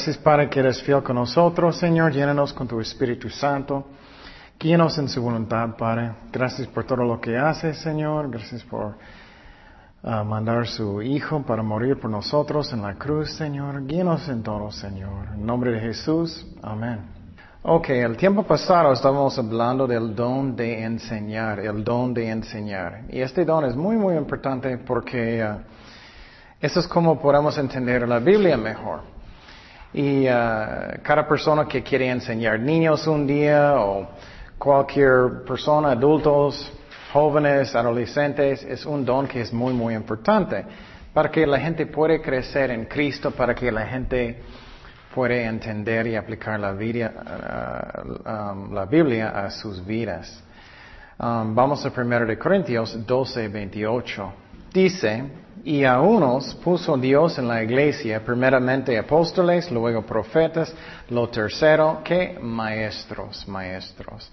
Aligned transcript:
Gracias 0.00 0.16
Padre 0.16 0.48
que 0.48 0.60
eres 0.60 0.82
fiel 0.82 1.02
con 1.02 1.16
nosotros. 1.16 1.76
Señor, 1.76 2.10
llénanos 2.10 2.54
con 2.54 2.66
tu 2.66 2.80
Espíritu 2.80 3.28
Santo. 3.28 3.84
Guíanos 4.58 4.96
en 4.96 5.10
su 5.10 5.20
voluntad, 5.20 5.76
Padre. 5.76 6.12
Gracias 6.32 6.66
por 6.68 6.84
todo 6.84 7.04
lo 7.04 7.20
que 7.20 7.36
haces, 7.36 7.76
Señor. 7.80 8.30
Gracias 8.30 8.62
por 8.64 8.96
uh, 10.02 10.24
mandar 10.24 10.66
su 10.66 11.02
Hijo 11.02 11.42
para 11.42 11.62
morir 11.62 12.00
por 12.00 12.10
nosotros 12.10 12.72
en 12.72 12.80
la 12.80 12.94
cruz, 12.94 13.32
Señor. 13.32 13.84
Guíanos 13.84 14.26
en 14.30 14.42
todo, 14.42 14.70
Señor. 14.70 15.34
En 15.34 15.44
nombre 15.44 15.72
de 15.72 15.80
Jesús. 15.80 16.46
Amén. 16.62 17.00
Ok, 17.60 17.90
el 17.90 18.16
tiempo 18.16 18.44
pasado 18.44 18.94
estábamos 18.94 19.38
hablando 19.38 19.86
del 19.86 20.14
don 20.14 20.56
de 20.56 20.82
enseñar, 20.82 21.60
el 21.60 21.84
don 21.84 22.14
de 22.14 22.26
enseñar. 22.26 23.02
Y 23.10 23.20
este 23.20 23.44
don 23.44 23.66
es 23.66 23.76
muy, 23.76 23.96
muy 23.96 24.16
importante 24.16 24.78
porque 24.78 25.44
uh, 25.44 25.58
eso 26.58 26.80
es 26.80 26.88
como 26.88 27.20
podemos 27.20 27.58
entender 27.58 28.08
la 28.08 28.18
Biblia 28.18 28.56
mejor. 28.56 29.19
Y 29.92 30.26
uh, 30.28 31.02
cada 31.02 31.26
persona 31.26 31.66
que 31.66 31.82
quiere 31.82 32.08
enseñar 32.08 32.60
niños 32.60 33.06
un 33.06 33.26
día 33.26 33.74
o 33.76 34.08
cualquier 34.56 35.42
persona, 35.46 35.92
adultos, 35.92 36.72
jóvenes, 37.12 37.74
adolescentes, 37.74 38.62
es 38.62 38.86
un 38.86 39.04
don 39.04 39.26
que 39.26 39.40
es 39.40 39.52
muy, 39.52 39.72
muy 39.72 39.94
importante 39.94 40.64
para 41.12 41.30
que 41.30 41.46
la 41.46 41.58
gente 41.58 41.86
pueda 41.86 42.20
crecer 42.20 42.70
en 42.70 42.84
Cristo, 42.84 43.32
para 43.32 43.54
que 43.54 43.72
la 43.72 43.86
gente 43.86 44.42
pueda 45.14 45.34
entender 45.34 46.06
y 46.06 46.16
aplicar 46.16 46.60
la, 46.60 46.72
vida, 46.72 47.12
uh, 47.12 48.52
um, 48.52 48.72
la 48.72 48.86
Biblia 48.86 49.30
a 49.30 49.50
sus 49.50 49.84
vidas. 49.84 50.42
Um, 51.18 51.54
vamos 51.54 51.84
a 51.84 51.92
1 51.94 52.26
de 52.26 52.38
Corintios 52.38 53.06
12, 53.06 53.48
28. 53.48 54.32
Dice, 54.72 55.24
y 55.64 55.84
a 55.84 56.00
unos 56.00 56.54
puso 56.56 56.96
Dios 56.96 57.38
en 57.38 57.48
la 57.48 57.62
iglesia, 57.62 58.24
primeramente 58.24 58.98
apóstoles, 58.98 59.70
luego 59.70 60.02
profetas, 60.02 60.74
lo 61.08 61.28
tercero 61.28 62.00
que 62.04 62.38
maestros, 62.40 63.46
maestros. 63.46 64.30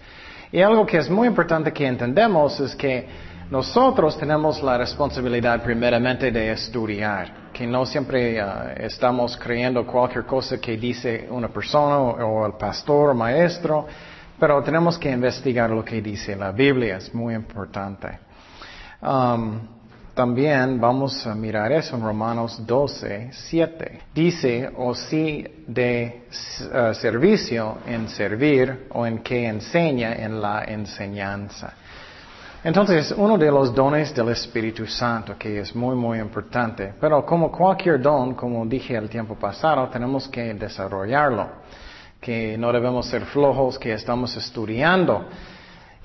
Y 0.51 0.61
algo 0.61 0.85
que 0.85 0.97
es 0.97 1.09
muy 1.09 1.27
importante 1.27 1.73
que 1.73 1.85
entendemos 1.85 2.59
es 2.59 2.75
que 2.75 3.07
nosotros 3.49 4.17
tenemos 4.17 4.61
la 4.61 4.77
responsabilidad 4.77 5.63
primeramente 5.63 6.31
de 6.31 6.51
estudiar, 6.51 7.51
que 7.53 7.65
no 7.65 7.85
siempre 7.85 8.41
uh, 8.43 8.47
estamos 8.77 9.37
creyendo 9.37 9.85
cualquier 9.85 10.25
cosa 10.25 10.59
que 10.59 10.77
dice 10.77 11.27
una 11.29 11.47
persona 11.47 11.97
o, 11.97 12.41
o 12.41 12.45
el 12.45 12.53
pastor 12.53 13.09
o 13.09 13.13
maestro, 13.13 13.85
pero 14.39 14.61
tenemos 14.63 14.97
que 14.97 15.11
investigar 15.11 15.69
lo 15.69 15.83
que 15.83 16.01
dice 16.01 16.35
la 16.35 16.51
Biblia, 16.51 16.97
es 16.97 17.13
muy 17.13 17.33
importante. 17.33 18.19
Um, 19.01 19.76
también 20.17 20.81
vamos 20.81 21.27
a 21.27 21.35
mirar 21.35 21.71
eso 21.71 21.95
en 21.95 22.01
Romanos 22.01 22.59
12, 22.65 23.29
7. 23.31 23.99
Dice, 24.15 24.67
o 24.75 24.95
si 24.95 25.45
de 25.67 26.23
uh, 26.31 26.91
servicio 26.95 27.77
en 27.85 28.09
servir 28.09 28.87
o 28.93 29.05
en 29.05 29.19
que 29.19 29.47
enseña 29.47 30.15
en 30.15 30.41
la 30.41 30.63
enseñanza. 30.63 31.71
Entonces, 32.63 33.13
uno 33.15 33.37
de 33.37 33.51
los 33.51 33.75
dones 33.75 34.13
del 34.15 34.29
Espíritu 34.29 34.87
Santo, 34.87 35.35
que 35.37 35.59
es 35.59 35.75
muy, 35.75 35.95
muy 35.95 36.17
importante, 36.17 36.95
pero 36.99 37.23
como 37.23 37.51
cualquier 37.51 38.01
don, 38.01 38.33
como 38.33 38.65
dije 38.65 38.95
el 38.95 39.07
tiempo 39.07 39.35
pasado, 39.35 39.87
tenemos 39.89 40.27
que 40.27 40.55
desarrollarlo, 40.55 41.47
que 42.19 42.57
no 42.57 42.73
debemos 42.73 43.05
ser 43.05 43.23
flojos, 43.25 43.77
que 43.77 43.93
estamos 43.93 44.35
estudiando. 44.35 45.27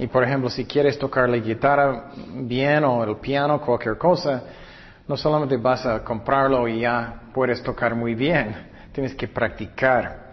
Y 0.02 0.08
por 0.08 0.24
ejemplo, 0.24 0.50
si 0.50 0.64
quieres 0.64 0.98
tocar 0.98 1.28
la 1.28 1.36
guitarra 1.36 2.10
bien 2.34 2.82
o 2.82 3.04
el 3.04 3.18
piano, 3.18 3.60
cualquier 3.60 3.96
cosa, 3.96 4.42
no 5.06 5.16
solamente 5.16 5.56
vas 5.56 5.86
a 5.86 6.02
comprarlo 6.02 6.66
y 6.66 6.80
ya 6.80 7.20
puedes 7.32 7.62
tocar 7.62 7.94
muy 7.94 8.16
bien, 8.16 8.52
tienes 8.91 9.14
que 9.14 9.28
practicar. 9.28 10.32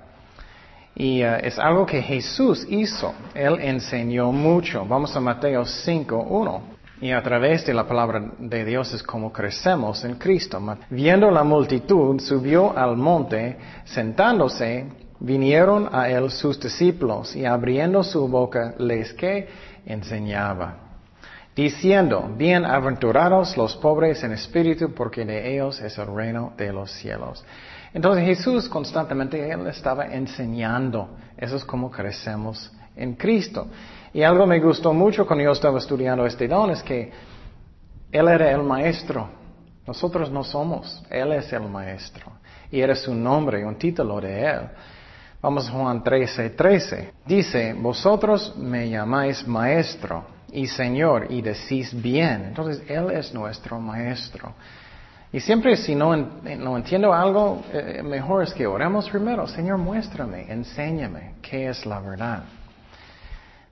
Y 0.95 1.23
uh, 1.23 1.35
es 1.43 1.59
algo 1.59 1.85
que 1.85 2.01
Jesús 2.01 2.65
hizo. 2.67 3.13
Él 3.35 3.59
enseñó 3.61 4.31
mucho. 4.31 4.87
Vamos 4.87 5.15
a 5.15 5.19
Mateo 5.19 5.63
5, 5.63 6.17
1. 6.17 6.61
Y 7.01 7.11
a 7.11 7.21
través 7.21 7.63
de 7.67 7.75
la 7.75 7.87
palabra 7.87 8.23
de 8.39 8.65
Dios 8.65 8.91
es 8.95 9.03
como 9.03 9.31
crecemos 9.31 10.03
en 10.03 10.15
Cristo. 10.15 10.59
Viendo 10.89 11.29
la 11.29 11.43
multitud, 11.43 12.19
subió 12.19 12.75
al 12.75 12.97
monte, 12.97 13.55
sentándose, 13.85 14.87
vinieron 15.19 15.89
a 15.91 16.09
él 16.09 16.31
sus 16.31 16.59
discípulos 16.59 17.35
y 17.35 17.45
abriendo 17.45 18.03
su 18.03 18.27
boca 18.27 18.75
les 18.77 19.13
que 19.13 19.47
enseñaba, 19.85 20.77
diciendo, 21.55 22.29
bienaventurados 22.37 23.57
los 23.57 23.75
pobres 23.75 24.23
en 24.23 24.31
espíritu, 24.33 24.93
porque 24.93 25.25
de 25.25 25.53
ellos 25.53 25.81
es 25.81 25.97
el 25.97 26.07
reino 26.07 26.53
de 26.57 26.71
los 26.71 26.91
cielos. 26.91 27.43
Entonces 27.93 28.25
Jesús 28.25 28.69
constantemente, 28.69 29.51
él 29.51 29.67
estaba 29.67 30.05
enseñando. 30.05 31.09
Eso 31.37 31.55
es 31.55 31.65
como 31.65 31.89
crecemos 31.89 32.71
en 32.95 33.13
Cristo. 33.15 33.67
Y 34.13 34.23
algo 34.23 34.45
me 34.45 34.59
gustó 34.59 34.93
mucho 34.93 35.25
cuando 35.25 35.45
yo 35.45 35.51
estaba 35.51 35.79
estudiando 35.79 36.25
este 36.25 36.47
don 36.47 36.71
es 36.71 36.83
que 36.83 37.11
Él 38.11 38.27
era 38.27 38.51
el 38.51 38.63
maestro. 38.63 39.29
Nosotros 39.85 40.29
no 40.31 40.43
somos. 40.43 41.03
Él 41.09 41.31
es 41.33 41.51
el 41.53 41.63
maestro. 41.63 42.31
Y 42.71 42.81
era 42.81 42.95
su 42.95 43.13
nombre, 43.13 43.65
un 43.65 43.75
título 43.75 44.19
de 44.21 44.45
Él. 44.45 44.59
Vamos 45.41 45.69
a 45.69 45.71
Juan 45.71 46.03
13, 46.03 46.49
13. 46.49 47.13
Dice, 47.25 47.73
vosotros 47.73 48.53
me 48.57 48.89
llamáis 48.89 49.47
maestro 49.47 50.25
y 50.51 50.67
señor 50.67 51.27
y 51.29 51.41
decís 51.41 51.93
bien. 52.01 52.43
Entonces, 52.47 52.83
Él 52.89 53.09
es 53.11 53.33
nuestro 53.33 53.79
maestro. 53.79 54.53
Y 55.31 55.39
siempre 55.39 55.77
si 55.77 55.95
no, 55.95 56.13
no 56.13 56.75
entiendo 56.75 57.13
algo, 57.13 57.63
eh, 57.71 58.01
mejor 58.03 58.43
es 58.43 58.53
que 58.53 58.67
oremos 58.67 59.09
primero. 59.09 59.47
Señor, 59.47 59.77
muéstrame, 59.77 60.51
enséñame 60.51 61.35
qué 61.41 61.69
es 61.69 61.85
la 61.85 62.01
verdad. 62.01 62.43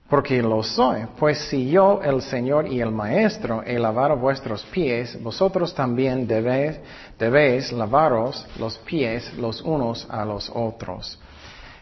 Porque 0.08 0.40
lo 0.40 0.62
soy. 0.62 1.02
Pues 1.18 1.38
si 1.50 1.68
yo, 1.68 2.00
el 2.02 2.22
Señor 2.22 2.66
y 2.66 2.80
el 2.80 2.90
Maestro, 2.90 3.62
he 3.62 3.78
lavado 3.78 4.16
vuestros 4.16 4.64
pies, 4.70 5.22
vosotros 5.22 5.74
también 5.74 6.26
debéis, 6.26 6.80
debéis 7.18 7.70
lavaros 7.72 8.46
los 8.58 8.78
pies 8.78 9.34
los 9.34 9.60
unos 9.60 10.06
a 10.08 10.24
los 10.24 10.50
otros. 10.54 11.18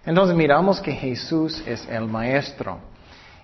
Entonces 0.07 0.37
miramos 0.37 0.81
que 0.81 0.93
Jesús 0.93 1.63
es 1.67 1.87
el 1.91 2.07
maestro. 2.07 2.79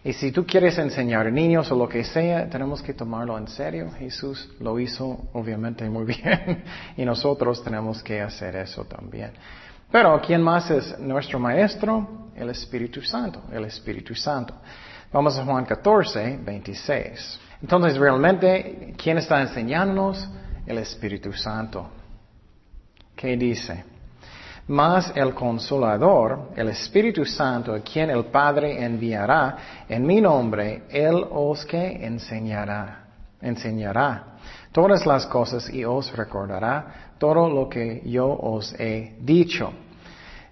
Y 0.04 0.12
si 0.12 0.32
tú 0.32 0.46
quieres 0.46 0.78
enseñar 0.78 1.30
niños 1.30 1.70
o 1.70 1.76
lo 1.76 1.88
que 1.88 2.04
sea, 2.04 2.48
tenemos 2.48 2.80
que 2.80 2.94
tomarlo 2.94 3.36
en 3.36 3.48
serio. 3.48 3.90
Jesús 3.98 4.48
lo 4.60 4.78
hizo 4.78 5.28
obviamente 5.32 5.88
muy 5.90 6.04
bien 6.14 6.64
y 6.96 7.04
nosotros 7.04 7.62
tenemos 7.62 8.02
que 8.02 8.20
hacer 8.20 8.56
eso 8.56 8.84
también. 8.84 9.32
Pero 9.90 10.20
¿quién 10.24 10.40
más 10.40 10.70
es 10.70 10.98
nuestro 10.98 11.38
maestro? 11.38 12.30
El 12.34 12.48
Espíritu 12.48 13.02
Santo, 13.02 13.42
el 13.52 13.64
Espíritu 13.64 14.14
Santo. 14.14 14.54
Vamos 15.12 15.38
a 15.38 15.44
Juan 15.44 15.66
14, 15.66 16.38
26. 16.42 17.40
Entonces, 17.60 17.98
realmente, 17.98 18.94
¿quién 18.96 19.18
está 19.18 19.40
enseñándonos? 19.42 20.26
El 20.66 20.78
Espíritu 20.78 21.32
Santo. 21.32 21.90
¿Qué 23.14 23.36
dice? 23.36 23.84
Mas 24.68 25.12
el 25.16 25.34
consolador, 25.34 26.50
el 26.54 26.68
Espíritu 26.68 27.24
Santo, 27.24 27.74
a 27.74 27.80
quien 27.80 28.10
el 28.10 28.26
Padre 28.26 28.84
enviará 28.84 29.56
en 29.88 30.06
mi 30.06 30.20
nombre, 30.20 30.84
Él 30.88 31.26
os 31.30 31.64
que 31.64 32.04
enseñará, 32.04 33.04
enseñará 33.40 34.24
todas 34.70 35.04
las 35.04 35.26
cosas 35.26 35.68
y 35.68 35.84
os 35.84 36.16
recordará 36.16 37.14
todo 37.18 37.48
lo 37.48 37.68
que 37.68 38.02
yo 38.04 38.28
os 38.28 38.72
he 38.78 39.16
dicho. 39.20 39.72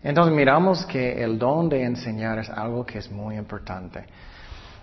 Entonces 0.02 0.34
miramos 0.34 0.84
que 0.86 1.22
el 1.22 1.38
don 1.38 1.68
de 1.68 1.84
enseñar 1.84 2.38
es 2.38 2.50
algo 2.50 2.84
que 2.84 2.98
es 2.98 3.10
muy 3.10 3.36
importante. 3.36 4.04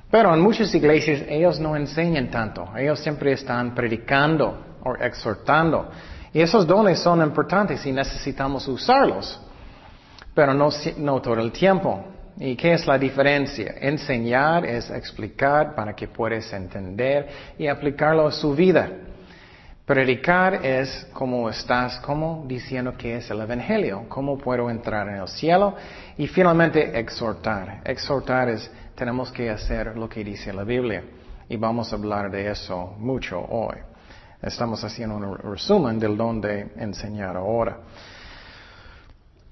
Pero 0.10 0.34
en 0.34 0.40
muchas 0.40 0.74
iglesias 0.74 1.24
ellos 1.28 1.60
no 1.60 1.76
enseñan 1.76 2.30
tanto, 2.30 2.70
ellos 2.78 3.00
siempre 3.00 3.34
están 3.34 3.76
predicando 3.76 4.78
o 4.84 4.96
exhortando. 4.96 5.90
Y 6.34 6.42
esos 6.42 6.68
dones 6.68 7.00
son 7.00 7.22
importantes 7.22 7.86
y 7.86 7.92
necesitamos 7.92 8.68
usarlos, 8.68 9.40
pero 10.34 10.54
no, 10.54 11.22
todo 11.22 11.40
el 11.40 11.52
tiempo. 11.52 12.04
¿Y 12.40 12.56
qué 12.56 12.74
es 12.74 12.86
la 12.86 12.98
diferencia? 12.98 13.76
Enseñar 13.80 14.66
es 14.66 14.92
explicar 14.92 15.74
para 15.74 15.96
que 15.96 16.08
puedas 16.08 16.54
entender 16.54 17.28
y 17.58 17.68
aplicarlo 17.68 18.28
a 18.28 18.32
su 18.32 18.54
vida. 18.54 18.90
Predicar 19.86 20.66
es 20.66 21.08
como 21.14 21.50
estás, 21.50 21.98
como 22.02 22.44
diciendo 22.46 22.96
que 22.98 23.16
es 23.16 23.32
el 23.32 23.40
Evangelio, 23.40 24.06
cómo 24.10 24.38
puedo 24.38 24.70
entrar 24.70 25.08
en 25.08 25.16
el 25.16 25.28
cielo. 25.30 25.76
Y 26.18 26.28
finalmente 26.28 27.00
exhortar. 27.00 27.82
Exhortar 27.86 28.50
es, 28.50 28.70
tenemos 28.94 29.32
que 29.32 29.50
hacer 29.50 29.98
lo 29.98 30.08
que 30.08 30.24
dice 30.24 30.54
la 30.54 30.64
Biblia. 30.64 31.04
Y 31.50 31.56
vamos 31.56 31.92
a 31.92 31.96
hablar 31.96 32.30
de 32.30 32.52
eso 32.52 32.96
mucho 33.00 33.40
hoy. 33.40 33.78
Estamos 34.42 34.84
haciendo 34.84 35.16
un 35.16 35.38
resumen 35.38 35.98
del 35.98 36.16
don 36.16 36.40
de 36.40 36.72
enseñar 36.78 37.36
ahora. 37.36 37.80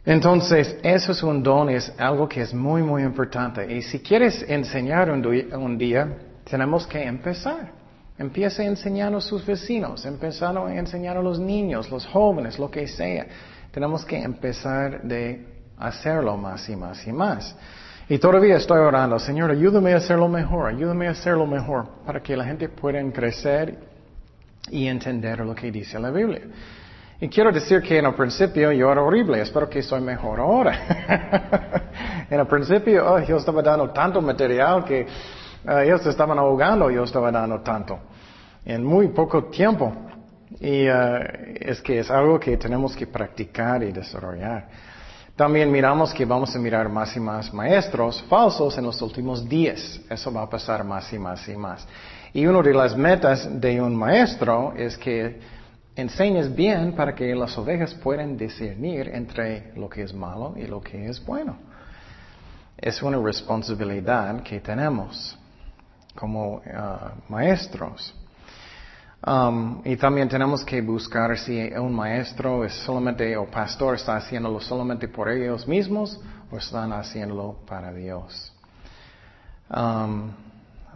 Entonces, 0.06 0.78
eso 0.84 1.12
es 1.12 1.24
un 1.24 1.42
don, 1.42 1.70
es 1.70 1.92
algo 1.98 2.30
que 2.30 2.42
es 2.42 2.54
muy, 2.54 2.84
muy 2.84 3.02
importante. 3.02 3.74
Y 3.74 3.82
si 3.82 4.00
quieres 4.00 4.46
enseñar 4.48 5.10
un, 5.10 5.78
día, 5.80 6.08
tenemos 6.44 6.86
que 6.86 7.04
empezar. 7.04 7.72
Empiece 8.18 8.64
enseñando 8.64 9.18
a 9.18 9.22
sus 9.22 9.44
vecinos, 9.44 10.06
empezando 10.06 10.68
a 10.68 10.76
enseñar 10.76 11.18
a 11.18 11.24
los 11.24 11.40
niños, 11.40 11.90
los 11.90 12.06
jóvenes, 12.06 12.60
lo 12.60 12.70
que 12.70 12.88
sea. 12.88 13.26
Tenemos 13.72 14.06
que 14.06 14.22
empezar 14.22 15.02
de 15.02 15.44
hacerlo 15.80 16.38
más 16.38 16.70
y 16.70 16.76
más 16.76 17.06
y 17.08 17.12
más. 17.12 17.56
Y 18.08 18.20
todavía 18.20 18.58
estoy 18.58 18.78
orando, 18.78 19.18
Señor, 19.18 19.50
ayúdame 19.50 19.94
a 19.94 19.98
hacerlo 19.98 20.28
mejor, 20.28 20.68
ayúdame 20.68 21.08
a 21.08 21.12
hacerlo 21.12 21.48
mejor, 21.48 21.88
para 22.06 22.22
que 22.22 22.38
la 22.38 22.46
gente 22.46 22.70
pueda 22.70 23.02
crecer 23.12 23.95
y 24.70 24.88
entender 24.88 25.40
lo 25.40 25.54
que 25.54 25.72
dice 25.72 26.00
la 26.00 26.12
Biblia. 26.12 26.42
Y 27.20 27.30
quiero 27.30 27.52
decir 27.52 27.82
que 27.82 27.98
en 27.98 28.06
el 28.06 28.14
principio 28.14 28.72
yo 28.74 28.92
era 28.92 29.02
horrible, 29.02 29.42
espero 29.42 29.70
que 29.70 29.82
soy 29.82 30.02
mejor 30.02 30.40
ahora. 30.40 32.26
en 32.30 32.40
el 32.40 32.48
principio 32.48 33.06
oh, 33.06 33.20
yo 33.20 33.38
estaba 33.38 33.62
dando 33.62 33.90
tanto 33.92 34.22
material 34.22 34.84
que 34.84 35.08
uh, 35.66 35.78
ellos 35.78 36.06
estaban 36.06 36.38
ahogando, 36.38 36.90
yo 36.92 37.04
estaba 37.04 37.32
dando 37.32 37.62
tanto. 37.62 38.00
En 38.66 38.84
muy 38.84 39.08
poco 39.10 39.46
tiempo. 39.46 39.94
Y 40.60 40.90
uh, 40.90 41.20
es 41.60 41.82
que 41.82 42.00
es 42.00 42.12
algo 42.12 42.40
que 42.40 42.58
tenemos 42.58 42.96
que 42.96 43.08
practicar 43.08 43.82
y 43.84 43.92
desarrollar. 43.94 44.68
También 45.36 45.72
miramos 45.72 46.14
que 46.14 46.26
vamos 46.26 46.56
a 46.56 46.60
mirar 46.60 46.88
más 46.90 47.16
y 47.16 47.20
más 47.20 47.54
maestros 47.54 48.24
falsos 48.30 48.78
en 48.78 48.86
los 48.86 49.02
últimos 49.02 49.48
días. 49.48 50.02
Eso 50.10 50.32
va 50.34 50.44
a 50.44 50.50
pasar 50.50 50.84
más 50.84 51.12
y 51.12 51.20
más 51.20 51.48
y 51.48 51.56
más. 51.56 51.88
Y 52.36 52.46
una 52.48 52.62
de 52.62 52.74
las 52.74 52.98
metas 52.98 53.48
de 53.62 53.80
un 53.82 53.96
maestro 53.96 54.74
es 54.76 54.98
que 54.98 55.40
enseñes 55.96 56.54
bien 56.54 56.92
para 56.92 57.16
que 57.16 57.34
las 57.34 57.58
ovejas 57.58 57.94
puedan 57.94 58.36
discernir 58.36 59.08
entre 59.08 59.72
lo 59.78 59.88
que 59.88 60.04
es 60.04 60.14
malo 60.14 60.54
y 60.58 60.68
lo 60.68 60.82
que 60.82 61.08
es 61.08 61.26
bueno. 61.26 61.56
Es 62.78 63.02
una 63.02 63.20
responsabilidad 63.20 64.44
que 64.44 64.60
tenemos 64.60 65.40
como 66.14 66.56
uh, 66.56 66.62
maestros. 67.30 68.14
Um, 69.26 69.82
y 69.86 69.96
también 69.96 70.28
tenemos 70.28 70.66
que 70.66 70.82
buscar 70.82 71.38
si 71.38 71.72
un 71.72 71.96
maestro 71.96 72.66
es 72.66 72.74
solamente 72.84 73.38
o 73.38 73.46
pastor 73.46 73.96
está 73.96 74.18
haciéndolo 74.18 74.60
solamente 74.60 75.08
por 75.08 75.30
ellos 75.30 75.66
mismos 75.66 76.20
o 76.52 76.58
están 76.58 76.92
haciéndolo 76.92 77.60
para 77.66 77.94
Dios. 77.94 78.54
Um, 79.70 80.45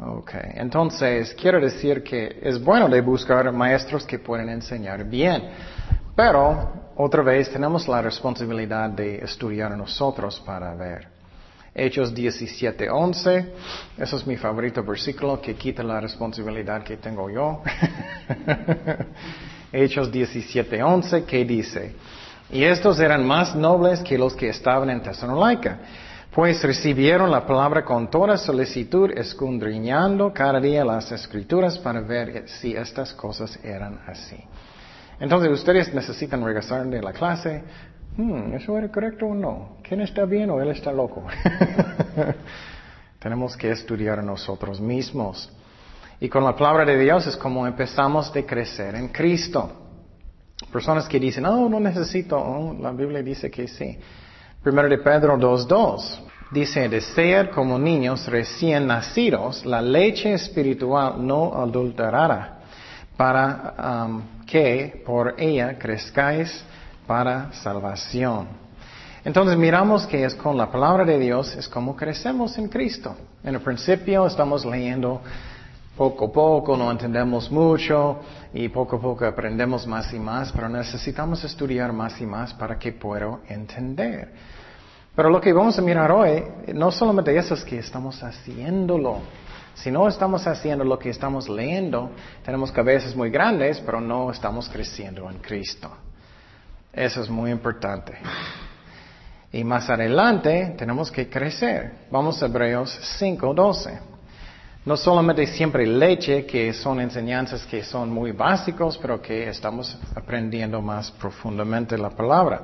Ok, 0.01 0.31
entonces 0.53 1.33
quiero 1.33 1.59
decir 1.59 2.03
que 2.03 2.39
es 2.41 2.63
bueno 2.63 2.87
de 2.87 3.01
buscar 3.01 3.51
maestros 3.51 4.05
que 4.05 4.17
pueden 4.17 4.47
enseñar 4.47 5.03
bien, 5.03 5.49
pero 6.15 6.91
otra 6.95 7.21
vez 7.21 7.51
tenemos 7.51 7.85
la 7.85 8.01
responsabilidad 8.01 8.91
de 8.91 9.17
estudiar 9.17 9.75
nosotros 9.75 10.41
para 10.45 10.73
ver. 10.73 11.05
Hechos 11.75 12.15
17:11, 12.15 13.45
eso 13.97 14.15
es 14.15 14.25
mi 14.25 14.37
favorito 14.37 14.83
versículo 14.83 15.41
que 15.41 15.55
quita 15.55 15.83
la 15.83 15.99
responsabilidad 15.99 16.81
que 16.83 16.95
tengo 16.95 17.29
yo. 17.29 17.61
Hechos 19.73 20.13
17:11, 20.13 21.25
que 21.25 21.43
dice, 21.43 21.93
y 22.49 22.63
estos 22.63 23.01
eran 23.01 23.27
más 23.27 23.53
nobles 23.53 23.99
que 23.99 24.17
los 24.17 24.33
que 24.33 24.47
estaban 24.47 24.89
en 24.89 25.03
Tesalónica 25.03 25.77
pues 26.31 26.61
recibieron 26.63 27.31
la 27.31 27.45
palabra 27.45 27.83
con 27.83 28.09
toda 28.09 28.37
solicitud, 28.37 29.11
escudriñando 29.11 30.31
cada 30.31 30.59
día 30.59 30.85
las 30.85 31.11
escrituras 31.11 31.79
para 31.79 32.01
ver 32.01 32.47
si 32.47 32.75
estas 32.75 33.13
cosas 33.13 33.59
eran 33.63 33.99
así. 34.05 34.37
Entonces 35.19 35.51
ustedes 35.51 35.93
necesitan 35.93 36.43
regresar 36.45 36.85
de 36.85 37.01
la 37.01 37.13
clase. 37.13 37.63
Hmm, 38.15 38.53
¿Eso 38.53 38.77
era 38.77 38.89
correcto 38.89 39.25
o 39.25 39.35
no? 39.35 39.77
¿Quién 39.81 40.01
está 40.01 40.25
bien 40.25 40.49
o 40.51 40.61
él 40.61 40.69
está 40.69 40.91
loco? 40.91 41.25
Tenemos 43.19 43.57
que 43.57 43.71
estudiar 43.71 44.23
nosotros 44.23 44.79
mismos. 44.79 45.51
Y 46.21 46.29
con 46.29 46.43
la 46.43 46.55
palabra 46.55 46.85
de 46.85 46.97
Dios 46.97 47.25
es 47.27 47.35
como 47.35 47.65
empezamos 47.65 48.31
de 48.31 48.45
crecer 48.45 48.95
en 48.95 49.07
Cristo. 49.09 49.71
Personas 50.71 51.07
que 51.07 51.19
dicen, 51.19 51.43
no, 51.43 51.67
no 51.67 51.79
necesito, 51.79 52.37
oh, 52.37 52.75
la 52.79 52.91
Biblia 52.91 53.23
dice 53.23 53.49
que 53.49 53.67
sí. 53.67 53.97
Primero 54.61 54.89
de 54.89 54.97
Pedro 54.97 55.37
2.2 55.37 56.19
dice, 56.51 56.89
desear 56.89 57.49
como 57.49 57.79
niños 57.79 58.27
recién 58.27 58.87
nacidos 58.87 59.65
la 59.65 59.81
leche 59.81 60.33
espiritual 60.33 61.25
no 61.25 61.53
adulterada, 61.53 62.59
para 63.15 64.05
um, 64.05 64.21
que 64.45 65.01
por 65.05 65.35
ella 65.37 65.79
crezcáis 65.79 66.61
para 67.07 67.53
salvación. 67.53 68.49
Entonces 69.23 69.57
miramos 69.57 70.05
que 70.05 70.25
es 70.25 70.35
con 70.35 70.57
la 70.57 70.69
palabra 70.69 71.05
de 71.05 71.19
Dios, 71.19 71.55
es 71.55 71.69
como 71.69 71.95
crecemos 71.95 72.57
en 72.57 72.67
Cristo. 72.67 73.15
En 73.41 73.55
el 73.55 73.61
principio 73.61 74.27
estamos 74.27 74.65
leyendo 74.65 75.21
poco 75.99 76.27
a 76.27 76.31
poco, 76.31 76.77
no 76.77 76.89
entendemos 76.89 77.51
mucho 77.51 78.21
y 78.53 78.69
poco 78.69 78.95
a 78.95 79.01
poco 79.01 79.25
aprendemos 79.25 79.85
más 79.85 80.13
y 80.13 80.17
más, 80.17 80.49
pero 80.53 80.69
necesitamos 80.69 81.43
estudiar 81.43 81.91
más 81.91 82.21
y 82.21 82.25
más 82.25 82.53
para 82.53 82.79
que 82.79 82.93
pueda 82.93 83.39
entender. 83.49 84.31
Pero 85.13 85.29
lo 85.29 85.41
que 85.41 85.51
vamos 85.51 85.77
a 85.77 85.81
mirar 85.81 86.09
hoy, 86.09 86.41
no 86.73 86.89
solamente 86.89 87.35
eso 87.35 87.53
es 87.53 87.65
que 87.65 87.79
estamos 87.79 88.23
haciéndolo. 88.23 89.17
Si 89.73 89.91
no 89.91 90.07
estamos 90.07 90.47
haciendo 90.47 90.85
lo 90.85 90.97
que 90.97 91.09
estamos 91.09 91.49
leyendo, 91.49 92.11
tenemos 92.45 92.71
cabezas 92.71 93.13
muy 93.13 93.29
grandes, 93.29 93.81
pero 93.81 93.99
no 93.99 94.31
estamos 94.31 94.69
creciendo 94.69 95.29
en 95.29 95.39
Cristo. 95.39 95.91
Eso 96.93 97.21
es 97.21 97.29
muy 97.29 97.51
importante. 97.51 98.13
Y 99.51 99.65
más 99.65 99.89
adelante 99.89 100.75
tenemos 100.77 101.11
que 101.11 101.29
crecer. 101.29 102.07
Vamos 102.09 102.41
a 102.41 102.45
Hebreos 102.45 102.97
5:12. 103.19 104.08
No 104.89 104.97
solamente 104.97 105.45
siempre 105.45 105.85
leche, 105.85 106.47
que 106.47 106.73
son 106.73 106.99
enseñanzas 106.99 107.63
que 107.67 107.83
son 107.83 108.09
muy 108.09 108.31
básicos, 108.31 108.97
pero 108.97 109.21
que 109.21 109.47
estamos 109.47 109.95
aprendiendo 110.15 110.81
más 110.81 111.11
profundamente 111.11 111.95
la 111.95 112.09
palabra. 112.09 112.61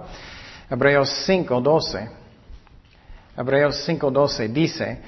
Hebreos 0.68 1.08
5:12. 1.28 2.10
Hebreos 3.38 3.88
5:12 3.88 4.48
dice, 4.52 5.02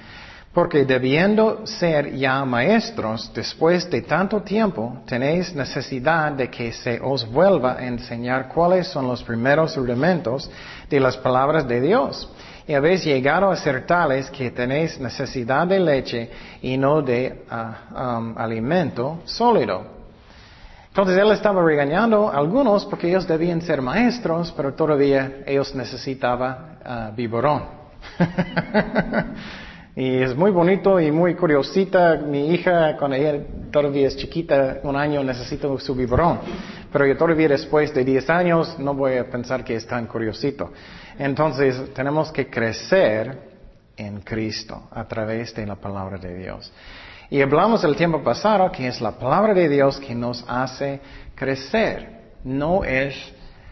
porque 0.54 0.86
debiendo 0.86 1.66
ser 1.66 2.16
ya 2.16 2.46
maestros 2.46 3.31
después 3.34 3.90
de 3.90 4.04
tanto 4.04 4.44
tiempo, 4.44 5.02
tenéis 5.08 5.56
necesidad 5.56 6.34
de 6.34 6.52
que 6.52 6.72
se 6.72 7.00
os 7.02 7.28
vuelva 7.28 7.78
a 7.80 7.88
enseñar 7.88 8.47
cuáles 8.50 8.90
son 8.90 9.07
los 9.07 9.24
primeros 9.24 9.76
rudimentos 9.76 10.52
de 10.88 11.00
las 11.00 11.18
palabras 11.18 11.68
de 11.68 11.81
Dios. 11.81 12.30
Y 12.68 12.74
habéis 12.74 13.06
llegado 13.06 13.50
a 13.50 13.56
ser 13.56 13.86
tales 13.86 14.30
que 14.30 14.52
tenéis 14.52 15.00
necesidad 15.00 15.66
de 15.66 15.80
leche 15.80 16.30
y 16.62 16.78
no 16.78 17.02
de 17.02 17.45
ah, 17.50 18.19
um, 18.19 18.38
alimento 18.38 19.21
sólido. 19.26 19.95
Entonces 20.90 21.18
él 21.18 21.31
estaba 21.31 21.64
regañando 21.64 22.28
a 22.28 22.38
algunos 22.38 22.86
porque 22.86 23.07
ellos 23.07 23.26
debían 23.28 23.62
ser 23.62 23.81
maestros, 23.81 24.52
pero 24.52 24.74
todavía 24.74 25.44
ellos 25.45 25.74
necesitaban 25.76 26.78
uh, 26.83 27.16
y 29.99 30.21
es 30.21 30.35
muy 30.35 30.51
bonito 30.51 30.99
y 30.99 31.11
muy 31.11 31.33
curiosita. 31.33 32.18
Mi 32.18 32.54
hija, 32.54 32.95
cuando 32.97 33.18
ella 33.18 33.44
todavía 33.71 34.07
es 34.07 34.16
chiquita, 34.16 34.77
un 34.83 34.95
año 34.95 35.23
necesita 35.23 35.68
su 35.80 35.95
biberón. 35.95 36.37
Pero 36.94 37.07
yo 37.07 37.18
todavía 37.18 37.47
después 37.47 37.92
de 37.95 38.06
10 38.06 38.30
años 38.30 38.77
no 38.77 38.94
voy 38.94 39.18
a 39.18 39.27
pensar 39.27 39.63
que 39.63 39.73
es 39.73 39.87
tan 39.87 40.06
curiosito. 40.06 40.71
Entonces 41.18 41.95
tenemos 41.95 42.31
que 42.31 42.47
crecer 42.47 43.39
en 43.97 44.21
Cristo 44.21 44.83
a 44.92 45.04
través 45.06 45.56
de 45.56 45.66
la 45.66 45.77
palabra 45.77 46.19
de 46.19 46.44
Dios. 46.44 46.71
Y 47.31 47.42
hablamos 47.42 47.81
del 47.81 47.95
tiempo 47.95 48.23
pasado 48.23 48.71
que 48.71 48.87
es 48.87 49.01
la 49.01 49.13
palabra 49.13 49.56
de 49.56 49.68
Dios 49.68 49.99
que 49.99 50.13
nos 50.13 50.45
hace 50.47 51.01
crecer. 51.33 52.35
No 52.44 52.83
es 52.83 53.16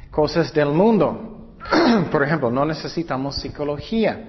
cosas 0.10 0.52
del 0.52 0.70
mundo. 0.70 1.54
Por 2.12 2.24
ejemplo, 2.24 2.50
no 2.50 2.66
necesitamos 2.66 3.36
psicología. 3.36 4.24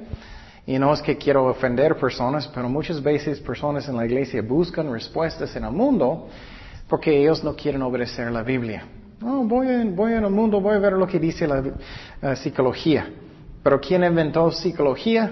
Y 0.67 0.79
no 0.79 0.93
es 0.93 1.01
que 1.01 1.17
quiero 1.17 1.47
ofender 1.47 1.97
personas, 1.97 2.49
pero 2.49 2.69
muchas 2.69 3.01
veces 3.01 3.39
personas 3.41 3.89
en 3.89 3.97
la 3.97 4.05
iglesia 4.05 4.43
buscan 4.43 4.91
respuestas 4.93 5.55
en 5.55 5.65
el 5.65 5.71
mundo 5.71 6.29
porque 6.89 7.21
ellos 7.21 7.43
no 7.45 7.55
quieren 7.55 7.83
obedecer 7.83 8.31
la 8.33 8.43
Biblia. 8.43 8.85
No, 9.21 9.45
voy, 9.45 9.69
en, 9.69 9.95
voy 9.95 10.13
en 10.13 10.25
el 10.25 10.31
mundo, 10.31 10.61
voy 10.61 10.75
a 10.75 10.79
ver 10.79 10.95
lo 10.95 11.07
que 11.07 11.19
dice 11.19 11.47
la 11.47 12.37
psicología. 12.37 13.09
Pero 13.63 13.81
¿quién 13.81 14.05
inventó 14.05 14.51
psicología? 14.51 15.31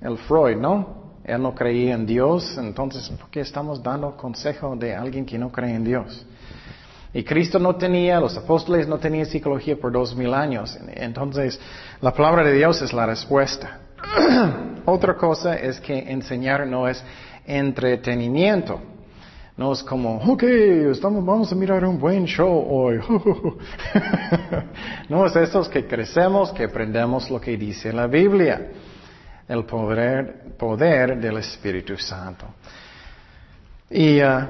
El 0.00 0.18
Freud, 0.18 0.56
¿no? 0.56 1.00
Él 1.24 1.42
no 1.42 1.54
creía 1.54 1.94
en 1.94 2.06
Dios, 2.06 2.56
entonces 2.58 3.08
¿por 3.10 3.30
qué 3.30 3.40
estamos 3.40 3.82
dando 3.82 4.16
consejo 4.16 4.74
de 4.74 4.94
alguien 4.94 5.26
que 5.26 5.38
no 5.38 5.52
cree 5.52 5.74
en 5.74 5.84
Dios? 5.84 6.26
Y 7.12 7.22
Cristo 7.24 7.58
no 7.58 7.76
tenía, 7.76 8.20
los 8.20 8.36
apóstoles 8.36 8.88
no 8.88 8.98
tenían 8.98 9.26
psicología 9.26 9.76
por 9.76 9.92
dos 9.92 10.14
mil 10.14 10.32
años. 10.32 10.78
Entonces, 10.94 11.60
la 12.00 12.14
palabra 12.14 12.44
de 12.44 12.52
Dios 12.52 12.80
es 12.82 12.92
la 12.92 13.04
respuesta. 13.04 13.80
Otra 14.84 15.16
cosa 15.16 15.56
es 15.56 15.80
que 15.80 15.98
enseñar 15.98 16.66
no 16.66 16.88
es 16.88 17.02
entretenimiento. 17.46 18.80
No 19.56 19.72
es 19.72 19.82
como, 19.82 20.16
ok, 20.16 20.42
estamos, 20.90 21.24
vamos 21.24 21.52
a 21.52 21.54
mirar 21.54 21.84
un 21.84 21.98
buen 21.98 22.24
show 22.24 22.64
hoy. 22.66 22.98
no 25.08 25.26
es 25.26 25.36
eso, 25.36 25.60
es 25.60 25.68
que 25.68 25.86
crecemos, 25.86 26.50
que 26.52 26.64
aprendemos 26.64 27.30
lo 27.30 27.38
que 27.38 27.58
dice 27.58 27.92
la 27.92 28.06
Biblia. 28.06 28.70
El 29.46 29.64
poder, 29.64 31.20
del 31.20 31.36
Espíritu 31.36 31.98
Santo. 31.98 32.46
Y 33.90 34.22
uh, 34.22 34.46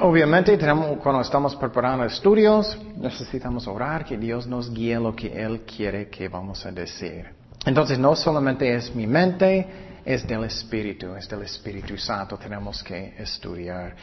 obviamente 0.00 0.56
tenemos, 0.56 0.96
cuando 0.98 1.20
estamos 1.20 1.54
preparando 1.56 2.06
estudios, 2.06 2.78
necesitamos 2.96 3.66
orar 3.66 4.04
que 4.04 4.16
Dios 4.16 4.46
nos 4.46 4.72
guíe 4.72 4.98
lo 4.98 5.14
que 5.14 5.26
Él 5.26 5.62
quiere 5.62 6.08
que 6.08 6.28
vamos 6.28 6.64
a 6.64 6.70
decir. 6.70 7.43
Entonces 7.66 7.98
no 7.98 8.14
solamente 8.14 8.74
es 8.74 8.94
mi 8.94 9.06
mente, 9.06 9.66
es 10.04 10.26
del 10.26 10.44
Espíritu, 10.44 11.14
es 11.14 11.28
del 11.28 11.42
Espíritu 11.42 11.96
Santo. 11.96 12.36
Tenemos 12.36 12.82
que 12.82 13.14
estudiar 13.18 13.94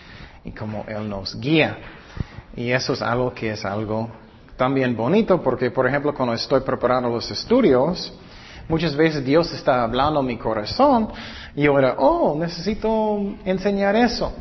y 0.43 0.51
cómo 0.51 0.83
Él 0.87 1.07
nos 1.07 1.39
guía. 1.39 1.77
Y 2.55 2.71
eso 2.71 2.93
es 2.93 3.01
algo 3.01 3.33
que 3.33 3.51
es 3.51 3.63
algo 3.63 4.09
también 4.57 4.95
bonito 4.95 5.41
porque, 5.41 5.71
por 5.71 5.87
ejemplo, 5.87 6.13
cuando 6.13 6.33
estoy 6.33 6.61
preparando 6.61 7.09
los 7.09 7.29
estudios, 7.29 8.13
muchas 8.67 8.95
veces 8.95 9.23
Dios 9.23 9.51
está 9.53 9.83
hablando 9.83 10.19
a 10.19 10.23
mi 10.23 10.37
corazón 10.37 11.09
y 11.55 11.63
yo 11.63 11.77
era, 11.77 11.95
oh, 11.97 12.35
necesito 12.37 13.17
enseñar 13.45 13.95
eso. 13.95 14.33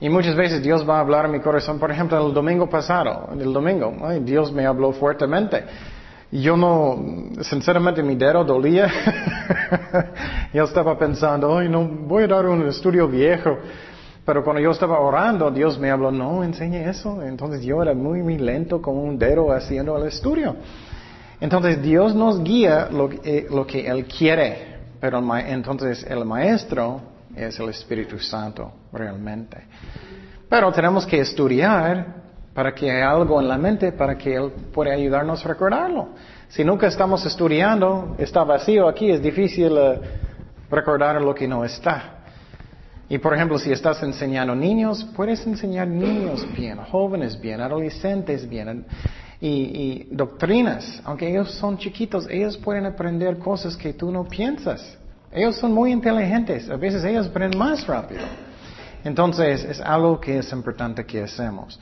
Y 0.00 0.08
muchas 0.08 0.34
veces 0.34 0.62
Dios 0.62 0.88
va 0.88 0.96
a 0.96 1.00
hablar 1.00 1.26
a 1.26 1.28
mi 1.28 1.40
corazón, 1.40 1.78
por 1.78 1.90
ejemplo, 1.90 2.26
el 2.26 2.32
domingo 2.32 2.68
pasado, 2.70 3.30
el 3.38 3.52
domingo, 3.52 3.94
Dios 4.22 4.50
me 4.50 4.64
habló 4.64 4.92
fuertemente. 4.92 5.64
Yo 6.32 6.56
no, 6.56 7.32
sinceramente 7.42 8.02
mi 8.02 8.14
dedo 8.14 8.44
dolía. 8.44 8.88
yo 10.54 10.64
estaba 10.64 10.96
pensando, 10.96 11.58
ay, 11.58 11.68
no, 11.68 11.84
voy 11.84 12.24
a 12.24 12.28
dar 12.28 12.46
un 12.46 12.68
estudio 12.68 13.08
viejo. 13.08 13.58
Pero 14.24 14.44
cuando 14.44 14.62
yo 14.62 14.70
estaba 14.70 15.00
orando, 15.00 15.50
Dios 15.50 15.78
me 15.78 15.90
habló, 15.90 16.12
no, 16.12 16.44
enseñe 16.44 16.88
eso. 16.88 17.20
Entonces 17.20 17.64
yo 17.64 17.82
era 17.82 17.94
muy, 17.94 18.22
muy 18.22 18.38
lento 18.38 18.80
con 18.80 18.96
un 18.96 19.18
dedo 19.18 19.50
haciendo 19.50 19.96
el 19.96 20.06
estudio. 20.06 20.54
Entonces 21.40 21.82
Dios 21.82 22.14
nos 22.14 22.44
guía 22.44 22.88
lo, 22.92 23.10
eh, 23.24 23.48
lo 23.50 23.66
que 23.66 23.88
Él 23.88 24.04
quiere. 24.04 24.78
Pero 25.00 25.18
entonces 25.36 26.06
el 26.08 26.24
maestro 26.24 27.00
es 27.34 27.58
el 27.58 27.70
Espíritu 27.70 28.18
Santo, 28.20 28.70
realmente. 28.92 29.64
Pero 30.48 30.70
tenemos 30.70 31.06
que 31.06 31.20
estudiar 31.20 32.19
para 32.60 32.74
que 32.74 32.90
haya 32.90 33.10
algo 33.10 33.40
en 33.40 33.48
la 33.48 33.56
mente 33.56 33.90
para 33.90 34.18
que 34.18 34.34
Él 34.34 34.52
pueda 34.70 34.92
ayudarnos 34.92 35.42
a 35.42 35.48
recordarlo. 35.48 36.10
Si 36.50 36.62
nunca 36.62 36.88
estamos 36.88 37.24
estudiando, 37.24 38.16
está 38.18 38.44
vacío 38.44 38.86
aquí, 38.86 39.10
es 39.10 39.22
difícil 39.22 39.72
eh, 39.78 39.98
recordar 40.70 41.22
lo 41.22 41.34
que 41.34 41.48
no 41.48 41.64
está. 41.64 42.18
Y 43.08 43.16
por 43.16 43.32
ejemplo, 43.34 43.58
si 43.58 43.72
estás 43.72 44.02
enseñando 44.02 44.54
niños, 44.54 45.08
puedes 45.16 45.46
enseñar 45.46 45.88
niños 45.88 46.46
bien, 46.54 46.76
jóvenes 46.76 47.40
bien, 47.40 47.62
adolescentes 47.62 48.46
bien, 48.46 48.84
y, 49.40 49.48
y, 49.48 50.08
doctrinas, 50.10 51.00
aunque 51.06 51.30
ellos 51.30 51.52
son 51.52 51.78
chiquitos, 51.78 52.28
ellos 52.28 52.58
pueden 52.58 52.84
aprender 52.84 53.38
cosas 53.38 53.74
que 53.74 53.94
tú 53.94 54.10
no 54.10 54.24
piensas. 54.28 54.98
Ellos 55.32 55.56
son 55.56 55.72
muy 55.72 55.92
inteligentes, 55.92 56.68
a 56.68 56.76
veces 56.76 57.02
ellos 57.04 57.28
aprenden 57.28 57.58
más 57.58 57.86
rápido. 57.86 58.20
Entonces, 59.02 59.64
es 59.64 59.80
algo 59.80 60.20
que 60.20 60.40
es 60.40 60.52
importante 60.52 61.06
que 61.06 61.22
hacemos. 61.22 61.80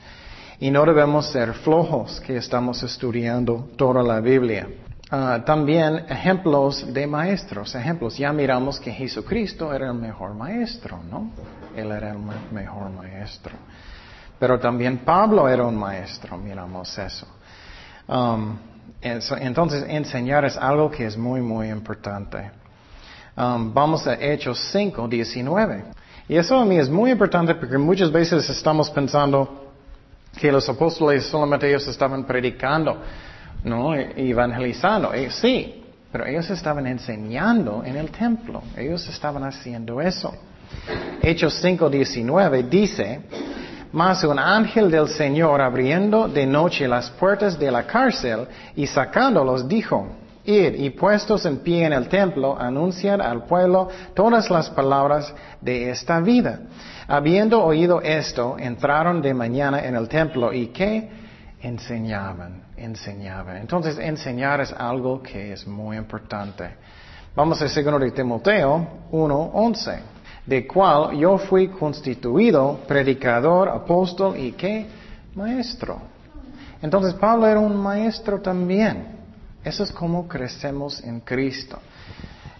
Y 0.59 0.71
no 0.71 0.85
debemos 0.85 1.31
ser 1.31 1.53
flojos 1.53 2.19
que 2.19 2.37
estamos 2.37 2.83
estudiando 2.83 3.69
toda 3.77 4.03
la 4.03 4.19
Biblia. 4.19 4.67
Ah, 5.11 5.41
también 5.45 6.05
ejemplos 6.09 6.93
de 6.93 7.07
maestros, 7.07 7.73
ejemplos. 7.73 8.17
Ya 8.17 8.31
miramos 8.31 8.79
que 8.79 8.91
Jesucristo 8.91 9.73
era 9.73 9.87
el 9.87 9.95
mejor 9.95 10.35
maestro, 10.35 10.99
¿no? 11.09 11.31
Él 11.75 11.91
era 11.91 12.11
el 12.11 12.19
mejor 12.51 12.91
maestro. 12.91 13.53
Pero 14.37 14.59
también 14.59 14.99
Pablo 14.99 15.49
era 15.49 15.65
un 15.65 15.75
maestro, 15.75 16.37
miramos 16.37 16.97
eso. 16.97 17.27
Um, 18.07 18.57
entonces, 19.01 19.85
enseñar 19.87 20.45
es 20.45 20.57
algo 20.57 20.91
que 20.91 21.05
es 21.05 21.17
muy, 21.17 21.41
muy 21.41 21.69
importante. 21.69 22.51
Um, 23.35 23.73
vamos 23.73 24.05
a 24.07 24.15
Hechos 24.15 24.59
5, 24.71 25.07
19. 25.07 25.83
Y 26.27 26.35
eso 26.35 26.57
a 26.57 26.65
mí 26.65 26.77
es 26.77 26.89
muy 26.89 27.11
importante 27.11 27.55
porque 27.55 27.77
muchas 27.77 28.11
veces 28.11 28.49
estamos 28.49 28.89
pensando, 28.91 29.68
que 30.37 30.51
los 30.51 30.67
apóstoles 30.69 31.25
solamente 31.25 31.67
ellos 31.67 31.87
estaban 31.87 32.25
predicando, 32.25 32.97
¿no? 33.63 33.93
Evangelizando. 33.95 35.13
Eh, 35.13 35.29
sí, 35.31 35.83
pero 36.11 36.25
ellos 36.25 36.49
estaban 36.49 36.87
enseñando 36.87 37.83
en 37.85 37.95
el 37.95 38.09
templo. 38.09 38.63
Ellos 38.75 39.07
estaban 39.07 39.43
haciendo 39.43 40.01
eso. 40.01 40.33
Hechos 41.21 41.63
5:19 41.63 42.69
dice, 42.69 43.21
mas 43.91 44.23
un 44.23 44.37
ángel 44.37 44.91
del 44.91 45.07
Señor 45.07 45.61
abriendo 45.61 46.27
de 46.27 46.45
noche 46.45 46.87
las 46.87 47.09
puertas 47.09 47.57
de 47.57 47.71
la 47.71 47.85
cárcel 47.85 48.47
y 48.75 48.85
sacándolos 48.85 49.67
dijo, 49.67 50.07
Y 50.51 50.89
puestos 50.89 51.45
en 51.45 51.59
pie 51.59 51.85
en 51.85 51.93
el 51.93 52.09
templo, 52.09 52.59
anunciar 52.59 53.21
al 53.21 53.43
pueblo 53.43 53.87
todas 54.15 54.49
las 54.49 54.67
palabras 54.71 55.31
de 55.61 55.91
esta 55.91 56.19
vida. 56.21 56.61
Habiendo 57.07 57.63
oído 57.63 58.01
esto, 58.01 58.57
entraron 58.57 59.21
de 59.21 59.31
mañana 59.31 59.85
en 59.85 59.93
el 59.93 60.09
templo 60.09 60.51
y 60.51 60.69
¿qué? 60.69 61.07
Enseñaban, 61.61 62.63
enseñaban. 62.77 63.57
Entonces, 63.57 63.99
enseñar 63.99 64.59
es 64.61 64.73
algo 64.73 65.21
que 65.21 65.53
es 65.53 65.67
muy 65.67 65.97
importante. 65.97 66.67
Vamos 67.35 67.61
al 67.61 67.69
segundo 67.69 67.99
de 67.99 68.09
Timoteo 68.09 68.87
1.11, 69.11 69.99
de 70.47 70.65
cual 70.65 71.15
yo 71.15 71.37
fui 71.37 71.67
constituido 71.67 72.79
predicador, 72.87 73.69
apóstol 73.69 74.35
y 74.35 74.53
¿qué? 74.53 74.87
Maestro. 75.35 76.01
Entonces, 76.81 77.13
Pablo 77.13 77.45
era 77.45 77.59
un 77.59 77.77
maestro 77.77 78.41
también. 78.41 79.18
Eso 79.63 79.83
es 79.83 79.91
como 79.91 80.27
crecemos 80.27 81.03
en 81.03 81.19
Cristo. 81.19 81.79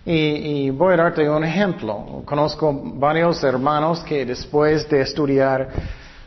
Y, 0.05 0.69
voy 0.71 0.93
a 0.93 0.97
darte 0.97 1.29
un 1.29 1.43
ejemplo. 1.43 2.23
Conozco 2.25 2.73
varios 2.95 3.43
hermanos 3.43 4.01
que 4.03 4.25
después 4.25 4.89
de 4.89 5.01
estudiar 5.01 5.69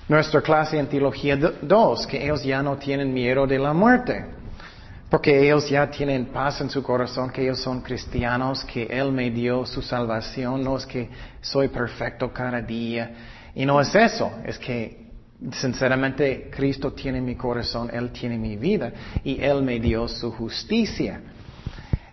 nuestra 0.09 0.41
clase 0.41 0.79
en 0.79 0.87
Teología 0.87 1.37
2, 1.37 2.07
que 2.07 2.23
ellos 2.23 2.43
ya 2.43 2.62
no 2.62 2.76
tienen 2.76 3.12
miedo 3.12 3.47
de 3.47 3.59
la 3.59 3.73
muerte. 3.73 4.25
Porque 5.11 5.43
ellos 5.45 5.69
ya 5.69 5.91
tienen 5.91 6.26
paz 6.26 6.61
en 6.61 6.71
su 6.71 6.83
corazón, 6.83 7.31
que 7.31 7.43
ellos 7.43 7.61
son 7.61 7.83
cristianos, 7.83 8.64
que 8.64 8.85
Él 8.85 9.12
me 9.12 9.31
dio 9.31 9.67
su 9.67 9.83
salvación, 9.83 10.64
no 10.64 10.76
es 10.76 10.87
que 10.87 11.11
soy 11.41 11.69
perfecto 11.69 12.33
cada 12.33 12.62
día. 12.62 13.11
Y 13.55 13.67
no 13.67 13.79
es 13.81 13.95
eso, 13.95 14.33
es 14.45 14.59
que 14.59 15.01
sinceramente 15.50 16.49
Cristo 16.50 16.92
tiene 16.92 17.20
mi 17.20 17.34
corazón, 17.34 17.90
Él 17.92 18.11
tiene 18.11 18.38
mi 18.38 18.56
vida 18.56 18.92
y 19.25 19.40
Él 19.40 19.62
me 19.62 19.80
dio 19.80 20.06
su 20.08 20.30
justicia. 20.30 21.20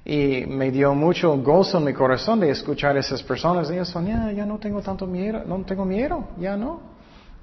Y 0.05 0.45
me 0.48 0.71
dio 0.71 0.95
mucho 0.95 1.38
gozo 1.38 1.77
en 1.77 1.83
mi 1.83 1.93
corazón 1.93 2.39
de 2.39 2.50
escuchar 2.50 2.98
a 2.98 3.00
esas 3.00 3.21
personas. 3.21 3.69
Ellos 3.69 3.89
son, 3.89 4.07
ya, 4.07 4.31
ya 4.31 4.45
no 4.45 4.57
tengo 4.57 4.81
tanto 4.81 5.05
miedo, 5.05 5.43
no 5.45 5.63
tengo 5.63 5.86
miedo, 5.86 6.29
ya 6.39 6.57
no. 6.57 6.81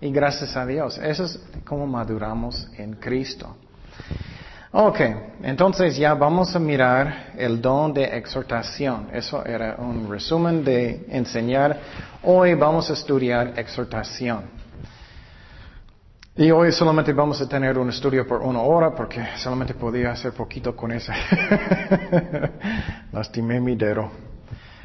Y 0.00 0.10
gracias 0.10 0.56
a 0.56 0.66
Dios. 0.66 0.98
Eso 0.98 1.24
es 1.24 1.40
como 1.64 1.86
maduramos 1.86 2.68
en 2.76 2.94
Cristo. 2.94 3.56
Ok, 4.72 5.00
entonces 5.42 5.96
ya 5.96 6.14
vamos 6.14 6.56
a 6.56 6.58
mirar 6.58 7.32
el 7.38 7.62
don 7.62 7.94
de 7.94 8.04
exhortación. 8.04 9.08
Eso 9.12 9.44
era 9.44 9.76
un 9.78 10.10
resumen 10.10 10.64
de 10.64 11.06
enseñar. 11.08 11.78
Hoy 12.24 12.54
vamos 12.54 12.90
a 12.90 12.94
estudiar 12.94 13.54
exhortación. 13.56 14.55
Y 16.38 16.50
hoy 16.50 16.70
solamente 16.70 17.14
vamos 17.14 17.40
a 17.40 17.48
tener 17.48 17.78
un 17.78 17.88
estudio 17.88 18.26
por 18.26 18.42
una 18.42 18.60
hora 18.60 18.94
porque 18.94 19.26
solamente 19.36 19.72
podía 19.72 20.10
hacer 20.10 20.34
poquito 20.34 20.76
con 20.76 20.92
eso. 20.92 21.10
Lastimé 23.12 23.58
mi 23.58 23.74
dedo. 23.74 24.10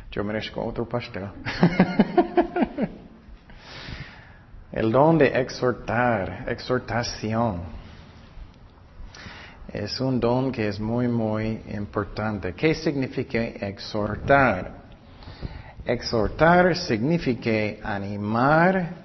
Yo 0.10 0.24
merezco 0.24 0.63
otro 0.63 0.88
pastel. 0.88 1.25
El 4.72 4.93
don 4.93 5.17
de 5.17 5.27
exhortar, 5.27 6.46
exhortación. 6.48 7.63
Es 9.74 10.00
un 10.00 10.22
don 10.22 10.53
que 10.53 10.70
es 10.70 10.79
muy, 10.79 11.10
muy 11.10 11.63
importante. 11.74 12.53
¿Qué 12.53 12.74
significa 12.74 13.41
exhortar? 13.41 14.81
Exhortar 15.86 16.76
significa 16.76 17.82
animar, 17.84 19.04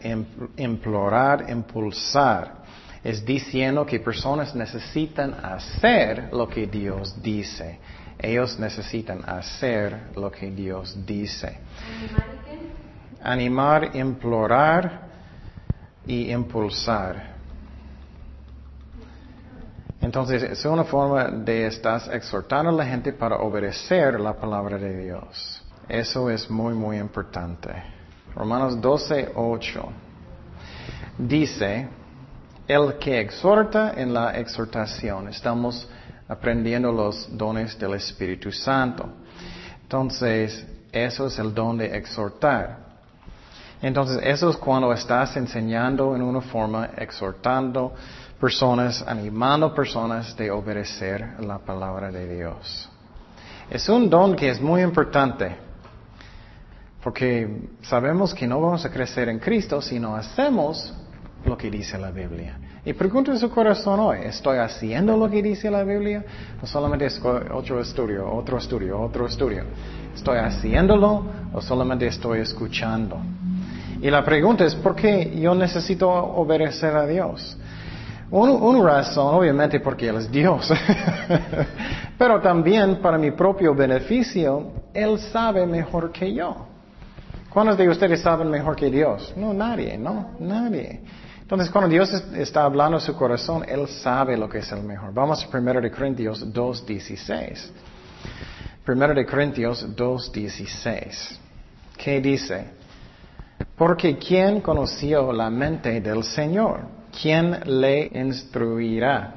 implorar, 0.56 1.50
impulsar. 1.50 2.64
Es 3.02 3.25
diciendo 3.25 3.87
que 3.87 4.00
personas 4.00 4.54
necesitan 4.54 5.35
hacer 5.35 6.28
lo 6.33 6.49
que 6.49 6.66
Dios 6.66 7.21
dice. 7.23 7.78
Ellos 8.18 8.59
necesitan 8.59 9.23
hacer 9.28 10.11
lo 10.16 10.30
que 10.30 10.50
Dios 10.50 10.97
dice. 11.06 11.59
Animar, 13.23 13.97
implorar 13.97 15.09
y 16.06 16.30
impulsar. 16.30 17.37
Entonces, 20.00 20.42
es 20.42 20.64
una 20.66 20.85
forma 20.85 21.25
de 21.25 21.66
estar 21.66 22.02
exhortando 22.14 22.71
a 22.71 22.73
la 22.73 22.87
gente 22.87 23.12
para 23.12 23.37
obedecer 23.37 24.21
la 24.21 24.35
palabra 24.35 24.78
de 24.78 25.04
Dios. 25.04 25.65
Eso 25.88 26.30
es 26.30 26.50
muy, 26.50 26.74
muy 26.74 26.98
importante. 26.98 27.70
Romanos 28.34 28.80
12, 28.80 29.32
8. 29.34 29.88
Dice, 31.18 31.88
el 32.66 32.98
que 32.98 33.20
exhorta 33.20 33.92
en 33.96 34.12
la 34.12 34.36
exhortación. 34.36 35.28
Estamos 35.28 35.88
aprendiendo 36.28 36.90
los 36.90 37.28
dones 37.36 37.78
del 37.78 37.94
Espíritu 37.94 38.50
Santo. 38.50 39.08
Entonces, 39.82 40.66
eso 40.90 41.26
es 41.26 41.38
el 41.38 41.54
don 41.54 41.78
de 41.78 41.96
exhortar. 41.96 42.78
Entonces, 43.80 44.18
eso 44.22 44.50
es 44.50 44.56
cuando 44.56 44.92
estás 44.92 45.36
enseñando 45.36 46.16
en 46.16 46.22
una 46.22 46.40
forma, 46.40 46.90
exhortando 46.96 47.94
personas, 48.40 49.04
animando 49.06 49.72
personas 49.74 50.36
de 50.36 50.50
obedecer 50.50 51.40
la 51.40 51.58
palabra 51.58 52.10
de 52.10 52.36
Dios. 52.36 52.88
Es 53.70 53.88
un 53.88 54.10
don 54.10 54.34
que 54.34 54.48
es 54.48 54.60
muy 54.60 54.82
importante, 54.82 55.65
porque 57.06 57.68
sabemos 57.82 58.34
que 58.34 58.48
no 58.48 58.60
vamos 58.60 58.84
a 58.84 58.90
crecer 58.90 59.28
en 59.28 59.38
Cristo 59.38 59.80
si 59.80 60.00
no 60.00 60.16
hacemos 60.16 60.92
lo 61.44 61.56
que 61.56 61.70
dice 61.70 61.96
la 61.96 62.10
Biblia. 62.10 62.58
Y 62.84 62.94
pregunta 62.94 63.30
en 63.30 63.38
su 63.38 63.48
corazón 63.48 64.00
hoy, 64.00 64.18
¿estoy 64.25 64.58
haciendo 64.58 65.16
lo 65.16 65.30
que 65.30 65.40
dice 65.40 65.70
la 65.70 65.84
Biblia? 65.84 66.25
O 66.60 66.66
solamente 66.66 67.06
otro 67.52 67.80
estudio, 67.80 68.28
otro 68.28 68.58
estudio, 68.58 69.00
otro 69.00 69.26
estudio. 69.26 69.62
¿Estoy 70.16 70.38
haciéndolo 70.38 71.25
o 71.52 71.60
solamente 71.60 72.08
estoy 72.08 72.40
escuchando? 72.40 73.20
Y 74.02 74.10
la 74.10 74.25
pregunta 74.25 74.64
es, 74.64 74.75
¿por 74.75 74.96
qué 74.96 75.32
yo 75.40 75.54
necesito 75.54 76.10
obedecer 76.10 76.96
a 76.96 77.06
Dios? 77.06 77.56
Una 78.32 78.82
razón, 78.82 79.32
obviamente, 79.32 79.78
porque 79.78 80.08
Él 80.08 80.16
es 80.16 80.28
Dios. 80.28 80.72
Pero 82.18 82.40
también 82.40 82.96
para 82.96 83.16
mi 83.16 83.30
propio 83.30 83.76
beneficio, 83.76 84.72
Él 84.92 85.20
sabe 85.20 85.64
mejor 85.68 86.10
que 86.10 86.34
yo. 86.34 86.65
¿Cuántos 87.56 87.78
de 87.78 87.88
ustedes 87.88 88.20
saben 88.20 88.50
mejor 88.50 88.76
que 88.76 88.90
Dios? 88.90 89.32
No, 89.34 89.54
nadie, 89.54 89.96
no, 89.96 90.36
nadie. 90.40 91.00
Entonces, 91.40 91.70
cuando 91.70 91.88
Dios 91.88 92.12
está 92.34 92.64
hablando 92.64 92.98
a 92.98 93.00
su 93.00 93.16
corazón, 93.16 93.64
Él 93.66 93.88
sabe 93.88 94.36
lo 94.36 94.46
que 94.46 94.58
es 94.58 94.70
el 94.72 94.82
mejor. 94.82 95.14
Vamos 95.14 95.42
a 95.42 95.56
1 95.56 95.80
de 95.80 95.90
Corintios 95.90 96.46
2.16. 96.52 97.70
1 98.86 99.14
de 99.14 99.25
Corintios 99.25 99.88
2.16. 99.96 101.38
¿Qué 101.96 102.20
dice? 102.20 102.72
Porque 103.75 104.18
¿quién 104.18 104.60
conoció 104.60 105.32
la 105.32 105.48
mente 105.48 106.02
del 106.02 106.25
Señor? 106.25 106.80
¿Quién 107.22 107.58
le 107.80 108.10
instruirá? 108.12 109.32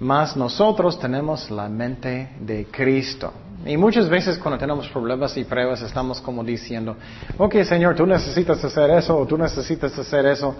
Mas 0.00 0.36
nosotros 0.36 1.00
tenemos 1.00 1.50
la 1.50 1.70
mente 1.70 2.36
de 2.40 2.66
Cristo. 2.66 3.32
Y 3.64 3.76
muchas 3.76 4.08
veces 4.08 4.38
cuando 4.38 4.58
tenemos 4.58 4.88
problemas 4.88 5.36
y 5.36 5.44
pruebas 5.44 5.82
estamos 5.82 6.20
como 6.20 6.42
diciendo, 6.42 6.96
ok 7.38 7.62
Señor, 7.62 7.94
tú 7.94 8.06
necesitas 8.06 8.62
hacer 8.64 8.90
eso 8.90 9.16
o 9.16 9.26
tú 9.26 9.38
necesitas 9.38 9.96
hacer 9.96 10.26
eso. 10.26 10.56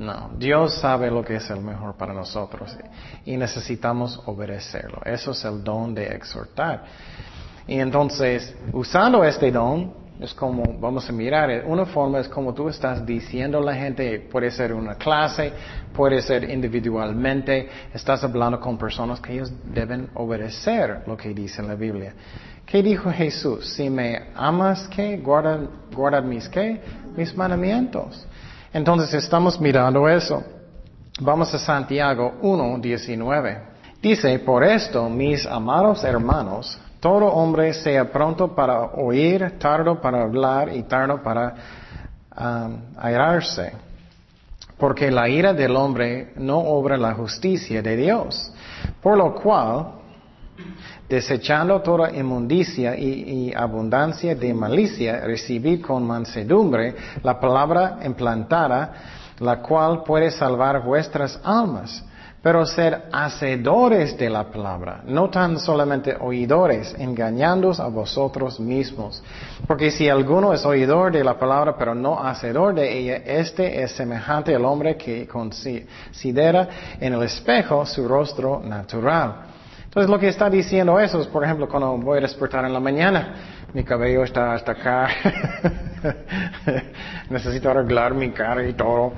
No, 0.00 0.30
Dios 0.36 0.74
sabe 0.80 1.10
lo 1.10 1.24
que 1.24 1.36
es 1.36 1.50
el 1.50 1.60
mejor 1.60 1.94
para 1.96 2.12
nosotros 2.12 2.76
y 3.24 3.36
necesitamos 3.36 4.20
obedecerlo. 4.26 5.00
Eso 5.04 5.30
es 5.30 5.44
el 5.44 5.62
don 5.62 5.94
de 5.94 6.06
exhortar. 6.06 6.84
Y 7.66 7.78
entonces, 7.78 8.54
usando 8.72 9.22
este 9.22 9.52
don, 9.52 10.01
es 10.20 10.34
como, 10.34 10.78
vamos 10.78 11.08
a 11.08 11.12
mirar, 11.12 11.64
una 11.66 11.86
forma 11.86 12.20
es 12.20 12.28
como 12.28 12.54
tú 12.54 12.68
estás 12.68 13.04
diciendo 13.04 13.58
a 13.58 13.60
la 13.62 13.74
gente, 13.74 14.20
puede 14.30 14.50
ser 14.50 14.72
una 14.72 14.94
clase, 14.94 15.52
puede 15.92 16.22
ser 16.22 16.48
individualmente, 16.48 17.68
estás 17.92 18.22
hablando 18.22 18.60
con 18.60 18.78
personas 18.78 19.20
que 19.20 19.32
ellos 19.32 19.52
deben 19.64 20.10
obedecer 20.14 21.02
lo 21.06 21.16
que 21.16 21.30
dice 21.34 21.62
la 21.62 21.74
Biblia. 21.74 22.14
¿Qué 22.64 22.82
dijo 22.82 23.10
Jesús? 23.10 23.74
Si 23.74 23.90
me 23.90 24.30
amas, 24.34 24.88
¿qué? 24.88 25.18
Guarda, 25.18 26.20
mis, 26.20 26.48
¿qué? 26.48 26.80
Mis 27.16 27.36
mandamientos. 27.36 28.26
Entonces 28.72 29.12
estamos 29.14 29.60
mirando 29.60 30.08
eso. 30.08 30.42
Vamos 31.20 31.52
a 31.52 31.58
Santiago 31.58 32.34
1, 32.40 32.78
19. 32.78 33.58
Dice, 34.00 34.38
por 34.38 34.64
esto, 34.64 35.08
mis 35.10 35.46
amados 35.46 36.02
hermanos, 36.04 36.78
todo 37.02 37.26
hombre 37.26 37.74
sea 37.74 38.12
pronto 38.12 38.54
para 38.54 38.80
oír, 38.94 39.58
tardo 39.58 40.00
para 40.00 40.22
hablar 40.22 40.72
y 40.72 40.84
tardo 40.84 41.20
para 41.20 41.52
um, 42.38 42.76
airarse. 42.96 43.72
Porque 44.78 45.10
la 45.10 45.28
ira 45.28 45.52
del 45.52 45.74
hombre 45.74 46.32
no 46.36 46.58
obra 46.58 46.96
la 46.96 47.12
justicia 47.14 47.82
de 47.82 47.96
Dios. 47.96 48.52
Por 49.02 49.18
lo 49.18 49.34
cual, 49.34 49.94
desechando 51.08 51.80
toda 51.80 52.12
inmundicia 52.12 52.96
y, 52.96 53.48
y, 53.48 53.52
abundancia 53.52 54.36
de 54.36 54.54
malicia, 54.54 55.22
recibid 55.22 55.82
con 55.82 56.06
mansedumbre 56.06 56.94
la 57.24 57.40
palabra 57.40 57.98
implantada, 58.04 58.92
la 59.40 59.60
cual 59.60 60.04
puede 60.04 60.30
salvar 60.30 60.84
vuestras 60.84 61.40
almas 61.42 62.04
pero 62.42 62.66
ser 62.66 63.04
hacedores 63.12 64.18
de 64.18 64.28
la 64.28 64.50
palabra, 64.50 65.02
no 65.06 65.30
tan 65.30 65.58
solamente 65.60 66.16
oidores, 66.18 66.92
engañándoos 66.98 67.78
a 67.78 67.86
vosotros 67.86 68.58
mismos. 68.58 69.22
Porque 69.66 69.92
si 69.92 70.08
alguno 70.08 70.52
es 70.52 70.64
oidor 70.66 71.12
de 71.12 71.22
la 71.22 71.38
palabra, 71.38 71.76
pero 71.78 71.94
no 71.94 72.18
hacedor 72.18 72.74
de 72.74 72.98
ella, 72.98 73.16
este 73.24 73.82
es 73.82 73.92
semejante 73.92 74.54
al 74.56 74.64
hombre 74.64 74.96
que 74.96 75.28
considera 75.28 76.68
en 77.00 77.12
el 77.12 77.22
espejo 77.22 77.86
su 77.86 78.08
rostro 78.08 78.60
natural. 78.60 79.52
Entonces 79.84 80.10
lo 80.10 80.18
que 80.18 80.28
está 80.28 80.50
diciendo 80.50 80.98
eso 80.98 81.20
es, 81.20 81.28
por 81.28 81.44
ejemplo, 81.44 81.68
cuando 81.68 81.96
voy 81.98 82.18
a 82.18 82.22
despertar 82.22 82.64
en 82.64 82.72
la 82.72 82.80
mañana, 82.80 83.34
mi 83.72 83.84
cabello 83.84 84.24
está 84.24 84.54
hasta 84.54 84.72
acá, 84.72 85.08
necesito 87.30 87.70
arreglar 87.70 88.14
mi 88.14 88.30
cara 88.30 88.66
y 88.66 88.72
todo, 88.72 89.12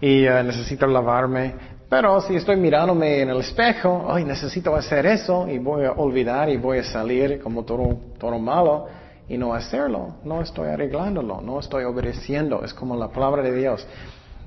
y 0.00 0.26
eh, 0.26 0.42
necesito 0.42 0.86
lavarme. 0.86 1.69
Pero 1.90 2.20
si 2.20 2.36
estoy 2.36 2.54
mirándome 2.54 3.20
en 3.20 3.30
el 3.30 3.40
espejo, 3.40 4.06
ay, 4.08 4.22
necesito 4.24 4.76
hacer 4.76 5.06
eso 5.06 5.48
y 5.48 5.58
voy 5.58 5.86
a 5.86 5.90
olvidar 5.90 6.48
y 6.48 6.56
voy 6.56 6.78
a 6.78 6.84
salir 6.84 7.40
como 7.40 7.64
todo, 7.64 7.96
todo 8.16 8.38
malo 8.38 8.86
y 9.28 9.36
no 9.36 9.52
hacerlo, 9.52 10.14
no 10.22 10.40
estoy 10.40 10.68
arreglándolo, 10.68 11.40
no 11.40 11.58
estoy 11.58 11.82
obedeciendo, 11.82 12.62
es 12.64 12.72
como 12.72 12.96
la 12.96 13.08
palabra 13.08 13.42
de 13.42 13.52
Dios. 13.52 13.84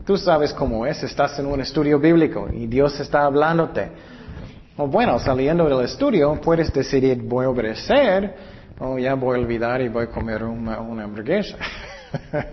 Tú 0.06 0.16
sabes 0.16 0.54
cómo 0.54 0.86
es, 0.86 1.04
estás 1.04 1.38
en 1.38 1.48
un 1.48 1.60
estudio 1.60 2.00
bíblico 2.00 2.48
y 2.50 2.66
Dios 2.68 2.98
está 3.02 3.26
hablándote. 3.26 3.92
O 4.78 4.88
bueno, 4.88 5.20
saliendo 5.20 5.66
del 5.66 5.84
estudio, 5.84 6.40
puedes 6.42 6.72
decidir, 6.72 7.22
voy 7.24 7.46
a 7.46 7.50
obedecer, 7.50 8.36
o 8.80 8.98
ya 8.98 9.16
voy 9.16 9.38
a 9.38 9.42
olvidar 9.42 9.82
y 9.82 9.90
voy 9.90 10.06
a 10.06 10.08
comer 10.08 10.46
una, 10.46 10.80
una 10.80 11.04
hamburguesa. 11.04 11.58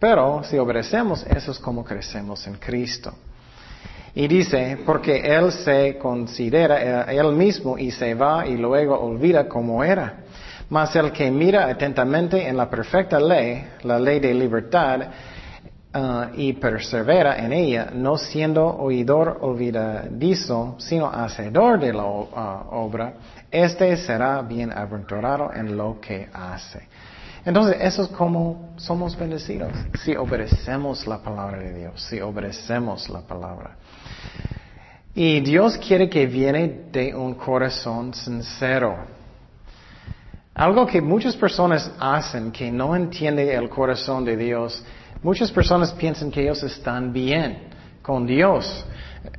Pero 0.00 0.42
si 0.42 0.58
obedecemos, 0.58 1.24
eso 1.26 1.52
es 1.52 1.60
como 1.60 1.84
crecemos 1.84 2.44
en 2.48 2.54
Cristo. 2.54 3.12
Y 4.14 4.26
dice, 4.26 4.78
porque 4.84 5.18
él 5.18 5.52
se 5.52 5.96
considera 5.98 7.04
él 7.12 7.32
mismo 7.32 7.78
y 7.78 7.90
se 7.90 8.14
va 8.14 8.46
y 8.46 8.56
luego 8.56 8.98
olvida 8.98 9.48
cómo 9.48 9.84
era. 9.84 10.24
Mas 10.68 10.94
el 10.96 11.12
que 11.12 11.30
mira 11.30 11.68
atentamente 11.68 12.46
en 12.46 12.56
la 12.56 12.70
perfecta 12.70 13.18
ley, 13.18 13.64
la 13.82 13.98
ley 13.98 14.20
de 14.20 14.34
libertad, 14.34 15.00
uh, 15.94 16.26
y 16.36 16.52
persevera 16.54 17.38
en 17.38 17.52
ella, 17.52 17.90
no 17.92 18.16
siendo 18.16 18.66
oidor 18.66 19.38
olvidadizo, 19.40 20.76
sino 20.78 21.06
hacedor 21.06 21.80
de 21.80 21.92
la 21.92 22.04
uh, 22.04 22.28
obra, 22.70 23.14
este 23.50 23.96
será 23.96 24.42
bienaventurado 24.42 25.52
en 25.52 25.76
lo 25.76 26.00
que 26.00 26.28
hace. 26.32 26.88
Entonces, 27.44 27.76
eso 27.80 28.02
es 28.02 28.08
como 28.08 28.74
somos 28.76 29.16
bendecidos, 29.18 29.72
si 30.02 30.14
obedecemos 30.14 31.06
la 31.06 31.18
palabra 31.18 31.58
de 31.58 31.72
Dios, 31.72 32.02
si 32.02 32.20
obedecemos 32.20 33.08
la 33.08 33.20
palabra. 33.20 33.76
Y 35.14 35.40
Dios 35.40 35.76
quiere 35.78 36.08
que 36.08 36.26
viene 36.26 36.82
de 36.92 37.14
un 37.14 37.34
corazón 37.34 38.14
sincero. 38.14 38.96
Algo 40.54 40.86
que 40.86 41.00
muchas 41.00 41.34
personas 41.34 41.90
hacen 41.98 42.52
que 42.52 42.70
no 42.70 42.94
entienden 42.94 43.48
el 43.48 43.68
corazón 43.68 44.24
de 44.24 44.36
Dios, 44.36 44.84
muchas 45.22 45.50
personas 45.50 45.92
piensan 45.92 46.30
que 46.30 46.42
ellos 46.42 46.62
están 46.62 47.12
bien 47.12 47.70
con 48.02 48.26
Dios. 48.26 48.84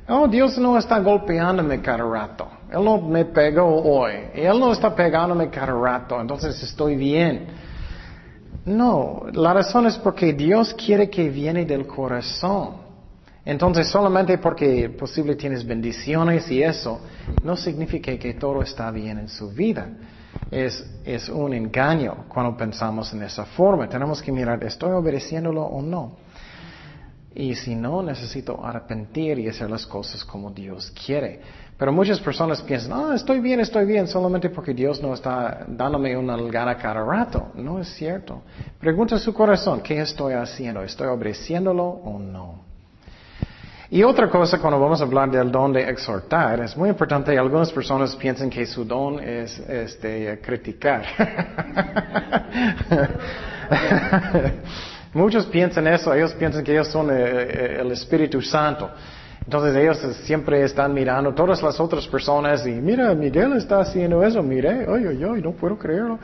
Oh, 0.08 0.26
Dios 0.26 0.58
no 0.58 0.76
está 0.76 0.98
golpeándome 0.98 1.80
cada 1.80 2.04
rato. 2.04 2.48
Él 2.70 2.84
no 2.84 3.00
me 3.00 3.24
pegó 3.24 3.82
hoy. 3.82 4.12
Él 4.34 4.58
no 4.58 4.72
está 4.72 4.94
pegándome 4.94 5.48
cada 5.48 5.72
rato. 5.72 6.20
Entonces 6.20 6.60
estoy 6.62 6.96
bien. 6.96 7.46
No, 8.64 9.24
la 9.32 9.52
razón 9.54 9.86
es 9.86 9.98
porque 9.98 10.32
Dios 10.32 10.74
quiere 10.74 11.10
que 11.10 11.28
viene 11.28 11.64
del 11.64 11.86
corazón. 11.86 12.82
Entonces, 13.44 13.88
solamente 13.88 14.38
porque 14.38 14.88
posible 14.90 15.34
tienes 15.34 15.66
bendiciones 15.66 16.48
y 16.50 16.62
eso, 16.62 17.00
no 17.42 17.56
significa 17.56 18.16
que 18.16 18.34
todo 18.34 18.62
está 18.62 18.90
bien 18.92 19.18
en 19.18 19.28
su 19.28 19.50
vida. 19.50 19.88
Es, 20.48 20.84
es 21.04 21.28
un 21.28 21.52
engaño 21.54 22.26
cuando 22.28 22.56
pensamos 22.56 23.12
en 23.12 23.22
esa 23.22 23.44
forma. 23.44 23.88
Tenemos 23.88 24.22
que 24.22 24.30
mirar, 24.30 24.62
¿estoy 24.62 24.92
obedeciéndolo 24.92 25.62
o 25.62 25.82
no? 25.82 26.12
Y 27.34 27.54
si 27.54 27.74
no, 27.74 28.02
necesito 28.02 28.64
arrepentir 28.64 29.38
y 29.38 29.48
hacer 29.48 29.70
las 29.70 29.86
cosas 29.86 30.24
como 30.24 30.50
Dios 30.50 30.92
quiere. 31.06 31.40
Pero 31.78 31.92
muchas 31.92 32.20
personas 32.20 32.60
piensan, 32.62 32.92
ah, 32.92 33.14
estoy 33.14 33.40
bien, 33.40 33.60
estoy 33.60 33.86
bien, 33.86 34.06
solamente 34.06 34.50
porque 34.50 34.74
Dios 34.74 35.02
no 35.02 35.14
está 35.14 35.64
dándome 35.66 36.16
una 36.16 36.36
gana 36.36 36.76
cada 36.76 37.04
rato. 37.04 37.50
No 37.54 37.80
es 37.80 37.88
cierto. 37.94 38.42
Pregunta 38.78 39.18
su 39.18 39.32
corazón, 39.32 39.80
¿qué 39.80 40.00
estoy 40.00 40.34
haciendo? 40.34 40.82
¿Estoy 40.82 41.08
obedeciéndolo 41.08 41.84
o 41.84 42.18
no? 42.18 42.72
Y 43.92 44.02
otra 44.04 44.30
cosa, 44.30 44.58
cuando 44.58 44.80
vamos 44.80 45.02
a 45.02 45.04
hablar 45.04 45.30
del 45.30 45.52
don 45.52 45.70
de 45.70 45.86
exhortar, 45.86 46.60
es 46.60 46.74
muy 46.76 46.88
importante, 46.88 47.36
algunas 47.36 47.70
personas 47.70 48.16
piensan 48.16 48.48
que 48.48 48.64
su 48.64 48.86
don 48.86 49.20
es, 49.20 50.00
de 50.00 50.40
criticar. 50.42 51.04
Muchos 55.14 55.46
piensan 55.46 55.86
eso, 55.86 56.12
ellos 56.14 56.32
piensan 56.34 56.64
que 56.64 56.72
ellos 56.72 56.88
son 56.88 57.10
eh, 57.10 57.14
eh, 57.16 57.76
el 57.80 57.92
Espíritu 57.92 58.40
Santo. 58.40 58.90
Entonces 59.44 59.76
ellos 59.76 59.98
siempre 60.24 60.62
están 60.62 60.94
mirando 60.94 61.34
todas 61.34 61.62
las 61.62 61.78
otras 61.80 62.06
personas 62.06 62.66
y 62.66 62.70
mira, 62.70 63.12
Miguel 63.14 63.54
está 63.54 63.80
haciendo 63.80 64.22
eso, 64.22 64.42
mire, 64.42 64.88
oye, 64.88 65.08
oye, 65.08 65.42
no 65.42 65.52
puedo 65.52 65.76
creerlo. 65.76 66.18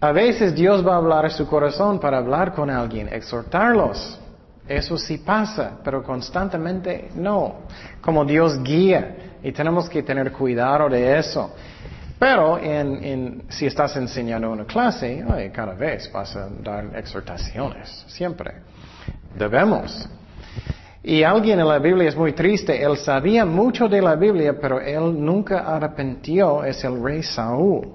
A 0.00 0.12
veces 0.12 0.54
Dios 0.54 0.86
va 0.86 0.94
a 0.94 0.96
hablar 0.98 1.26
a 1.26 1.30
su 1.30 1.46
corazón 1.46 1.98
para 1.98 2.18
hablar 2.18 2.52
con 2.52 2.68
alguien, 2.68 3.08
exhortarlos. 3.12 4.20
Eso 4.68 4.98
sí 4.98 5.18
pasa, 5.18 5.78
pero 5.82 6.02
constantemente 6.02 7.08
no. 7.14 7.60
Como 8.00 8.24
Dios 8.24 8.62
guía 8.62 9.38
y 9.42 9.50
tenemos 9.52 9.88
que 9.88 10.02
tener 10.02 10.30
cuidado 10.32 10.88
de 10.88 11.18
eso. 11.18 11.54
Pero 12.18 12.58
en, 12.58 13.44
si 13.48 13.66
estás 13.66 13.96
enseñando 13.96 14.50
una 14.50 14.64
clase, 14.64 15.24
cada 15.52 15.74
vez 15.74 16.10
vas 16.12 16.34
a 16.34 16.48
dar 16.62 16.96
exhortaciones, 16.96 18.04
siempre. 18.08 18.54
Debemos. 19.36 20.08
Y 21.02 21.22
alguien 21.22 21.60
en 21.60 21.68
la 21.68 21.78
Biblia 21.78 22.08
es 22.08 22.16
muy 22.16 22.32
triste, 22.32 22.82
él 22.82 22.96
sabía 22.96 23.44
mucho 23.44 23.88
de 23.88 24.02
la 24.02 24.16
Biblia, 24.16 24.58
pero 24.60 24.80
él 24.80 25.24
nunca 25.24 25.60
arrepintió, 25.60 26.64
es 26.64 26.82
el 26.82 27.00
rey 27.00 27.22
Saúl. 27.22 27.94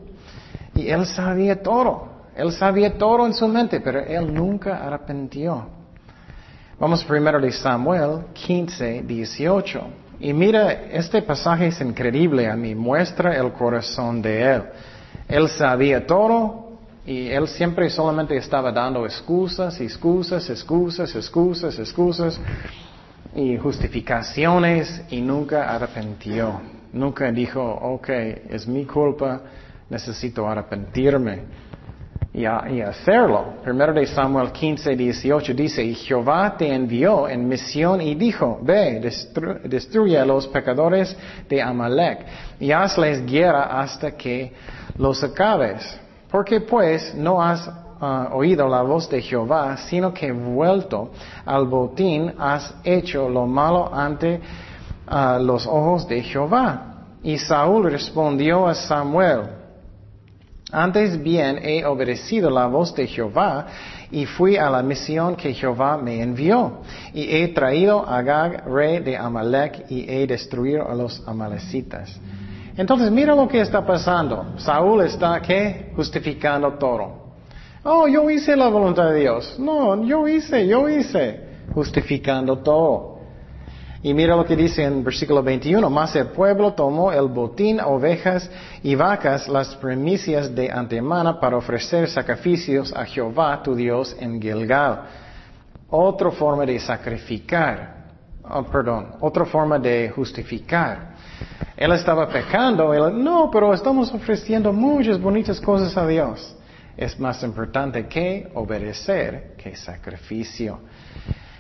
Y 0.74 0.90
él 0.90 1.06
sabía 1.06 1.62
todo, 1.62 2.08
él 2.36 2.52
sabía 2.54 2.98
todo 2.98 3.28
en 3.28 3.34
su 3.34 3.48
mente, 3.48 3.82
pero 3.82 4.00
él 4.00 4.34
nunca 4.34 4.78
arrepintió. 4.78 5.68
Vamos 6.80 7.04
primero 7.04 7.40
de 7.40 7.52
Samuel 7.52 8.22
15, 8.34 9.04
18. 9.04 10.03
Y 10.20 10.34
mira, 10.34 10.72
este 10.92 11.22
pasaje 11.22 11.68
es 11.68 11.82
increíble 11.82 12.48
a 12.50 12.56
mí, 12.56 12.76
muestra 12.76 13.36
el 13.36 13.52
corazón 13.52 14.22
de 14.22 14.56
él. 14.56 14.64
Él 15.28 15.50
sabía 15.50 16.06
todo 16.06 16.78
y 17.06 17.30
él 17.30 17.48
siempre 17.48 17.90
solamente 17.90 18.36
estaba 18.38 18.72
dando 18.72 19.06
excusas, 19.06 19.80
excusas, 19.82 20.50
excusas, 20.50 21.16
excusas, 21.16 21.80
excusas 21.80 22.40
y 23.36 23.58
justificaciones 23.58 25.02
y 25.10 25.22
nunca 25.22 25.74
arrepintió. 25.74 26.62
Nunca 26.94 27.32
dijo, 27.32 27.62
ok, 27.62 28.10
es 28.50 28.68
mi 28.68 28.86
culpa, 28.86 29.42
necesito 29.90 30.48
arrepentirme 30.48 31.63
y, 32.34 32.46
hacerlo. 32.82 33.46
Primero 33.64 33.94
de 33.94 34.08
Samuel 34.08 34.52
15, 34.52 34.96
18 34.96 35.54
dice, 35.54 35.84
y 35.84 35.94
Jehová 35.94 36.56
te 36.58 36.74
envió 36.74 37.28
en 37.28 37.48
misión 37.48 38.02
y 38.02 38.16
dijo, 38.16 38.60
ve, 38.64 39.00
destruye 39.66 40.18
a 40.18 40.26
los 40.26 40.48
pecadores 40.48 41.16
de 41.48 41.62
Amalek 41.62 42.26
y 42.60 42.72
hazles 42.72 43.24
guerra 43.24 43.80
hasta 43.80 44.12
que 44.18 44.52
los 44.98 45.24
acabes. 45.24 46.00
Porque 46.32 46.62
pues 46.62 47.14
no 47.14 47.40
has 47.40 47.70
ah, 48.02 48.30
oído 48.32 48.68
la 48.68 48.82
voz 48.82 49.08
de 49.08 49.22
Jehová, 49.22 49.78
sino 49.78 50.12
que 50.12 50.32
vuelto 50.32 51.12
al 51.46 51.68
botín 51.68 52.34
has 52.40 52.74
hecho 52.84 53.30
lo 53.30 53.46
malo 53.46 53.94
ante 53.94 54.42
ah, 55.06 55.38
los 55.40 55.68
ojos 55.68 56.08
de 56.08 56.24
Jehová. 56.24 56.96
Y 57.22 57.38
Saúl 57.38 57.92
respondió 57.92 58.68
a 58.68 58.74
Samuel, 58.74 59.63
antes 60.74 61.22
bien 61.22 61.60
he 61.62 61.86
obedecido 61.86 62.50
la 62.50 62.68
voz 62.68 62.94
de 62.96 63.08
Jehová 63.08 63.68
y 64.12 64.26
fui 64.26 64.58
a 64.58 64.70
la 64.70 64.82
misión 64.84 65.36
que 65.36 65.54
Jehová 65.54 65.98
me 65.98 66.22
envió. 66.22 66.82
Y 67.14 67.36
he 67.36 67.48
traído 67.50 68.08
a 68.08 68.22
Gag, 68.22 68.68
rey 68.68 69.00
de 69.00 69.16
Amalek, 69.16 69.86
y 69.90 70.06
he 70.10 70.28
destruido 70.28 70.90
a 70.90 70.96
los 70.96 71.22
amalecitas. 71.28 72.20
Entonces 72.76 73.12
mira 73.12 73.36
lo 73.36 73.48
que 73.48 73.62
está 73.62 73.86
pasando. 73.86 74.54
Saúl 74.58 75.02
está, 75.02 75.42
¿qué? 75.42 75.92
Justificando 75.96 76.74
todo. 76.74 77.24
Oh, 77.84 78.08
yo 78.08 78.30
hice 78.30 78.56
la 78.56 78.68
voluntad 78.68 79.10
de 79.10 79.20
Dios. 79.20 79.58
No, 79.60 80.04
yo 80.04 80.28
hice, 80.28 80.68
yo 80.68 80.90
hice. 80.90 81.40
Justificando 81.74 82.60
todo. 82.60 83.13
Y 84.04 84.14
mira 84.14 84.36
lo 84.36 84.44
que 84.44 84.58
dice 84.58 84.84
en 84.84 85.02
versículo 85.02 85.42
21, 85.42 85.90
más 85.90 86.14
el 86.18 86.28
pueblo 86.28 86.74
tomó 86.74 87.14
el 87.14 87.30
botín, 87.30 87.80
ovejas 87.80 88.52
y 88.84 88.96
vacas, 88.96 89.48
las 89.48 89.76
primicias 89.76 90.54
de 90.54 90.70
antemana 90.70 91.40
para 91.40 91.56
ofrecer 91.56 92.10
sacrificios 92.10 92.94
a 92.94 93.06
Jehová 93.06 93.64
tu 93.64 93.74
Dios 93.74 94.14
en 94.20 94.42
Gilgal. 94.42 95.04
Otra 95.90 96.32
forma 96.32 96.66
de 96.66 96.82
sacrificar, 96.82 98.08
oh, 98.44 98.64
perdón, 98.64 99.16
otra 99.22 99.46
forma 99.46 99.80
de 99.80 100.10
justificar. 100.14 101.14
Él 101.78 101.94
estaba 101.94 102.28
pecando, 102.28 102.94
no, 103.10 103.50
pero 103.50 103.74
estamos 103.74 104.14
ofreciendo 104.14 104.74
muchas 104.74 105.18
bonitas 105.18 105.62
cosas 105.62 105.96
a 105.96 106.06
Dios. 106.06 106.58
Es 106.98 107.18
más 107.18 107.42
importante 107.42 108.06
que 108.08 108.52
obedecer 108.54 109.56
que 109.58 109.78
sacrificio. 109.78 110.82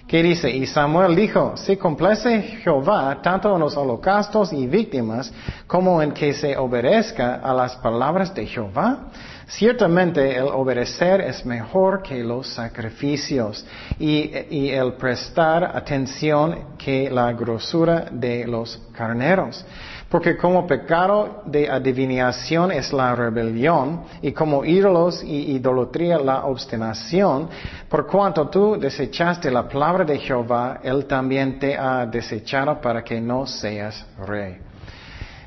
¿Qué 0.07 0.21
dice? 0.21 0.51
Y 0.51 0.65
Samuel 0.67 1.15
dijo, 1.15 1.55
si 1.55 1.77
complace 1.77 2.41
Jehová 2.61 3.19
tanto 3.21 3.53
en 3.53 3.61
los 3.61 3.75
holocaustos 3.77 4.51
y 4.51 4.67
víctimas 4.67 5.31
como 5.65 6.01
en 6.01 6.11
que 6.11 6.33
se 6.33 6.57
obedezca 6.57 7.35
a 7.35 7.53
las 7.53 7.77
palabras 7.77 8.33
de 8.35 8.45
Jehová, 8.45 9.05
ciertamente 9.47 10.35
el 10.35 10.47
obedecer 10.47 11.21
es 11.21 11.45
mejor 11.45 12.03
que 12.03 12.21
los 12.23 12.47
sacrificios 12.47 13.65
y, 13.97 14.29
y 14.49 14.69
el 14.71 14.93
prestar 14.93 15.63
atención 15.63 16.75
que 16.77 17.09
la 17.09 17.31
grosura 17.31 18.05
de 18.11 18.45
los 18.45 18.79
carneros. 18.91 19.65
Porque 20.13 20.38
como 20.38 20.67
pecado 20.67 21.41
de 21.43 21.67
adivinación 21.67 22.71
es 22.71 22.93
la 22.93 23.15
rebelión, 23.15 24.04
y 24.21 24.32
como 24.32 24.63
ídolos 24.63 25.23
y 25.23 25.56
idolatría 25.56 26.19
la 26.19 26.45
obstinación, 26.45 27.49
por 27.89 28.06
cuanto 28.06 28.47
tú 28.47 28.78
desechaste 28.80 29.49
la 29.49 29.67
palabra 29.67 30.06
de 30.06 30.19
Jehová, 30.19 30.82
Él 30.84 31.08
también 31.08 31.58
te 31.58 31.76
ha 31.76 32.06
desechado 32.06 32.80
para 32.80 33.04
que 33.04 33.19
no 33.19 33.47
seas 33.47 34.06
rey. 34.28 34.60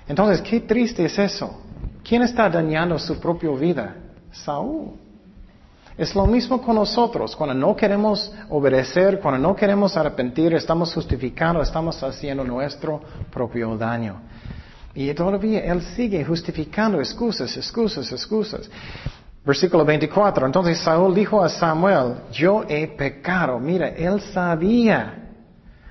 Entonces, 0.08 0.42
qué 0.42 0.58
triste 0.58 1.04
es 1.04 1.16
eso. 1.16 1.60
¿Quién 2.02 2.22
está 2.22 2.50
dañando 2.50 2.98
su 2.98 3.20
propia 3.20 3.50
vida? 3.50 3.94
Saúl. 4.32 4.94
Es 5.96 6.12
lo 6.12 6.26
mismo 6.26 6.60
con 6.60 6.74
nosotros. 6.74 7.36
Cuando 7.36 7.54
no 7.54 7.76
queremos 7.76 8.34
obedecer, 8.50 9.20
cuando 9.20 9.38
no 9.48 9.54
queremos 9.54 9.96
arrepentir, 9.96 10.54
estamos 10.54 10.92
justificando, 10.92 11.62
estamos 11.62 12.02
haciendo 12.02 12.42
nuestro 12.42 13.00
propio 13.30 13.76
daño. 13.76 14.22
Y 14.96 15.12
todavía 15.12 15.60
él 15.60 15.82
sigue 15.94 16.24
justificando 16.24 16.98
excusas, 16.98 17.54
excusas, 17.54 18.10
excusas. 18.10 18.70
Versículo 19.44 19.84
24. 19.84 20.46
Entonces 20.46 20.78
Saúl 20.78 21.14
dijo 21.14 21.44
a 21.44 21.50
Samuel, 21.50 22.14
yo 22.32 22.64
he 22.66 22.88
pecado. 22.88 23.60
Mira, 23.60 23.90
él 23.90 24.22
sabía. 24.32 25.34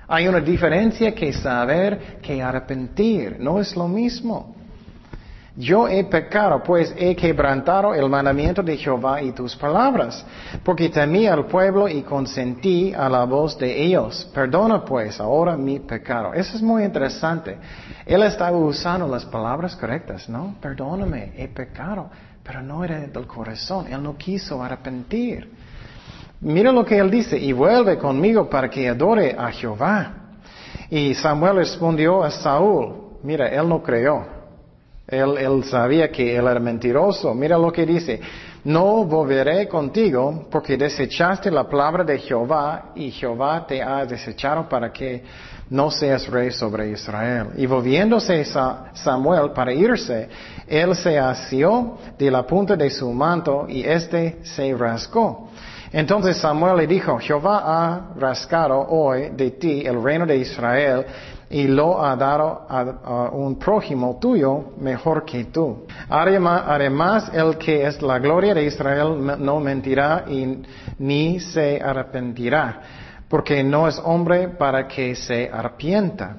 Hay 0.08 0.26
una 0.26 0.40
diferencia 0.40 1.14
que 1.14 1.32
saber 1.32 2.18
que 2.20 2.42
arrepentir. 2.42 3.36
No 3.38 3.60
es 3.60 3.76
lo 3.76 3.86
mismo. 3.86 4.55
Yo 5.58 5.88
he 5.88 6.04
pecado, 6.04 6.62
pues 6.62 6.94
he 6.98 7.16
quebrantado 7.16 7.94
el 7.94 8.10
mandamiento 8.10 8.62
de 8.62 8.76
Jehová 8.76 9.22
y 9.22 9.32
tus 9.32 9.56
palabras, 9.56 10.22
porque 10.62 10.90
temí 10.90 11.26
al 11.26 11.46
pueblo 11.46 11.88
y 11.88 12.02
consentí 12.02 12.92
a 12.92 13.08
la 13.08 13.24
voz 13.24 13.56
de 13.58 13.84
ellos. 13.84 14.30
Perdona 14.34 14.84
pues 14.84 15.18
ahora 15.18 15.56
mi 15.56 15.80
pecado. 15.80 16.34
Eso 16.34 16.56
es 16.56 16.62
muy 16.62 16.84
interesante. 16.84 17.56
Él 18.04 18.22
estaba 18.22 18.54
usando 18.54 19.08
las 19.08 19.24
palabras 19.24 19.74
correctas, 19.76 20.28
¿no? 20.28 20.56
Perdóname, 20.60 21.32
he 21.38 21.48
pecado, 21.48 22.10
pero 22.42 22.60
no 22.60 22.84
era 22.84 23.00
del 23.00 23.26
corazón. 23.26 23.86
Él 23.90 24.02
no 24.02 24.14
quiso 24.14 24.62
arrepentir. 24.62 25.50
Mira 26.38 26.70
lo 26.70 26.84
que 26.84 26.98
él 26.98 27.10
dice, 27.10 27.38
y 27.38 27.52
vuelve 27.52 27.96
conmigo 27.96 28.50
para 28.50 28.68
que 28.68 28.90
adore 28.90 29.34
a 29.38 29.50
Jehová. 29.50 30.12
Y 30.90 31.14
Samuel 31.14 31.56
respondió 31.56 32.22
a 32.22 32.30
Saúl, 32.30 33.16
mira, 33.22 33.48
él 33.48 33.66
no 33.66 33.82
creyó. 33.82 34.35
Él, 35.08 35.62
sabía 35.64 36.10
que 36.10 36.36
él 36.36 36.46
era 36.46 36.58
mentiroso. 36.58 37.32
Mira 37.34 37.56
lo 37.56 37.72
que 37.72 37.86
dice. 37.86 38.20
No 38.64 39.04
volveré 39.04 39.68
contigo 39.68 40.48
porque 40.50 40.76
desechaste 40.76 41.52
la 41.52 41.68
palabra 41.68 42.02
de 42.02 42.18
Jehová 42.18 42.90
y 42.96 43.12
Jehová 43.12 43.64
te 43.64 43.80
ha 43.80 44.04
desechado 44.04 44.68
para 44.68 44.92
que 44.92 45.22
no 45.70 45.88
seas 45.90 46.26
rey 46.28 46.50
sobre 46.50 46.90
Israel. 46.90 47.50
Y 47.56 47.66
volviéndose 47.66 48.44
Samuel 48.44 49.52
para 49.52 49.72
irse, 49.72 50.28
él 50.66 50.96
se 50.96 51.16
asió 51.16 51.96
de 52.18 52.28
la 52.28 52.44
punta 52.44 52.74
de 52.74 52.90
su 52.90 53.12
manto 53.12 53.66
y 53.68 53.84
éste 53.84 54.38
se 54.42 54.74
rascó. 54.74 55.48
Entonces 55.92 56.36
Samuel 56.38 56.76
le 56.78 56.86
dijo, 56.88 57.18
Jehová 57.18 57.62
ha 57.64 58.14
rascado 58.18 58.80
hoy 58.88 59.30
de 59.30 59.52
ti 59.52 59.86
el 59.86 60.02
reino 60.02 60.26
de 60.26 60.38
Israel 60.38 61.06
y 61.48 61.68
lo 61.68 62.04
ha 62.04 62.16
dado 62.16 62.66
a, 62.68 63.30
un 63.32 63.58
prójimo 63.58 64.18
tuyo 64.20 64.72
mejor 64.78 65.24
que 65.24 65.44
tú. 65.44 65.86
Además, 66.08 67.30
el 67.32 67.56
que 67.56 67.86
es 67.86 68.02
la 68.02 68.18
gloria 68.18 68.54
de 68.54 68.64
Israel 68.64 69.38
no 69.38 69.60
mentirá 69.60 70.24
ni 70.98 71.40
se 71.40 71.80
arrepentirá, 71.80 72.80
porque 73.28 73.62
no 73.62 73.86
es 73.86 74.00
hombre 74.04 74.48
para 74.48 74.88
que 74.88 75.14
se 75.14 75.48
arrepienta. 75.52 76.36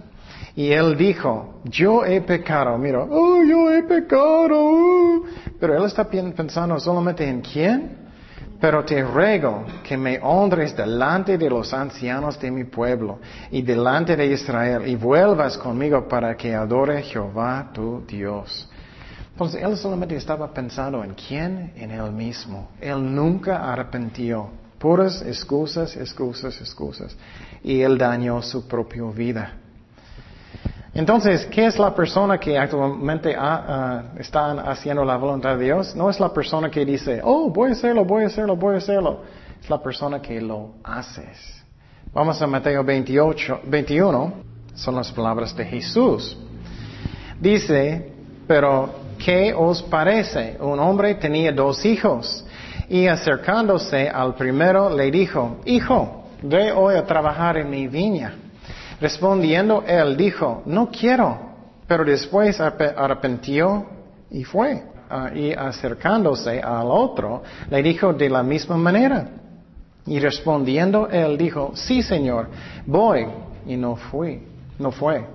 Y 0.56 0.72
él 0.72 0.98
dijo, 0.98 1.62
yo 1.66 2.04
he 2.04 2.20
pecado, 2.22 2.78
mira, 2.80 3.04
oh, 3.04 3.44
yo 3.44 3.72
he 3.72 3.84
pecado. 3.84 5.24
Pero 5.60 5.78
él 5.78 5.84
está 5.86 6.04
pensando 6.10 6.80
solamente 6.80 7.28
en 7.28 7.42
quién? 7.42 8.07
Pero 8.60 8.84
te 8.84 9.04
ruego 9.04 9.66
que 9.84 9.96
me 9.96 10.20
honres 10.22 10.76
delante 10.76 11.38
de 11.38 11.50
los 11.50 11.74
ancianos 11.74 12.40
de 12.40 12.50
mi 12.50 12.64
pueblo 12.64 13.20
y 13.52 13.62
delante 13.62 14.16
de 14.16 14.26
Israel 14.26 14.88
y 14.88 14.96
vuelvas 14.96 15.58
conmigo 15.58 16.08
para 16.08 16.36
que 16.36 16.56
adore 16.56 17.04
Jehová 17.04 17.70
tu 17.72 18.04
Dios. 18.08 18.68
Entonces 19.32 19.62
él 19.62 19.78
solamente 19.78 20.16
estaba 20.16 20.52
pensando 20.52 21.04
en 21.04 21.14
quién, 21.14 21.72
en 21.76 21.92
él 21.92 22.12
mismo. 22.12 22.70
Él 22.82 23.14
nunca 23.14 23.72
arrepintió. 23.72 24.50
Puras 24.80 25.22
excusas, 25.22 25.96
excusas, 25.96 26.60
excusas. 26.60 27.16
Y 27.64 27.82
él 27.82 28.00
dañó 28.00 28.42
su 28.42 28.68
propia 28.68 29.04
vida. 29.14 29.54
Entonces, 30.98 31.46
¿qué 31.46 31.68
es 31.68 31.78
la 31.78 31.94
persona 31.94 32.40
que 32.40 32.58
actualmente 32.58 33.36
ah, 33.38 34.02
está 34.18 34.54
haciendo 34.68 35.06
la 35.06 35.16
voluntad 35.16 35.56
de 35.56 35.66
Dios? 35.66 35.96
No 35.96 36.10
es 36.10 36.20
la 36.20 36.34
persona 36.34 36.72
que 36.72 36.84
dice, 36.84 37.22
oh, 37.24 37.52
voy 37.52 37.70
a 37.70 37.74
hacerlo, 37.74 38.04
voy 38.04 38.24
a 38.24 38.28
hacerlo, 38.28 38.56
voy 38.56 38.74
a 38.74 38.78
hacerlo. 38.80 39.22
Es 39.62 39.70
la 39.70 39.78
persona 39.78 40.20
que 40.20 40.42
lo 40.42 40.72
haces. 40.84 41.64
Vamos 42.12 42.42
a 42.42 42.48
Mateo 42.48 42.84
28, 42.84 43.60
21. 43.66 44.34
Son 44.74 44.96
las 44.96 45.12
palabras 45.12 45.56
de 45.56 45.66
Jesús. 45.66 46.36
Dice, 47.40 48.12
pero 48.48 48.90
¿qué 49.24 49.54
os 49.56 49.84
parece? 49.84 50.58
Un 50.60 50.80
hombre 50.80 51.14
tenía 51.14 51.52
dos 51.52 51.86
hijos 51.86 52.44
y 52.90 53.06
acercándose 53.06 54.10
al 54.10 54.34
primero 54.34 54.90
le 54.90 55.12
dijo, 55.12 55.58
hijo, 55.66 56.24
ve 56.42 56.72
hoy 56.72 56.96
a 56.96 57.06
trabajar 57.06 57.58
en 57.58 57.70
mi 57.70 57.88
viña. 57.88 58.34
Respondiendo 59.00 59.84
él 59.86 60.18
dijo, 60.18 60.64
no 60.66 60.90
quiero, 60.90 61.38
pero 61.88 62.04
después 62.04 62.60
arrepintió 62.60 63.86
y 64.32 64.44
fue. 64.44 64.84
Ah, 65.10 65.32
y 65.34 65.54
acercándose 65.54 66.60
al 66.60 66.88
otro, 66.90 67.44
le 67.70 67.82
dijo 67.82 68.12
de 68.12 68.30
la 68.30 68.44
misma 68.44 68.76
manera. 68.76 69.30
Y 70.06 70.20
respondiendo 70.20 71.08
él 71.10 71.38
dijo, 71.38 71.72
sí 71.76 72.02
Señor, 72.02 72.48
voy. 72.86 73.28
Y 73.68 73.78
no 73.78 73.96
fui, 73.96 74.42
no 74.80 74.92
fue. 74.92 75.26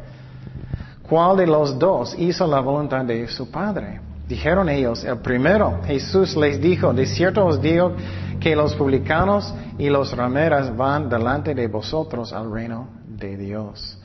¿Cuál 1.09 1.37
de 1.37 1.47
los 1.47 1.79
dos 1.79 2.15
hizo 2.19 2.47
la 2.47 2.61
voluntad 2.61 3.05
de 3.05 3.29
su 3.29 3.51
padre? 3.51 4.01
Dijeron 4.27 4.69
ellos, 4.69 5.05
el 5.05 5.19
primero. 5.19 5.81
Jesús 5.85 6.37
les 6.37 6.61
dijo, 6.61 6.93
de 6.93 7.07
cierto 7.07 7.45
os 7.45 7.61
digo 7.61 7.93
que 8.41 8.57
los 8.57 8.75
publicanos 8.75 9.55
y 9.79 9.89
los 9.89 10.17
rameras 10.17 10.75
van 10.77 11.09
delante 11.09 11.55
de 11.55 11.69
vosotros 11.69 12.33
al 12.33 12.51
reino 12.51 13.02
de 13.23 13.37
Dios. 13.37 13.99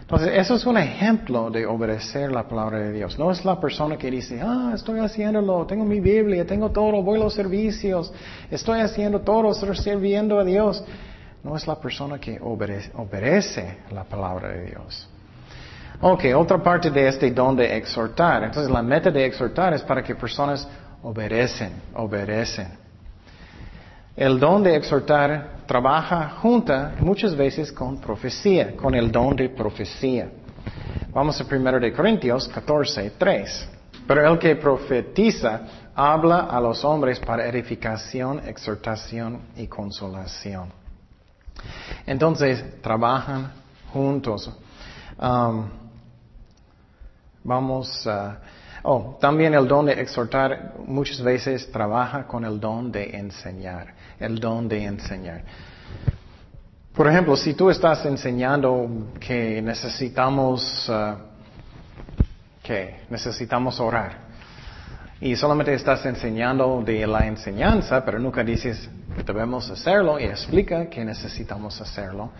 Entonces, 0.00 0.32
eso 0.34 0.56
es 0.56 0.66
un 0.66 0.76
ejemplo 0.76 1.50
de 1.50 1.66
obedecer 1.66 2.32
la 2.32 2.48
palabra 2.48 2.80
de 2.80 2.92
Dios. 2.92 3.16
No 3.16 3.30
es 3.30 3.44
la 3.44 3.60
persona 3.60 3.96
que 3.96 4.10
dice, 4.10 4.40
ah, 4.42 4.72
estoy 4.74 4.98
haciéndolo, 4.98 5.64
tengo 5.66 5.84
mi 5.84 6.00
Biblia, 6.00 6.44
tengo 6.44 6.70
todo, 6.70 7.00
voy 7.00 7.20
a 7.20 7.22
los 7.22 7.34
servicios, 7.34 8.12
estoy 8.50 8.80
haciendo 8.80 9.20
todo, 9.20 9.52
estoy 9.52 9.76
sirviendo 9.76 10.40
a 10.40 10.44
Dios. 10.44 10.82
No 11.44 11.56
es 11.56 11.64
la 11.66 11.76
persona 11.76 12.18
que 12.18 12.40
obedece, 12.42 12.90
obedece 12.96 13.78
la 13.92 14.02
palabra 14.02 14.48
de 14.48 14.66
Dios. 14.66 15.08
Ok, 16.00 16.24
otra 16.34 16.60
parte 16.60 16.90
de 16.90 17.06
este 17.06 17.30
don 17.30 17.54
de 17.54 17.76
exhortar. 17.76 18.42
Entonces, 18.42 18.68
la 18.68 18.82
meta 18.82 19.12
de 19.12 19.24
exhortar 19.24 19.74
es 19.74 19.82
para 19.82 20.02
que 20.02 20.16
personas 20.16 20.66
obedecen, 21.04 21.70
obedecen. 21.94 22.79
El 24.20 24.38
don 24.38 24.62
de 24.62 24.76
exhortar 24.76 25.64
trabaja 25.64 26.36
junta 26.42 26.94
muchas 27.00 27.34
veces 27.34 27.72
con 27.72 27.98
profecía, 27.98 28.76
con 28.76 28.94
el 28.94 29.10
don 29.10 29.34
de 29.34 29.48
profecía. 29.48 30.30
Vamos 31.10 31.40
a 31.40 31.44
1 31.44 31.80
de 31.80 31.90
Corintios 31.90 32.46
14, 32.48 33.12
3. 33.16 33.68
Pero 34.06 34.30
el 34.30 34.38
que 34.38 34.56
profetiza 34.56 35.62
habla 35.94 36.40
a 36.40 36.60
los 36.60 36.84
hombres 36.84 37.18
para 37.18 37.48
edificación, 37.48 38.46
exhortación 38.46 39.40
y 39.56 39.66
consolación. 39.68 40.70
Entonces, 42.04 42.62
trabajan 42.82 43.50
juntos. 43.90 44.50
Um, 45.18 45.64
vamos 47.42 48.06
a... 48.06 48.38
Oh, 48.82 49.16
también 49.18 49.54
el 49.54 49.66
don 49.66 49.86
de 49.86 49.92
exhortar 49.92 50.74
muchas 50.86 51.22
veces 51.22 51.70
trabaja 51.72 52.26
con 52.26 52.44
el 52.44 52.58
don 52.58 52.90
de 52.90 53.16
enseñar, 53.16 53.94
el 54.20 54.38
don 54.38 54.68
de 54.68 54.84
enseñar. 54.84 55.42
Por 56.94 57.08
ejemplo, 57.08 57.36
si 57.36 57.54
tú 57.54 57.70
estás 57.70 58.04
enseñando 58.04 59.08
que 59.18 59.62
necesitamos, 59.62 60.88
uh, 60.88 61.16
que 62.62 63.00
necesitamos 63.08 63.80
orar, 63.80 64.30
y 65.20 65.36
solamente 65.36 65.74
estás 65.74 66.04
enseñando 66.06 66.82
de 66.84 67.06
la 67.06 67.26
enseñanza, 67.26 68.04
pero 68.04 68.18
nunca 68.18 68.42
dices 68.42 68.88
debemos 69.26 69.68
hacerlo 69.70 70.18
y 70.18 70.24
explica 70.24 70.88
que 70.88 71.04
necesitamos 71.04 71.80
hacerlo, 71.80 72.30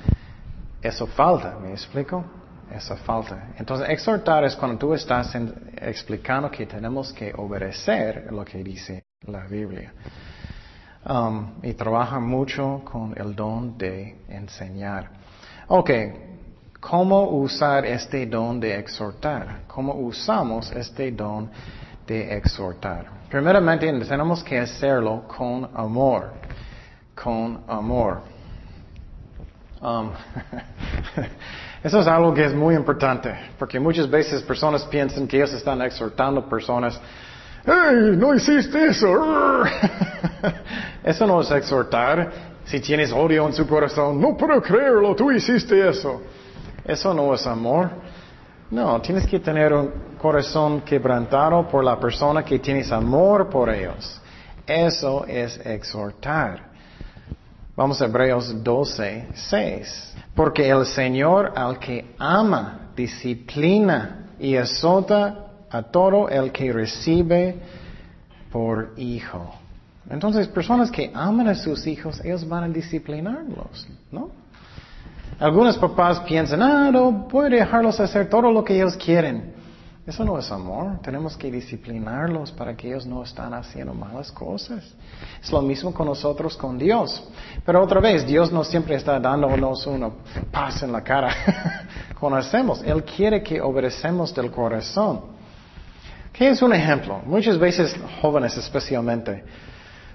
eso 0.82 1.06
falta, 1.06 1.58
¿me 1.60 1.72
explico? 1.72 2.24
esa 2.70 2.96
falta. 2.96 3.52
Entonces, 3.58 3.88
exhortar 3.88 4.44
es 4.44 4.54
cuando 4.54 4.78
tú 4.78 4.94
estás 4.94 5.34
explicando 5.76 6.50
que 6.50 6.66
tenemos 6.66 7.12
que 7.12 7.32
obedecer 7.36 8.32
lo 8.32 8.44
que 8.44 8.62
dice 8.62 9.04
la 9.22 9.46
Biblia. 9.46 9.92
Um, 11.02 11.52
y 11.62 11.72
trabaja 11.72 12.20
mucho 12.20 12.82
con 12.84 13.14
el 13.16 13.34
don 13.34 13.78
de 13.78 14.18
enseñar. 14.28 15.10
Ok, 15.68 15.90
¿cómo 16.78 17.24
usar 17.30 17.86
este 17.86 18.26
don 18.26 18.60
de 18.60 18.78
exhortar? 18.78 19.62
¿Cómo 19.66 19.94
usamos 19.94 20.70
este 20.72 21.10
don 21.10 21.50
de 22.06 22.36
exhortar? 22.36 23.06
Primeramente, 23.30 23.90
tenemos 24.04 24.44
que 24.44 24.58
hacerlo 24.58 25.24
con 25.26 25.70
amor. 25.74 26.32
Con 27.14 27.62
amor. 27.66 28.22
Um, 29.80 30.10
Eso 31.82 32.00
es 32.00 32.06
algo 32.06 32.34
que 32.34 32.44
es 32.44 32.54
muy 32.54 32.74
importante, 32.74 33.34
porque 33.58 33.80
muchas 33.80 34.08
veces 34.10 34.42
personas 34.42 34.84
piensan 34.84 35.26
que 35.26 35.38
ellos 35.38 35.54
están 35.54 35.80
exhortando 35.80 36.46
personas, 36.46 37.00
¡Hey, 37.64 38.14
no 38.16 38.34
hiciste 38.34 38.86
eso! 38.86 39.62
eso 41.04 41.26
no 41.26 41.40
es 41.40 41.50
exhortar. 41.50 42.30
Si 42.64 42.80
tienes 42.80 43.12
odio 43.12 43.46
en 43.46 43.52
su 43.52 43.66
corazón, 43.66 44.20
no 44.20 44.36
puedo 44.36 44.62
creerlo, 44.62 45.14
tú 45.14 45.30
hiciste 45.30 45.88
eso. 45.88 46.22
Eso 46.84 47.12
no 47.12 47.34
es 47.34 47.46
amor. 47.46 47.90
No, 48.70 49.00
tienes 49.00 49.26
que 49.26 49.40
tener 49.40 49.72
un 49.72 49.90
corazón 50.16 50.82
quebrantado 50.82 51.66
por 51.68 51.82
la 51.82 51.98
persona 51.98 52.44
que 52.44 52.58
tienes 52.60 52.92
amor 52.92 53.48
por 53.48 53.68
ellos. 53.68 54.20
Eso 54.66 55.24
es 55.26 55.58
exhortar. 55.66 56.70
Vamos 57.74 58.00
a 58.00 58.04
Hebreos 58.04 58.62
12, 58.62 59.28
6. 59.34 60.14
Porque 60.34 60.68
el 60.68 60.86
Señor 60.86 61.52
al 61.56 61.78
que 61.78 62.14
ama, 62.18 62.90
disciplina 62.94 64.28
y 64.38 64.56
azota 64.56 65.49
a 65.70 65.82
todo 65.82 66.28
el 66.28 66.52
que 66.52 66.72
recibe 66.72 67.56
por 68.50 68.94
hijo. 68.96 69.54
Entonces, 70.08 70.48
personas 70.48 70.90
que 70.90 71.10
aman 71.14 71.48
a 71.48 71.54
sus 71.54 71.86
hijos, 71.86 72.20
ellos 72.24 72.48
van 72.48 72.64
a 72.64 72.68
disciplinarlos, 72.68 73.88
¿no? 74.10 74.30
Algunos 75.38 75.78
papás 75.78 76.20
piensan, 76.20 76.60
ah, 76.62 76.90
no, 76.90 77.12
voy 77.12 77.50
dejarlos 77.50 77.98
hacer 78.00 78.28
todo 78.28 78.50
lo 78.50 78.64
que 78.64 78.76
ellos 78.76 78.96
quieren. 78.96 79.54
Eso 80.06 80.24
no 80.24 80.38
es 80.38 80.50
amor. 80.50 80.98
Tenemos 81.02 81.36
que 81.36 81.50
disciplinarlos 81.50 82.50
para 82.52 82.76
que 82.76 82.88
ellos 82.88 83.06
no 83.06 83.22
estén 83.22 83.54
haciendo 83.54 83.94
malas 83.94 84.32
cosas. 84.32 84.84
Es 85.42 85.52
lo 85.52 85.62
mismo 85.62 85.94
con 85.94 86.06
nosotros, 86.06 86.56
con 86.56 86.76
Dios. 86.76 87.22
Pero 87.64 87.82
otra 87.82 88.00
vez, 88.00 88.26
Dios 88.26 88.50
no 88.50 88.64
siempre 88.64 88.96
está 88.96 89.20
dándonos 89.20 89.86
una 89.86 90.10
paz 90.50 90.82
en 90.82 90.92
la 90.92 91.04
cara 91.04 91.32
cuando 92.18 92.38
hacemos. 92.38 92.82
Él 92.82 93.04
quiere 93.04 93.42
que 93.42 93.60
obedecemos 93.60 94.34
del 94.34 94.50
corazón. 94.50 95.39
¿Qué 96.32 96.48
es 96.48 96.62
un 96.62 96.72
ejemplo? 96.72 97.20
Muchas 97.26 97.58
veces, 97.58 97.94
jóvenes 98.20 98.56
especialmente, 98.56 99.44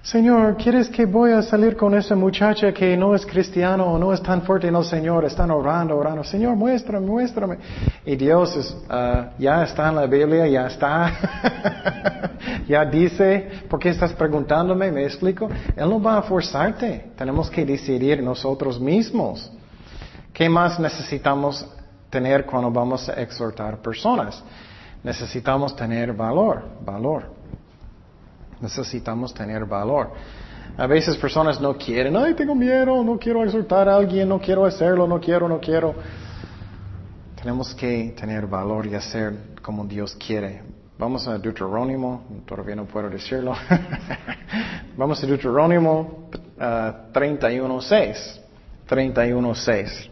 Señor, 0.06 0.56
¿quieres 0.58 0.88
que 0.88 1.08
voy 1.08 1.32
a 1.32 1.42
salir 1.42 1.76
con 1.76 1.96
esa 1.96 2.16
muchacha 2.16 2.72
que 2.72 2.96
no 2.96 3.16
es 3.16 3.26
cristiano 3.26 3.86
o 3.86 3.98
no 3.98 4.14
es 4.14 4.22
tan 4.22 4.44
fuerte 4.44 4.68
en 4.68 4.76
el 4.76 4.86
Señor? 4.86 5.26
Están 5.26 5.50
orando, 5.50 5.98
orando. 5.98 6.24
Señor, 6.24 6.56
muéstrame, 6.56 7.08
muéstrame. 7.08 7.58
Y 8.06 8.16
Dios 8.16 8.56
es, 8.56 8.78
uh, 8.88 9.32
ya 9.40 9.64
está 9.64 9.90
en 9.90 9.96
la 9.96 10.06
Biblia, 10.06 10.46
ya 10.46 10.68
está. 10.68 12.32
ya 12.68 12.86
dice, 12.86 13.64
¿por 13.68 13.80
qué 13.80 13.90
estás 13.90 14.14
preguntándome? 14.14 14.92
¿Me 14.92 15.06
explico? 15.06 15.50
Él 15.76 15.90
no 15.90 16.00
va 16.00 16.20
a 16.20 16.22
forzarte. 16.22 17.14
Tenemos 17.18 17.50
que 17.50 17.66
decidir 17.66 18.22
nosotros 18.22 18.80
mismos. 18.80 19.52
¿Qué 20.32 20.48
más 20.48 20.80
necesitamos 20.80 21.66
tener 22.12 22.46
cuando 22.46 22.70
vamos 22.70 23.10
a 23.10 23.14
exhortar 23.14 23.82
personas? 23.82 24.44
Necesitamos 25.06 25.76
tener 25.76 26.14
valor, 26.14 26.64
valor. 26.84 27.26
Necesitamos 28.60 29.36
tener 29.36 29.64
valor. 29.64 30.12
A 30.76 30.88
veces 30.88 31.16
personas 31.18 31.62
no 31.62 31.78
quieren, 31.78 32.18
ay, 32.18 32.34
tengo 32.34 32.56
miedo, 32.56 33.04
no 33.04 33.20
quiero 33.20 33.44
exhortar 33.44 33.88
a 33.88 33.98
alguien, 33.98 34.28
no 34.28 34.40
quiero 34.40 34.66
hacerlo, 34.66 35.08
no 35.08 35.20
quiero, 35.20 35.48
no 35.48 35.60
quiero. 35.60 35.94
Tenemos 37.36 37.76
que 37.76 38.16
tener 38.20 38.48
valor 38.48 38.88
y 38.88 38.96
hacer 38.96 39.54
como 39.62 39.86
Dios 39.86 40.16
quiere. 40.16 40.64
Vamos 40.98 41.28
a 41.28 41.38
Deuterónimo, 41.38 42.24
todavía 42.48 42.76
no 42.76 42.86
puedo 42.86 43.08
decirlo. 43.08 43.54
Vamos 44.98 45.24
a 45.24 45.28
Deuterónimo 45.28 46.30
uh, 46.58 47.14
31.6. 47.14 48.40
31.6. 48.90 50.10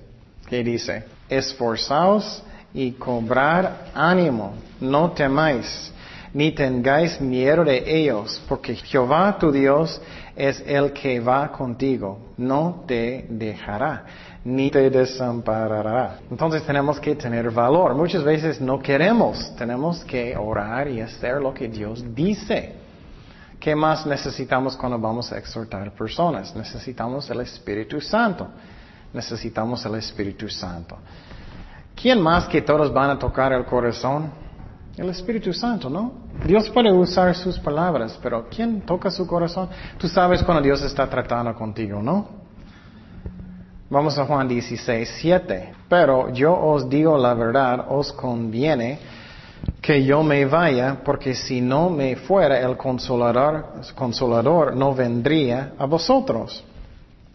¿Qué 0.47 0.63
dice? 0.63 1.03
Esforzaos 1.27 2.43
y 2.73 2.91
cobrar 2.91 3.91
ánimo. 3.93 4.53
No 4.79 5.11
temáis, 5.11 5.91
ni 6.33 6.51
tengáis 6.51 7.19
miedo 7.21 7.63
de 7.63 7.83
ellos, 7.85 8.41
porque 8.47 8.75
Jehová 8.75 9.37
tu 9.39 9.51
Dios 9.51 10.01
es 10.35 10.63
el 10.65 10.91
que 10.91 11.19
va 11.19 11.51
contigo. 11.51 12.33
No 12.37 12.83
te 12.87 13.25
dejará 13.29 14.05
ni 14.45 14.69
te 14.69 14.89
desamparará. 14.89 16.19
Entonces 16.29 16.63
tenemos 16.63 16.99
que 16.99 17.15
tener 17.15 17.49
valor. 17.51 17.95
Muchas 17.95 18.23
veces 18.23 18.59
no 18.59 18.79
queremos, 18.79 19.55
tenemos 19.55 20.03
que 20.03 20.35
orar 20.35 20.87
y 20.89 21.01
hacer 21.01 21.41
lo 21.41 21.53
que 21.53 21.67
Dios 21.67 22.03
dice. 22.13 22.75
¿Qué 23.59 23.75
más 23.75 24.05
necesitamos 24.05 24.75
cuando 24.75 24.99
vamos 24.99 25.31
a 25.31 25.37
exhortar 25.37 25.89
personas? 25.93 26.53
Necesitamos 26.53 27.29
el 27.29 27.39
Espíritu 27.41 28.01
Santo. 28.01 28.49
Necesitamos 29.13 29.85
el 29.85 29.95
Espíritu 29.95 30.49
Santo. 30.49 30.97
¿Quién 31.95 32.21
más 32.21 32.47
que 32.47 32.61
todos 32.61 32.91
van 32.93 33.11
a 33.11 33.19
tocar 33.19 33.53
el 33.53 33.65
corazón? 33.65 34.31
El 34.97 35.09
Espíritu 35.09 35.53
Santo, 35.53 35.89
¿no? 35.89 36.11
Dios 36.45 36.69
puede 36.69 36.91
usar 36.91 37.33
sus 37.35 37.57
palabras, 37.57 38.19
pero 38.21 38.47
¿quién 38.49 38.81
toca 38.81 39.09
su 39.09 39.25
corazón? 39.25 39.69
Tú 39.97 40.07
sabes 40.07 40.43
cuando 40.43 40.61
Dios 40.61 40.81
está 40.83 41.09
tratando 41.09 41.53
contigo, 41.55 42.01
¿no? 42.01 42.27
Vamos 43.89 44.17
a 44.17 44.25
Juan 44.25 44.47
16, 44.47 45.17
7. 45.19 45.73
Pero 45.87 46.31
yo 46.31 46.53
os 46.59 46.89
digo 46.89 47.17
la 47.17 47.33
verdad, 47.33 47.85
os 47.89 48.11
conviene 48.11 48.99
que 49.81 50.03
yo 50.03 50.23
me 50.23 50.45
vaya, 50.45 51.01
porque 51.03 51.35
si 51.35 51.61
no 51.61 51.89
me 51.89 52.15
fuera 52.15 52.59
el 52.59 52.75
consolador, 52.75 53.81
consolador 53.95 54.75
no 54.75 54.93
vendría 54.93 55.73
a 55.77 55.85
vosotros. 55.85 56.63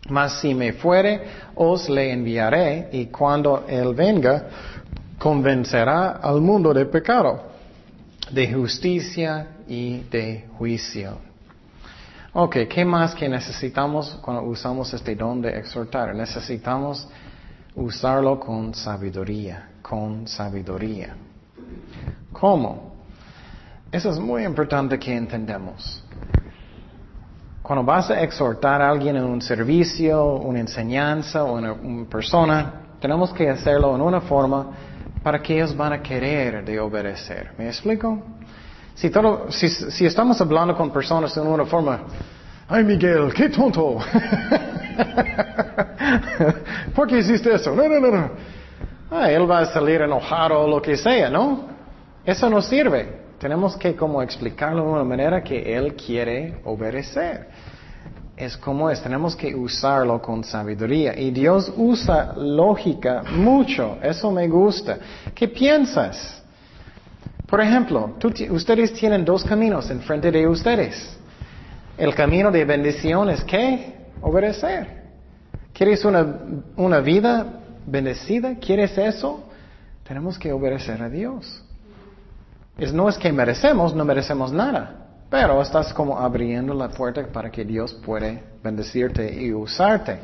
Mas 0.08 0.40
si 0.40 0.54
me 0.54 0.72
fuere, 0.72 1.20
os 1.54 1.88
le 1.88 2.12
enviaré, 2.12 2.88
y 2.92 3.06
cuando 3.06 3.64
él 3.68 3.94
venga, 3.94 4.48
convencerá 5.18 6.12
al 6.12 6.40
mundo 6.40 6.72
de 6.72 6.86
pecado, 6.86 7.42
de 8.30 8.52
justicia 8.52 9.48
y 9.66 10.00
de 10.10 10.46
juicio. 10.56 11.18
Ok, 12.32 12.56
¿qué 12.68 12.84
más 12.84 13.14
que 13.14 13.28
necesitamos 13.28 14.18
cuando 14.22 14.42
usamos 14.44 14.92
este 14.94 15.14
don 15.16 15.42
de 15.42 15.58
exhortar? 15.58 16.14
Necesitamos 16.14 17.08
usarlo 17.74 18.38
con 18.38 18.74
sabiduría, 18.74 19.70
con 19.82 20.28
sabiduría. 20.28 21.16
¿Cómo? 22.32 22.92
Eso 23.90 24.10
es 24.10 24.18
muy 24.18 24.44
importante 24.44 24.98
que 24.98 25.16
entendamos. 25.16 26.04
Cuando 27.68 27.84
vas 27.84 28.08
a 28.08 28.22
exhortar 28.22 28.80
a 28.80 28.88
alguien 28.88 29.14
en 29.16 29.24
un 29.24 29.42
servicio, 29.42 30.36
una 30.36 30.58
enseñanza 30.58 31.44
o 31.44 31.58
una, 31.58 31.74
una 31.74 32.08
persona, 32.08 32.72
tenemos 32.98 33.30
que 33.34 33.50
hacerlo 33.50 33.94
en 33.94 34.00
una 34.00 34.22
forma 34.22 34.70
para 35.22 35.42
que 35.42 35.56
ellos 35.56 35.76
van 35.76 35.92
a 35.92 36.02
querer 36.02 36.64
de 36.64 36.80
obedecer. 36.80 37.50
¿Me 37.58 37.66
explico? 37.66 38.22
Si, 38.94 39.10
todo, 39.10 39.52
si, 39.52 39.68
si 39.68 40.06
estamos 40.06 40.40
hablando 40.40 40.74
con 40.74 40.90
personas 40.90 41.36
en 41.36 41.46
una 41.46 41.66
forma, 41.66 42.04
ay 42.68 42.84
Miguel, 42.84 43.34
qué 43.34 43.50
tonto. 43.50 43.98
¿Por 46.94 47.06
qué 47.06 47.18
hiciste 47.18 47.54
eso? 47.54 47.74
No, 47.74 47.86
no, 47.86 48.00
no, 48.00 48.10
no. 48.10 48.30
Ah, 49.10 49.30
él 49.30 49.48
va 49.48 49.58
a 49.58 49.66
salir 49.66 50.00
enojado 50.00 50.62
o 50.62 50.66
lo 50.66 50.80
que 50.80 50.96
sea, 50.96 51.28
¿no? 51.28 51.66
Eso 52.24 52.48
no 52.48 52.62
sirve. 52.62 53.28
Tenemos 53.38 53.76
que 53.76 53.94
como 53.94 54.20
explicarlo 54.20 54.82
de 54.82 54.88
una 54.88 55.04
manera 55.04 55.44
que 55.44 55.76
él 55.76 55.94
quiere 55.94 56.60
obedecer. 56.64 57.48
Es 58.38 58.56
como 58.56 58.88
es, 58.88 59.02
tenemos 59.02 59.34
que 59.34 59.52
usarlo 59.52 60.22
con 60.22 60.44
sabiduría. 60.44 61.18
Y 61.18 61.32
Dios 61.32 61.72
usa 61.76 62.34
lógica 62.36 63.24
mucho. 63.32 63.98
Eso 64.00 64.30
me 64.30 64.46
gusta. 64.46 64.96
¿Qué 65.34 65.48
piensas? 65.48 66.40
Por 67.48 67.60
ejemplo, 67.60 68.14
ustedes 68.50 68.92
tienen 68.92 69.24
dos 69.24 69.42
caminos 69.42 69.90
enfrente 69.90 70.30
de 70.30 70.46
ustedes. 70.46 71.18
El 71.96 72.14
camino 72.14 72.52
de 72.52 72.64
bendición 72.64 73.28
es 73.28 73.42
¿qué? 73.42 74.06
Obedecer. 74.20 74.86
¿Quieres 75.72 76.04
una, 76.04 76.24
una 76.76 77.00
vida 77.00 77.44
bendecida? 77.86 78.54
¿Quieres 78.54 78.96
eso? 78.96 79.48
Tenemos 80.06 80.38
que 80.38 80.52
obedecer 80.52 81.02
a 81.02 81.08
Dios. 81.08 81.64
No 82.92 83.08
es 83.08 83.18
que 83.18 83.32
merecemos, 83.32 83.96
no 83.96 84.04
merecemos 84.04 84.52
nada. 84.52 85.07
Pero 85.30 85.60
estás 85.60 85.92
como 85.92 86.18
abriendo 86.18 86.72
la 86.72 86.88
puerta 86.88 87.26
para 87.26 87.50
que 87.50 87.64
Dios 87.64 87.92
puede 87.94 88.42
bendecirte 88.62 89.30
y 89.32 89.52
usarte. 89.52 90.18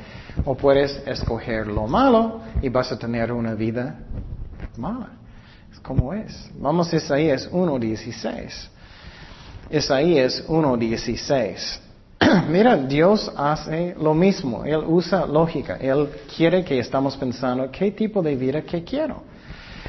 O 0.45 0.57
puedes 0.57 1.03
escoger 1.07 1.67
lo 1.67 1.87
malo 1.87 2.41
y 2.63 2.69
vas 2.69 2.91
a 2.91 2.99
tener 2.99 3.31
una 3.33 3.55
vida 3.55 3.99
mala 4.77 5.25
como 5.85 6.15
es. 6.15 6.51
Vamos 6.59 6.93
a 6.93 6.97
Isaías 6.97 7.51
1.16. 7.51 8.69
Isaías 9.71 10.45
1.16. 10.49 11.81
Mira, 12.49 12.77
Dios 12.77 13.31
hace 13.37 13.95
lo 14.01 14.15
mismo. 14.15 14.65
Él 14.65 14.83
usa 14.87 15.27
lógica. 15.27 15.77
Él 15.77 16.09
quiere 16.35 16.65
que 16.65 16.79
estamos 16.79 17.17
pensando 17.17 17.71
qué 17.71 17.91
tipo 17.93 18.23
de 18.23 18.35
vida 18.35 18.63
que 18.63 18.83
quiero. 18.83 19.23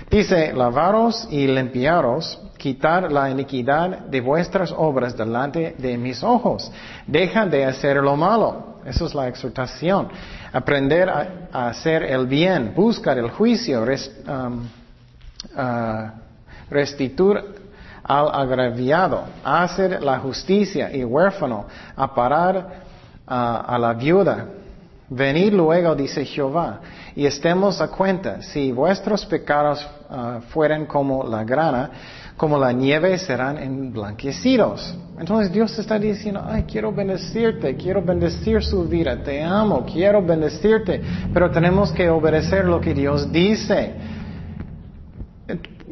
Dice, 0.10 0.54
lavaros 0.54 1.28
y 1.32 1.48
limpiaros, 1.48 2.40
quitar 2.58 3.12
la 3.12 3.30
iniquidad 3.30 4.00
de 4.00 4.22
vuestras 4.22 4.72
obras 4.72 5.18
delante 5.18 5.76
de 5.78 5.98
mis 5.98 6.24
ojos. 6.24 6.72
Deja 7.08 7.46
de 7.46 7.66
hacer 7.66 7.98
lo 7.98 8.16
malo. 8.16 8.76
Esa 8.86 9.06
es 9.06 9.16
la 9.16 9.28
exhortación. 9.28 10.10
Aprender 10.54 11.10
a, 11.10 11.68
hacer 11.70 12.04
el 12.04 12.28
bien, 12.28 12.74
buscar 12.76 13.18
el 13.18 13.32
juicio, 13.32 13.84
um, 13.84 14.68
restituir 16.70 17.44
al 18.04 18.30
agraviado, 18.32 19.24
hacer 19.44 20.02
la 20.04 20.20
justicia 20.20 20.96
y 20.96 21.04
huérfano, 21.04 21.66
a 21.96 22.14
parar 22.14 22.84
a 23.26 23.78
la 23.80 23.94
viuda. 23.94 24.46
Venid 25.10 25.54
luego, 25.54 25.96
dice 25.96 26.26
Jehová, 26.26 26.82
y 27.16 27.26
estemos 27.26 27.80
a 27.80 27.90
cuenta, 27.90 28.42
si 28.42 28.72
vuestros 28.72 29.26
pecados 29.26 29.88
fueren 30.50 30.88
como 30.88 31.24
la 31.24 31.44
grana, 31.44 31.92
como 32.36 32.58
la 32.58 32.72
nieve 32.72 33.18
serán 33.18 33.58
emblanquecidos. 33.58 34.98
Entonces 35.20 35.52
Dios 35.54 35.78
está 35.78 36.00
diciendo, 36.00 36.44
ay, 36.46 36.64
quiero 36.64 36.92
bendecirte, 36.92 37.76
quiero 37.76 38.02
bendecir 38.02 38.64
su 38.64 38.84
vida, 38.86 39.24
te 39.24 39.44
amo, 39.44 39.86
quiero 39.86 40.22
bendecirte, 40.22 41.02
pero 41.34 41.52
tenemos 41.52 41.92
que 41.92 42.10
obedecer 42.10 42.66
lo 42.66 42.82
que 42.82 42.94
Dios 42.94 43.32
dice 43.32 43.94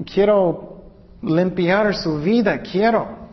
quiero 0.03 0.83
limpiar 1.21 1.95
su 1.95 2.19
vida, 2.19 2.59
quiero. 2.59 3.23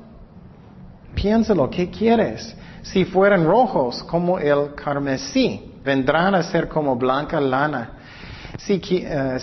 Piénsalo, 1.15 1.69
¿qué 1.69 1.91
quieres? 1.91 2.55
Si 2.83 3.05
fueran 3.05 3.45
rojos 3.45 4.03
como 4.05 4.39
el 4.39 4.75
carmesí, 4.75 5.70
vendrán 5.85 6.35
a 6.35 6.43
ser 6.43 6.69
como 6.69 6.97
blanca 6.97 7.41
lana. 7.41 7.93
Si, 8.59 8.75
uh, 8.75 9.39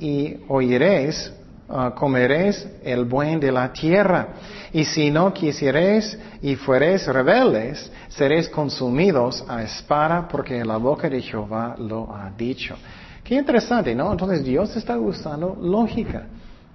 y 0.00 0.36
oiréis, 0.48 1.32
uh, 1.68 1.94
comeréis 1.94 2.66
el 2.82 3.04
buen 3.04 3.40
de 3.40 3.52
la 3.52 3.72
tierra. 3.72 4.28
Y 4.72 4.84
si 4.84 5.10
no 5.10 5.32
quisierais 5.32 6.18
y 6.42 6.56
fuereis 6.56 7.06
rebeldes, 7.06 7.90
seréis 8.08 8.48
consumidos 8.48 9.44
a 9.48 9.62
espada, 9.62 10.26
porque 10.28 10.64
la 10.64 10.76
boca 10.76 11.08
de 11.08 11.22
Jehová 11.22 11.76
lo 11.78 12.14
ha 12.14 12.30
dicho. 12.36 12.76
Qué 13.22 13.36
interesante, 13.36 13.94
¿no? 13.94 14.12
Entonces 14.12 14.44
Dios 14.44 14.76
está 14.76 14.98
usando 14.98 15.56
lógica. 15.60 16.26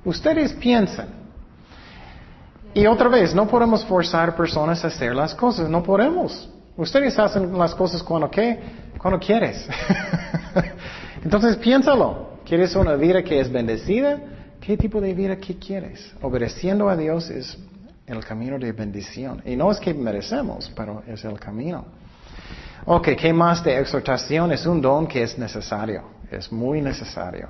Ustedes 0.03 0.53
piensan. 0.53 1.07
Y 2.73 2.85
otra 2.87 3.09
vez, 3.09 3.35
no 3.35 3.47
podemos 3.47 3.83
forzar 3.85 4.35
personas 4.35 4.83
a 4.83 4.87
hacer 4.87 5.15
las 5.15 5.35
cosas, 5.35 5.69
no 5.69 5.83
podemos. 5.83 6.49
Ustedes 6.79 7.19
hacen 7.19 7.57
las 7.57 7.75
cosas 7.75 8.01
cuando 8.01 8.31
qué, 8.31 8.57
cuando 8.97 9.19
quieres. 9.19 9.67
Entonces 11.23 11.57
piénsalo. 11.57 12.39
¿Quieres 12.45 12.73
una 12.73 12.95
vida 12.95 13.21
que 13.21 13.37
es 13.41 13.51
bendecida? 13.51 14.17
¿Qué 14.61 14.77
tipo 14.77 15.01
de 15.01 15.13
vida 15.13 15.35
que 15.35 15.57
quieres? 15.57 16.09
Obedeciendo 16.21 16.87
a 16.87 16.95
Dios 16.95 17.29
es 17.29 17.57
el 18.07 18.23
camino 18.23 18.57
de 18.57 18.71
bendición. 18.71 19.41
Y 19.45 19.57
no 19.57 19.69
es 19.69 19.77
que 19.77 19.93
merecemos, 19.93 20.71
pero 20.73 21.03
es 21.05 21.25
el 21.25 21.37
camino. 21.37 21.83
Ok, 22.85 23.09
¿qué 23.19 23.33
más 23.33 23.61
de 23.61 23.77
exhortación? 23.77 24.53
Es 24.53 24.65
un 24.65 24.79
don 24.79 25.05
que 25.05 25.21
es 25.21 25.37
necesario. 25.37 26.03
Es 26.31 26.49
muy 26.49 26.81
necesario. 26.81 27.49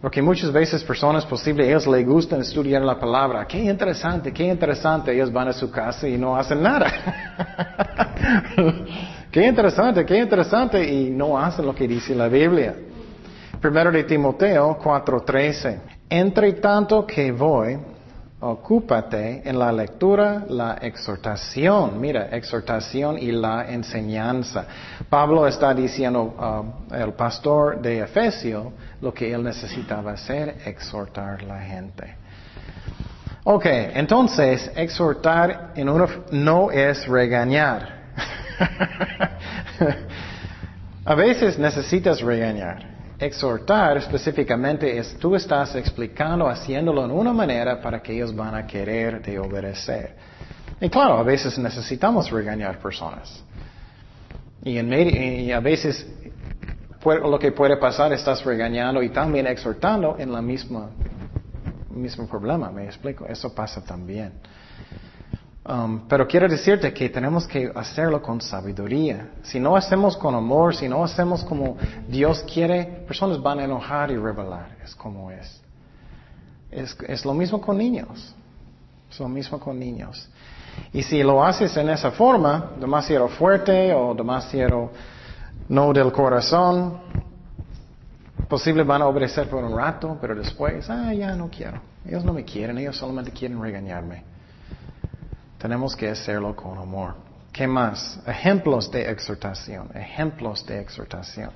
Porque 0.00 0.20
muchas 0.20 0.52
veces 0.52 0.84
personas 0.84 1.24
posibles, 1.24 1.66
ellos 1.66 1.86
les 1.86 2.06
gustan 2.06 2.40
estudiar 2.40 2.82
la 2.82 2.98
palabra. 2.98 3.46
Qué 3.46 3.58
interesante, 3.58 4.32
qué 4.32 4.44
interesante. 4.44 5.12
Ellos 5.12 5.32
van 5.32 5.48
a 5.48 5.52
su 5.52 5.70
casa 5.70 6.06
y 6.06 6.18
no 6.18 6.36
hacen 6.36 6.62
nada. 6.62 6.92
qué 9.30 9.46
interesante, 9.46 10.04
qué 10.04 10.18
interesante. 10.18 10.84
Y 10.84 11.10
no 11.10 11.38
hacen 11.38 11.64
lo 11.64 11.74
que 11.74 11.88
dice 11.88 12.14
la 12.14 12.28
Biblia. 12.28 12.74
Primero 13.60 13.90
de 13.90 14.04
Timoteo 14.04 14.78
4:13. 14.78 15.78
Entre 16.10 16.52
tanto 16.54 17.06
que 17.06 17.32
voy, 17.32 17.78
ocúpate 18.44 19.42
en 19.48 19.58
la 19.58 19.72
lectura, 19.72 20.44
la 20.48 20.74
exhortación, 20.74 21.98
mira, 21.98 22.28
exhortación 22.30 23.18
y 23.18 23.32
la 23.32 23.70
enseñanza. 23.70 24.66
Pablo 25.08 25.46
está 25.46 25.72
diciendo 25.72 26.34
al 26.90 27.08
uh, 27.08 27.12
pastor 27.12 27.80
de 27.80 28.00
Efesio 28.00 28.72
lo 29.00 29.14
que 29.14 29.32
él 29.32 29.42
necesitaba 29.42 30.12
hacer, 30.12 30.56
exhortar 30.66 31.40
a 31.40 31.44
la 31.44 31.60
gente. 31.60 32.16
Ok, 33.44 33.64
entonces, 33.66 34.70
exhortar 34.76 35.72
en 35.74 35.88
uno 35.88 36.06
no 36.30 36.70
es 36.70 37.06
regañar. 37.06 38.04
A 41.06 41.14
veces 41.14 41.58
necesitas 41.58 42.20
regañar. 42.20 42.93
Exhortar 43.18 43.96
específicamente 43.96 44.98
es 44.98 45.16
tú 45.18 45.34
estás 45.36 45.74
explicando, 45.76 46.48
haciéndolo 46.48 47.04
en 47.04 47.12
una 47.12 47.32
manera 47.32 47.80
para 47.80 48.02
que 48.02 48.12
ellos 48.12 48.34
van 48.34 48.54
a 48.54 48.66
querer 48.66 49.22
de 49.22 49.38
obedecer. 49.38 50.16
Y 50.80 50.88
claro, 50.88 51.18
a 51.18 51.22
veces 51.22 51.56
necesitamos 51.58 52.30
regañar 52.30 52.78
personas. 52.78 53.42
Y, 54.64 54.78
en 54.78 55.52
a 55.52 55.60
veces 55.60 56.06
lo 57.04 57.38
que 57.38 57.52
puede 57.52 57.76
pasar 57.76 58.12
estás 58.12 58.44
regañando 58.44 59.02
y 59.02 59.10
también 59.10 59.46
exhortando 59.46 60.16
en 60.18 60.32
la 60.32 60.40
misma 60.42 60.90
mismo 61.94 62.26
problema, 62.26 62.70
me 62.70 62.86
explico, 62.86 63.26
eso 63.26 63.54
pasa 63.54 63.82
también. 63.82 64.32
Um, 65.66 66.06
pero 66.08 66.28
quiero 66.28 66.46
decirte 66.46 66.92
que 66.92 67.08
tenemos 67.08 67.46
que 67.46 67.72
hacerlo 67.74 68.20
con 68.20 68.40
sabiduría. 68.40 69.30
Si 69.42 69.58
no 69.58 69.76
hacemos 69.76 70.14
con 70.14 70.34
amor, 70.34 70.76
si 70.76 70.88
no 70.88 71.02
hacemos 71.02 71.42
como 71.42 71.78
Dios 72.06 72.44
quiere, 72.52 72.84
personas 73.06 73.40
van 73.40 73.60
a 73.60 73.64
enojar 73.64 74.10
y 74.10 74.16
rebelar. 74.16 74.76
Es 74.84 74.94
como 74.94 75.30
es. 75.30 75.62
Es, 76.70 76.94
es 77.08 77.24
lo 77.24 77.32
mismo 77.32 77.62
con 77.62 77.78
niños. 77.78 78.34
Es 79.10 79.18
lo 79.18 79.28
mismo 79.28 79.58
con 79.58 79.78
niños. 79.78 80.28
Y 80.92 81.02
si 81.02 81.22
lo 81.22 81.42
haces 81.42 81.74
en 81.78 81.88
esa 81.88 82.10
forma, 82.10 82.72
demasiado 82.78 83.28
fuerte 83.28 83.94
o 83.94 84.14
demasiado 84.14 84.90
no 85.68 85.94
del 85.94 86.12
corazón, 86.12 87.00
posible 88.50 88.82
van 88.82 89.00
a 89.00 89.06
obedecer 89.06 89.48
por 89.48 89.64
un 89.64 89.74
rato, 89.74 90.18
pero 90.20 90.34
después, 90.34 90.90
ah, 90.90 91.14
ya 91.14 91.34
no 91.34 91.48
quiero. 91.48 91.80
Ellos 92.06 92.22
no 92.22 92.34
me 92.34 92.44
quieren, 92.44 92.76
ellos 92.76 92.98
solamente 92.98 93.30
quieren 93.30 93.62
regañarme. 93.62 94.33
Tenemos 95.64 95.96
que 95.96 96.10
hacerlo 96.10 96.54
con 96.54 96.76
amor. 96.76 97.14
¿Qué 97.50 97.66
más? 97.66 98.20
Ejemplos 98.26 98.90
de 98.90 99.10
exhortación, 99.10 99.88
ejemplos 99.94 100.66
de 100.66 100.78
exhortación. 100.78 101.48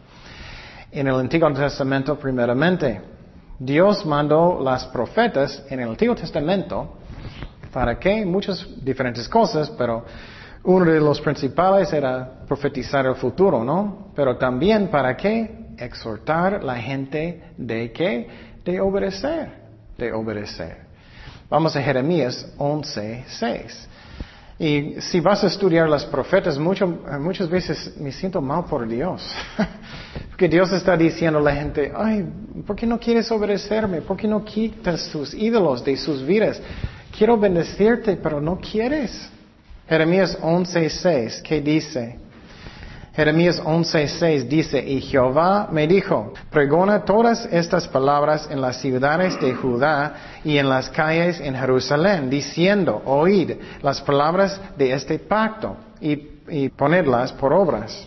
En 0.90 1.08
el 1.08 1.14
Antiguo 1.16 1.52
Testamento, 1.52 2.18
primeramente, 2.18 3.02
Dios 3.58 4.06
mandó 4.06 4.62
las 4.64 4.86
profetas 4.86 5.62
en 5.68 5.80
el 5.80 5.90
Antiguo 5.90 6.14
Testamento 6.14 6.96
para 7.70 7.98
qué? 7.98 8.24
Muchas 8.24 8.66
diferentes 8.82 9.28
cosas, 9.28 9.68
pero 9.76 10.06
uno 10.64 10.90
de 10.90 11.00
los 11.00 11.20
principales 11.20 11.92
era 11.92 12.46
profetizar 12.48 13.04
el 13.04 13.14
futuro, 13.14 13.62
¿no? 13.62 14.10
Pero 14.16 14.38
también 14.38 14.88
para 14.88 15.14
qué? 15.18 15.74
Exhortar 15.76 16.64
la 16.64 16.76
gente 16.76 17.52
de 17.58 17.92
qué? 17.92 18.26
De 18.64 18.80
obedecer, 18.80 19.52
de 19.98 20.14
obedecer. 20.14 20.78
Vamos 21.50 21.76
a 21.76 21.82
Jeremías 21.82 22.54
11, 22.56 23.24
6. 23.26 23.88
Y 24.60 24.96
si 25.00 25.20
vas 25.20 25.44
a 25.44 25.46
estudiar 25.46 25.88
las 25.88 26.04
profetas, 26.04 26.58
muchas 26.58 27.48
veces 27.48 27.96
me 27.96 28.10
siento 28.10 28.40
mal 28.40 28.64
por 28.64 28.88
Dios. 28.88 29.22
Porque 30.30 30.48
Dios 30.48 30.72
está 30.72 30.96
diciendo 30.96 31.38
a 31.38 31.42
la 31.42 31.54
gente, 31.54 31.92
ay, 31.94 32.24
¿por 32.66 32.74
qué 32.74 32.84
no 32.84 32.98
quieres 32.98 33.30
obedecerme? 33.30 34.02
¿Por 34.02 34.16
qué 34.16 34.26
no 34.26 34.44
quitas 34.44 35.08
tus 35.10 35.32
ídolos 35.32 35.84
de 35.84 35.96
sus 35.96 36.26
vidas? 36.26 36.60
Quiero 37.16 37.38
bendecirte, 37.38 38.16
pero 38.16 38.40
no 38.40 38.58
quieres. 38.58 39.30
Jeremías 39.88 40.36
11:6, 40.40 41.40
¿qué 41.42 41.60
dice? 41.60 42.18
Jeremías 43.18 43.60
11:6 43.60 44.46
dice, 44.46 44.78
y 44.78 45.00
Jehová 45.00 45.66
me 45.72 45.88
dijo, 45.88 46.32
pregona 46.52 47.04
todas 47.04 47.48
estas 47.50 47.88
palabras 47.88 48.46
en 48.48 48.60
las 48.60 48.80
ciudades 48.80 49.40
de 49.40 49.56
Judá 49.56 50.14
y 50.44 50.56
en 50.56 50.68
las 50.68 50.88
calles 50.88 51.40
en 51.40 51.56
Jerusalén, 51.56 52.30
diciendo, 52.30 53.02
oíd 53.04 53.56
las 53.82 54.00
palabras 54.02 54.60
de 54.76 54.92
este 54.92 55.18
pacto 55.18 55.76
y, 56.00 56.28
y 56.48 56.68
ponedlas 56.68 57.32
por 57.32 57.52
obras. 57.52 58.06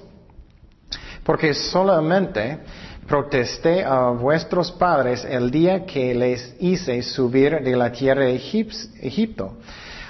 Porque 1.26 1.54
solamente 1.56 2.60
protesté 3.06 3.84
a 3.84 4.12
vuestros 4.12 4.72
padres 4.72 5.26
el 5.26 5.52
día 5.52 5.86
que 5.86 6.16
les 6.16 6.56
hice 6.62 7.02
subir 7.02 7.60
de 7.60 7.76
la 7.76 7.92
tierra 7.92 8.24
de 8.24 8.36
Egipto 8.36 9.58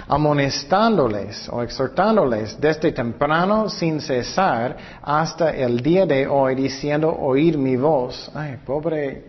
amonestándoles 0.08 1.48
o 1.48 1.62
exhortándoles 1.62 2.60
desde 2.60 2.92
temprano 2.92 3.68
sin 3.68 4.00
cesar 4.00 4.76
hasta 5.02 5.50
el 5.50 5.80
día 5.80 6.06
de 6.06 6.26
hoy 6.26 6.54
diciendo 6.54 7.10
oír 7.10 7.56
mi 7.58 7.76
voz. 7.76 8.30
Ay, 8.34 8.58
pobre, 8.64 9.24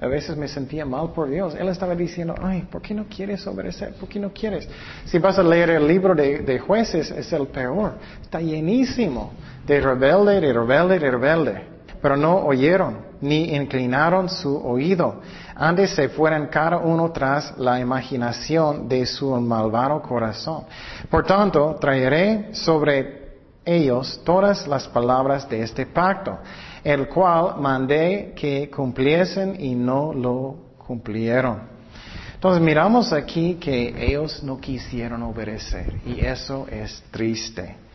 a 0.00 0.06
veces 0.06 0.36
me 0.36 0.48
sentía 0.48 0.84
mal 0.84 1.12
por 1.12 1.28
Dios. 1.28 1.54
Él 1.54 1.68
estaba 1.68 1.94
diciendo, 1.94 2.34
ay, 2.42 2.66
¿por 2.70 2.82
qué 2.82 2.94
no 2.94 3.04
quieres 3.04 3.46
obedecer? 3.46 3.94
¿Por 3.94 4.08
qué 4.08 4.18
no 4.18 4.30
quieres? 4.32 4.68
Si 5.04 5.18
vas 5.18 5.38
a 5.38 5.42
leer 5.42 5.70
el 5.70 5.86
libro 5.86 6.14
de, 6.14 6.40
de 6.40 6.58
jueces, 6.58 7.10
es 7.10 7.32
el 7.32 7.46
peor. 7.46 7.94
Está 8.22 8.40
llenísimo 8.40 9.32
de 9.66 9.80
rebelde, 9.80 10.40
de 10.40 10.52
rebelde, 10.52 10.98
de 10.98 11.10
rebelde 11.10 11.75
pero 12.06 12.16
no 12.16 12.36
oyeron, 12.36 12.98
ni 13.20 13.52
inclinaron 13.56 14.28
su 14.28 14.56
oído. 14.64 15.22
Antes 15.56 15.90
se 15.90 16.08
fueran 16.08 16.46
cada 16.46 16.78
uno 16.78 17.10
tras 17.10 17.58
la 17.58 17.80
imaginación 17.80 18.88
de 18.88 19.04
su 19.06 19.34
malvado 19.40 20.00
corazón. 20.02 20.66
Por 21.10 21.26
tanto, 21.26 21.74
traeré 21.80 22.54
sobre 22.54 23.40
ellos 23.64 24.20
todas 24.24 24.68
las 24.68 24.86
palabras 24.86 25.48
de 25.48 25.62
este 25.64 25.84
pacto, 25.84 26.38
el 26.84 27.08
cual 27.08 27.56
mandé 27.58 28.34
que 28.36 28.70
cumpliesen 28.70 29.60
y 29.60 29.74
no 29.74 30.12
lo 30.12 30.54
cumplieron. 30.86 31.62
Entonces 32.34 32.62
miramos 32.62 33.12
aquí 33.12 33.54
que 33.54 33.92
ellos 33.98 34.44
no 34.44 34.60
quisieron 34.60 35.24
obedecer 35.24 35.92
y 36.06 36.24
eso 36.24 36.68
es 36.70 37.02
triste. 37.10 37.85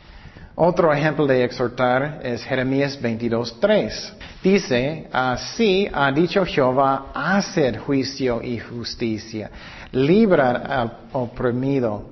Otro 0.64 0.94
ejemplo 0.94 1.26
de 1.26 1.44
exhortar 1.44 2.20
es 2.22 2.44
Jeremías 2.44 3.02
22.3. 3.02 4.14
Dice, 4.44 5.08
así 5.12 5.90
ha 5.92 6.12
dicho 6.12 6.46
Jehová, 6.46 7.08
haced 7.16 7.80
juicio 7.80 8.44
y 8.44 8.60
justicia, 8.60 9.50
libra 9.92 10.52
al 10.52 10.98
oprimido 11.14 12.12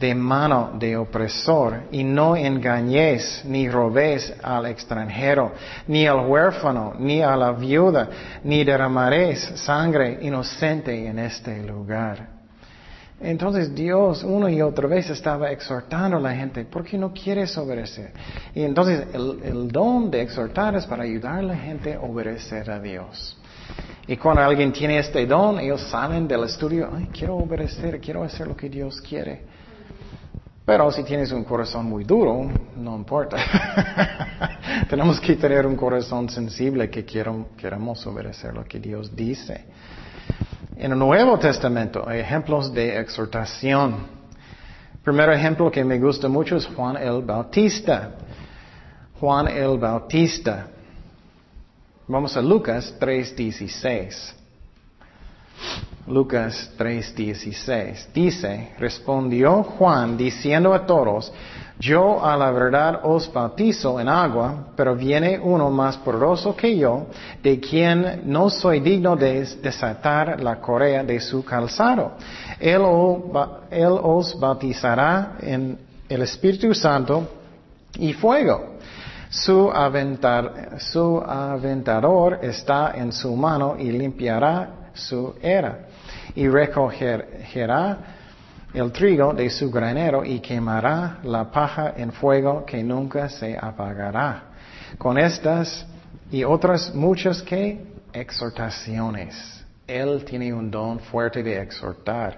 de 0.00 0.16
mano 0.16 0.72
de 0.76 0.96
opresor, 0.96 1.82
y 1.92 2.02
no 2.02 2.34
engañéis 2.34 3.42
ni 3.44 3.68
robéis 3.68 4.34
al 4.42 4.66
extranjero, 4.66 5.52
ni 5.86 6.08
al 6.08 6.26
huérfano, 6.26 6.94
ni 6.98 7.22
a 7.22 7.36
la 7.36 7.52
viuda, 7.52 8.08
ni 8.42 8.64
derramaréis 8.64 9.38
sangre 9.54 10.18
inocente 10.22 11.06
en 11.06 11.20
este 11.20 11.62
lugar. 11.62 12.35
Entonces 13.20 13.74
Dios 13.74 14.22
una 14.22 14.50
y 14.50 14.60
otra 14.60 14.86
vez 14.86 15.08
estaba 15.08 15.50
exhortando 15.50 16.18
a 16.18 16.20
la 16.20 16.34
gente, 16.34 16.64
¿por 16.64 16.84
qué 16.84 16.98
no 16.98 17.12
quieres 17.12 17.56
obedecer? 17.56 18.12
Y 18.54 18.62
entonces 18.62 19.06
el, 19.14 19.68
don 19.68 20.10
de 20.10 20.20
exhortar 20.20 20.76
es 20.76 20.84
para 20.84 21.04
ayudar 21.04 21.38
a 21.38 21.42
la 21.42 21.56
gente 21.56 21.94
a 21.94 22.00
obedecer 22.00 22.70
a 22.70 22.78
Dios. 22.78 23.38
Y 24.06 24.16
cuando 24.18 24.42
alguien 24.42 24.70
tiene 24.70 24.98
este 24.98 25.24
don, 25.26 25.58
ellos 25.58 25.80
salen 25.90 26.28
del 26.28 26.44
estudio, 26.44 26.90
ay, 26.94 27.08
quiero 27.12 27.36
obedecer, 27.36 28.00
quiero 28.00 28.22
hacer 28.22 28.46
lo 28.46 28.56
que 28.56 28.68
Dios 28.68 29.00
quiere. 29.00 29.56
Pero 30.66 30.90
si 30.90 31.02
tienes 31.02 31.32
un 31.32 31.44
corazón 31.44 31.86
muy 31.86 32.04
duro, 32.04 32.50
no 32.76 32.96
importa. 32.96 33.36
Tenemos 34.90 35.18
que 35.20 35.36
tener 35.36 35.66
un 35.66 35.76
corazón 35.76 36.28
sensible 36.28 36.90
que 36.90 37.04
queramos 37.04 38.06
obedecer 38.06 38.52
lo 38.52 38.64
que 38.64 38.78
Dios 38.78 39.14
dice. 39.14 39.64
En 40.78 40.92
el 40.92 40.98
Nuevo 40.98 41.38
Testamento 41.38 42.06
hay 42.06 42.20
ejemplos 42.20 42.72
de 42.72 43.00
exhortación. 43.00 43.96
Primer 45.02 45.30
ejemplo 45.30 45.70
que 45.70 45.82
me 45.82 45.98
gusta 45.98 46.28
mucho 46.28 46.56
es 46.56 46.66
Juan 46.66 46.98
el 46.98 47.22
Bautista. 47.22 48.10
Juan 49.18 49.48
el 49.48 49.78
Bautista. 49.78 50.66
Vamos 52.06 52.36
a 52.36 52.42
Lucas 52.42 52.94
3:16. 53.00 54.34
Lucas 56.08 56.70
3:16. 56.76 58.08
Dice, 58.12 58.74
respondió 58.78 59.62
Juan 59.62 60.18
diciendo 60.18 60.74
a 60.74 60.84
todos, 60.84 61.32
yo 61.78 62.24
a 62.24 62.36
la 62.36 62.50
verdad 62.50 63.00
os 63.02 63.30
bautizo 63.30 64.00
en 64.00 64.08
agua, 64.08 64.68
pero 64.74 64.94
viene 64.94 65.38
uno 65.38 65.70
más 65.70 65.98
poderoso 65.98 66.56
que 66.56 66.74
yo, 66.76 67.06
de 67.42 67.60
quien 67.60 68.22
no 68.24 68.48
soy 68.48 68.80
digno 68.80 69.14
de 69.14 69.44
desatar 69.62 70.40
la 70.40 70.56
correa 70.56 71.04
de 71.04 71.20
su 71.20 71.44
calzado. 71.44 72.12
Él, 72.58 72.80
os 72.82 74.40
bautizará 74.40 75.36
en 75.40 75.78
el 76.08 76.22
Espíritu 76.22 76.72
Santo 76.72 77.28
y 77.98 78.14
fuego. 78.14 78.76
Su, 79.28 79.70
su 80.78 81.22
aventador 81.26 82.38
está 82.40 82.92
en 82.94 83.12
su 83.12 83.36
mano 83.36 83.76
y 83.78 83.92
limpiará 83.92 84.90
su 84.94 85.34
era. 85.42 85.80
Y 86.34 86.48
recogerá 86.48 88.15
el 88.76 88.92
trigo 88.92 89.32
de 89.32 89.48
su 89.48 89.70
granero 89.70 90.22
y 90.22 90.38
quemará 90.40 91.18
la 91.22 91.50
paja 91.50 91.94
en 91.96 92.12
fuego 92.12 92.66
que 92.66 92.84
nunca 92.84 93.26
se 93.30 93.56
apagará. 93.56 94.42
Con 94.98 95.16
estas 95.16 95.86
y 96.30 96.44
otras 96.44 96.94
muchas 96.94 97.40
que 97.40 97.82
exhortaciones. 98.12 99.64
Él 99.86 100.22
tiene 100.26 100.52
un 100.52 100.70
don 100.70 101.00
fuerte 101.00 101.42
de 101.42 101.58
exhortar. 101.58 102.36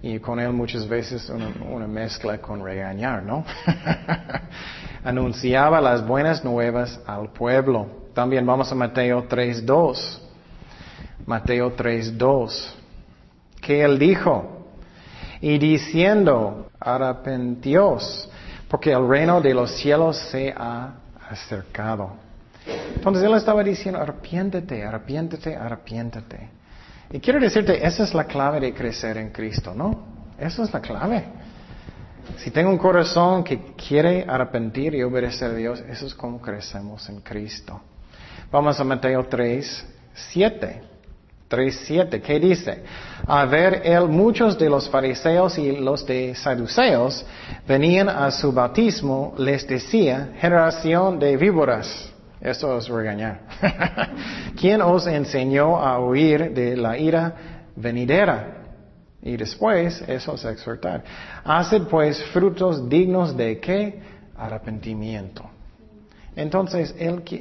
Y 0.00 0.20
con 0.20 0.38
él 0.38 0.52
muchas 0.52 0.86
veces 0.86 1.28
una, 1.28 1.88
mezcla 1.88 2.38
con 2.38 2.64
regañar, 2.64 3.24
¿no? 3.24 3.44
Anunciaba 5.04 5.80
las 5.80 6.06
buenas 6.06 6.44
nuevas 6.44 7.00
al 7.08 7.32
pueblo. 7.32 7.88
También 8.14 8.46
vamos 8.46 8.70
a 8.70 8.76
Mateo 8.76 9.28
3.2. 9.28 10.20
Mateo 11.26 11.76
3.2. 11.76 12.74
Que 13.60 13.82
él 13.82 13.98
dijo, 13.98 14.61
y 15.42 15.58
diciendo, 15.58 16.70
arrepentíos, 16.78 18.30
porque 18.68 18.92
el 18.92 19.06
reino 19.08 19.40
de 19.40 19.52
los 19.52 19.72
cielos 19.72 20.16
se 20.30 20.54
ha 20.56 20.94
acercado. 21.28 22.12
Entonces 22.94 23.24
él 23.24 23.34
estaba 23.34 23.64
diciendo, 23.64 24.00
arrepiéntete, 24.00 24.84
arrepiéntete, 24.84 25.56
arrepiéntete. 25.56 26.48
Y 27.10 27.18
quiero 27.18 27.40
decirte, 27.40 27.84
esa 27.84 28.04
es 28.04 28.14
la 28.14 28.24
clave 28.24 28.60
de 28.60 28.72
crecer 28.72 29.16
en 29.18 29.30
Cristo, 29.30 29.74
¿no? 29.74 30.04
Esa 30.38 30.62
es 30.62 30.72
la 30.72 30.80
clave. 30.80 31.24
Si 32.36 32.52
tengo 32.52 32.70
un 32.70 32.78
corazón 32.78 33.42
que 33.42 33.74
quiere 33.74 34.24
arrepentir 34.26 34.94
y 34.94 35.02
obedecer 35.02 35.50
a 35.50 35.54
Dios, 35.54 35.82
eso 35.88 36.06
es 36.06 36.14
como 36.14 36.40
crecemos 36.40 37.08
en 37.08 37.20
Cristo. 37.20 37.80
Vamos 38.52 38.78
a 38.78 38.84
Mateo 38.84 39.26
3, 39.26 39.86
7. 40.14 40.91
3, 41.52 41.80
7. 41.84 42.22
¿Qué 42.22 42.40
dice? 42.40 42.82
A 43.26 43.44
ver, 43.44 43.82
él, 43.84 44.08
muchos 44.08 44.58
de 44.58 44.70
los 44.70 44.88
fariseos 44.88 45.58
y 45.58 45.76
los 45.76 46.06
de 46.06 46.34
saduceos 46.34 47.26
venían 47.68 48.08
a 48.08 48.30
su 48.30 48.52
bautismo, 48.52 49.34
les 49.36 49.68
decía, 49.68 50.30
generación 50.40 51.18
de 51.18 51.36
víboras. 51.36 52.10
Eso 52.40 52.78
es 52.78 52.88
regañar. 52.88 53.40
¿Quién 54.58 54.80
os 54.80 55.06
enseñó 55.06 55.76
a 55.76 56.00
huir 56.00 56.54
de 56.54 56.74
la 56.74 56.96
ira 56.96 57.34
venidera? 57.76 58.62
Y 59.20 59.36
después, 59.36 60.02
eso 60.08 60.34
es 60.36 60.44
exhortar. 60.46 61.04
Haced 61.44 61.82
pues 61.82 62.24
frutos 62.32 62.88
dignos 62.88 63.36
de 63.36 63.60
qué? 63.60 64.00
Arrepentimiento. 64.38 65.51
Entonces, 66.34 66.94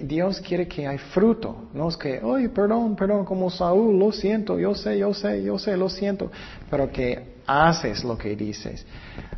Dios 0.03 0.41
quiere 0.41 0.67
que 0.67 0.85
hay 0.85 0.97
fruto. 0.97 1.55
No 1.73 1.87
es 1.87 1.95
que, 1.95 2.19
oye, 2.21 2.49
perdón, 2.49 2.95
perdón, 2.95 3.23
como 3.23 3.49
Saúl, 3.49 3.97
lo 3.97 4.11
siento, 4.11 4.59
yo 4.59 4.75
sé, 4.75 4.97
yo 4.97 5.13
sé, 5.13 5.41
yo 5.43 5.57
sé, 5.57 5.77
lo 5.77 5.87
siento. 5.87 6.29
Pero 6.69 6.91
que 6.91 7.35
haces 7.47 8.03
lo 8.03 8.17
que 8.17 8.35
dices. 8.35 8.85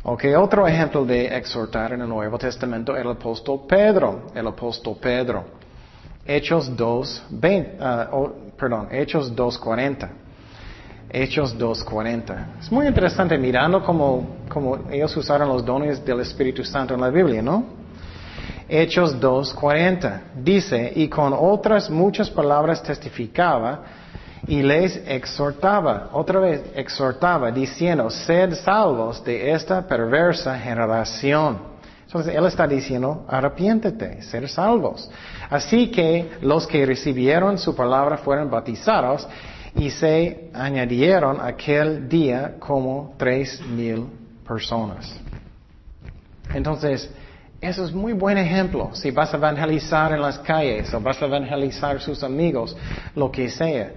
Ok, 0.02 0.24
otro 0.36 0.66
ejemplo 0.66 1.04
de 1.04 1.36
exhortar 1.36 1.92
en 1.92 2.00
el 2.00 2.08
Nuevo 2.08 2.36
Testamento, 2.36 2.96
el 2.96 3.08
apóstol 3.08 3.60
Pedro, 3.68 4.26
el 4.34 4.46
apóstol 4.46 4.96
Pedro. 5.00 5.44
Hechos 6.26 6.74
2, 6.74 7.22
ah, 7.80 8.10
perdón, 8.58 8.88
Hechos 8.90 9.34
2.40. 9.36 10.08
Hechos 11.10 11.56
2.40. 11.56 12.60
Es 12.60 12.72
muy 12.72 12.88
interesante 12.88 13.38
mirando 13.38 13.84
cómo 13.84 14.78
ellos 14.90 15.16
usaron 15.16 15.48
los 15.48 15.64
dones 15.64 16.04
del 16.04 16.20
Espíritu 16.20 16.64
Santo 16.64 16.94
en 16.94 17.00
la 17.00 17.10
Biblia, 17.10 17.40
¿no? 17.40 17.83
Hechos 18.76 19.20
2.40. 19.20 20.20
Dice, 20.42 20.92
y 20.96 21.08
con 21.08 21.32
otras 21.32 21.88
muchas 21.88 22.28
palabras 22.28 22.82
testificaba 22.82 23.82
y 24.48 24.62
les 24.62 24.96
exhortaba, 25.06 26.10
otra 26.12 26.40
vez 26.40 26.60
exhortaba, 26.74 27.52
diciendo, 27.52 28.10
sed 28.10 28.54
salvos 28.54 29.22
de 29.22 29.52
esta 29.52 29.86
perversa 29.86 30.58
generación. 30.58 31.58
Entonces 32.04 32.34
Él 32.34 32.44
está 32.46 32.66
diciendo, 32.66 33.24
arrepiéntete, 33.28 34.22
ser 34.22 34.48
salvos. 34.48 35.08
Así 35.48 35.92
que 35.92 36.32
los 36.42 36.66
que 36.66 36.84
recibieron 36.84 37.58
su 37.58 37.76
palabra 37.76 38.16
fueron 38.16 38.50
bautizados 38.50 39.28
y 39.76 39.90
se 39.90 40.50
añadieron 40.52 41.40
aquel 41.40 42.08
día 42.08 42.56
como 42.58 43.14
tres 43.16 43.60
mil 43.66 44.06
personas. 44.44 45.14
Entonces, 46.52 47.08
eso 47.60 47.84
es 47.84 47.92
muy 47.92 48.12
buen 48.12 48.36
ejemplo. 48.38 48.90
Si 48.94 49.10
vas 49.10 49.32
a 49.32 49.36
evangelizar 49.36 50.12
en 50.12 50.20
las 50.20 50.38
calles 50.38 50.92
o 50.92 51.00
vas 51.00 51.20
a 51.22 51.26
evangelizar 51.26 52.00
sus 52.00 52.22
amigos, 52.22 52.76
lo 53.14 53.30
que 53.30 53.48
sea. 53.48 53.92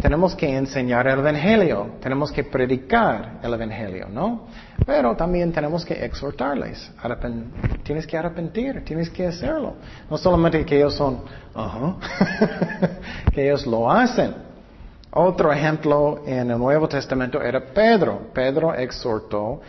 Tenemos 0.00 0.34
que 0.34 0.56
enseñar 0.56 1.06
el 1.08 1.18
Evangelio, 1.18 1.96
tenemos 2.00 2.32
que 2.32 2.42
predicar 2.42 3.38
el 3.42 3.52
Evangelio, 3.52 4.08
¿no? 4.10 4.46
Pero 4.86 5.14
también 5.14 5.52
tenemos 5.52 5.84
que 5.84 6.04
exhortarles. 6.04 6.90
tienes 7.82 8.06
que 8.06 8.16
arrepentir, 8.16 8.82
tienes 8.82 9.10
que 9.10 9.26
hacerlo. 9.26 9.74
No 10.08 10.16
solamente 10.16 10.64
que 10.64 10.76
ellos 10.78 10.94
son, 10.94 11.22
que 13.32 13.44
ellos 13.44 13.66
lo 13.66 13.90
hacen. 13.90 14.34
Otro 15.12 15.52
ejemplo 15.52 16.22
en 16.24 16.50
el 16.50 16.58
Nuevo 16.58 16.88
Testamento 16.88 17.42
era 17.42 17.60
Pedro. 17.60 18.30
Pedro 18.32 18.72
exhortó 18.72 19.60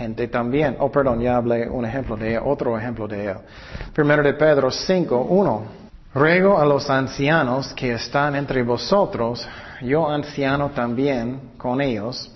gente 0.00 0.28
también. 0.28 0.76
Oh, 0.78 0.90
perdón, 0.90 1.20
ya 1.20 1.36
hablé 1.36 1.68
un 1.68 1.84
ejemplo 1.84 2.16
de 2.16 2.34
él, 2.34 2.40
otro 2.42 2.78
ejemplo 2.78 3.06
de 3.06 3.26
él. 3.26 3.36
Primero 3.92 4.22
de 4.22 4.32
Pedro 4.32 4.70
5, 4.70 5.26
1. 5.28 5.62
Ruego 6.14 6.58
a 6.58 6.64
los 6.64 6.88
ancianos 6.88 7.72
que 7.74 7.92
están 7.92 8.34
entre 8.34 8.62
vosotros, 8.62 9.46
yo 9.82 10.08
anciano 10.08 10.70
también 10.70 11.52
con 11.56 11.80
ellos, 11.80 12.32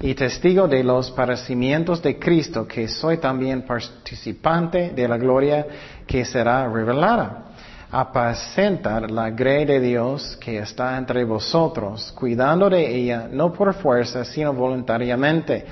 y 0.00 0.14
testigo 0.14 0.68
de 0.68 0.84
los 0.84 1.10
padecimientos 1.10 2.00
de 2.00 2.18
Cristo, 2.18 2.66
que 2.66 2.86
soy 2.86 3.18
también 3.18 3.62
participante 3.62 4.90
de 4.90 5.08
la 5.08 5.18
gloria 5.18 5.66
que 6.06 6.24
será 6.24 6.68
revelada. 6.68 7.46
Apacentar 7.90 9.10
la 9.10 9.30
grey 9.30 9.64
de 9.64 9.80
Dios 9.80 10.38
que 10.40 10.58
está 10.58 10.96
entre 10.96 11.24
vosotros, 11.24 12.12
cuidando 12.12 12.70
de 12.70 12.96
ella, 12.96 13.28
no 13.30 13.52
por 13.52 13.74
fuerza, 13.74 14.24
sino 14.24 14.52
voluntariamente, 14.52 15.66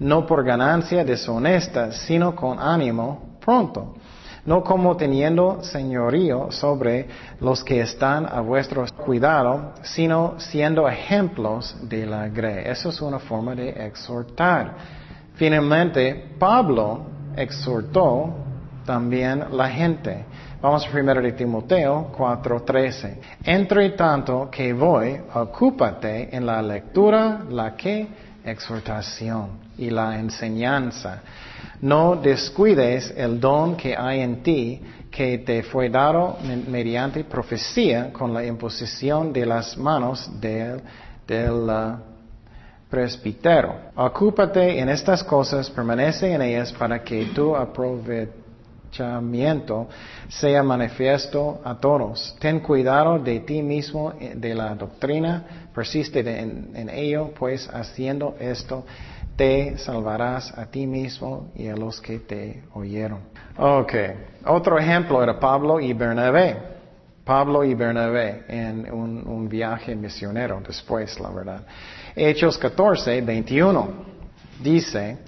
no 0.00 0.26
por 0.26 0.44
ganancia 0.44 1.04
deshonesta, 1.04 1.92
sino 1.92 2.34
con 2.34 2.58
ánimo 2.58 3.36
pronto 3.40 3.94
no 4.44 4.62
como 4.62 4.96
teniendo 4.96 5.62
señorío 5.62 6.50
sobre 6.50 7.08
los 7.40 7.62
que 7.62 7.80
están 7.80 8.26
a 8.26 8.40
vuestro 8.40 8.84
cuidado, 8.96 9.74
sino 9.82 10.34
siendo 10.38 10.88
ejemplos 10.88 11.76
de 11.82 12.06
la 12.06 12.28
grey. 12.28 12.64
Eso 12.66 12.88
es 12.88 13.00
una 13.00 13.18
forma 13.18 13.54
de 13.54 13.70
exhortar. 13.86 14.74
Finalmente, 15.34 16.34
Pablo 16.38 17.06
exhortó 17.36 18.34
también 18.84 19.44
la 19.52 19.68
gente. 19.68 20.24
Vamos 20.62 20.86
a 20.86 20.90
primero 20.90 21.22
de 21.22 21.32
Timoteo 21.32 22.12
4:13. 22.14 23.16
Entre 23.44 23.90
tanto 23.90 24.50
que 24.50 24.74
voy, 24.74 25.18
ocúpate 25.32 26.36
en 26.36 26.44
la 26.44 26.60
lectura, 26.60 27.40
la 27.48 27.74
que 27.74 28.06
exhortación 28.44 29.52
y 29.78 29.88
la 29.88 30.18
enseñanza 30.18 31.22
no 31.80 32.16
descuides 32.16 33.10
el 33.16 33.40
don 33.40 33.74
que 33.74 33.96
hay 33.96 34.20
en 34.20 34.42
ti, 34.42 34.82
que 35.10 35.38
te 35.38 35.62
fue 35.62 35.88
dado 35.88 36.36
mediante 36.68 37.24
profecía 37.24 38.12
con 38.12 38.34
la 38.34 38.44
imposición 38.44 39.32
de 39.32 39.46
las 39.46 39.78
manos 39.78 40.30
del, 40.38 40.82
uh, 41.30 41.96
presbítero. 42.90 43.92
Ocúpate 43.96 44.78
en 44.78 44.90
estas 44.90 45.24
cosas, 45.24 45.70
permanece 45.70 46.34
en 46.34 46.42
ellas 46.42 46.70
para 46.70 47.02
que 47.02 47.26
tu 47.34 47.56
aprovechamiento 47.56 48.39
sea 50.28 50.62
manifiesto 50.62 51.60
a 51.64 51.78
todos. 51.78 52.36
Ten 52.38 52.60
cuidado 52.60 53.18
de 53.18 53.40
ti 53.40 53.62
mismo, 53.62 54.12
eh, 54.20 54.34
de 54.36 54.54
la 54.54 54.74
doctrina, 54.74 55.68
persiste 55.74 56.20
en 56.20 56.88
ello, 56.90 57.32
pues 57.38 57.68
haciendo 57.72 58.36
esto 58.38 58.84
te 59.40 59.78
salvarás 59.78 60.52
a 60.58 60.66
ti 60.66 60.86
mismo 60.86 61.50
y 61.56 61.66
a 61.68 61.74
los 61.74 61.98
que 61.98 62.18
te 62.18 62.62
oyeron. 62.74 63.20
Ok, 63.56 63.94
otro 64.44 64.78
ejemplo 64.78 65.22
era 65.22 65.40
Pablo 65.40 65.80
y 65.80 65.94
Bernabé. 65.94 66.58
Pablo 67.24 67.64
y 67.64 67.72
Bernabé 67.72 68.44
en 68.48 68.92
un, 68.92 69.48
viaje 69.48 69.96
misionero 69.96 70.60
después, 70.66 71.18
la 71.18 71.30
verdad. 71.30 71.62
Hechos 72.14 72.58
14, 72.58 73.22
21 73.22 74.09
dice, 74.62 75.18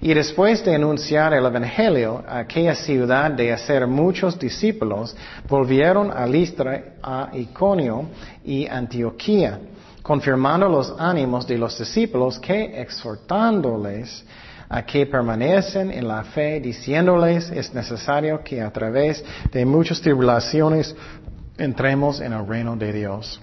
y 0.00 0.14
después 0.14 0.64
de 0.64 0.74
anunciar 0.74 1.32
el 1.34 1.44
Evangelio 1.44 2.22
a 2.26 2.40
aquella 2.40 2.74
ciudad 2.74 3.30
de 3.30 3.52
hacer 3.52 3.86
muchos 3.86 4.38
discípulos, 4.38 5.16
volvieron 5.48 6.10
a 6.10 6.26
Listra, 6.26 6.94
a 7.02 7.30
Iconio 7.32 8.06
y 8.44 8.66
Antioquía 8.66 9.58
confirmando 10.02 10.68
los 10.68 10.94
ánimos 10.98 11.46
de 11.46 11.58
los 11.58 11.78
discípulos 11.78 12.38
que 12.38 12.80
exhortándoles 12.80 14.24
a 14.68 14.82
que 14.84 15.06
permanecen 15.06 15.90
en 15.90 16.06
la 16.06 16.24
fe, 16.24 16.60
diciéndoles 16.60 17.50
es 17.50 17.74
necesario 17.74 18.42
que 18.42 18.60
a 18.60 18.72
través 18.72 19.22
de 19.52 19.64
muchas 19.64 20.00
tribulaciones 20.00 20.94
entremos 21.58 22.20
en 22.20 22.32
el 22.32 22.46
reino 22.46 22.76
de 22.76 22.92
Dios. 22.92 23.40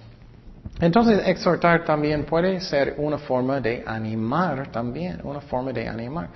Entonces, 0.79 1.21
exhortar 1.25 1.83
también 1.85 2.25
puede 2.25 2.59
ser 2.59 2.95
una 2.97 3.17
forma 3.17 3.59
de 3.59 3.83
animar 3.85 4.71
también, 4.71 5.19
una 5.23 5.41
forma 5.41 5.71
de 5.71 5.87
animar. 5.87 6.29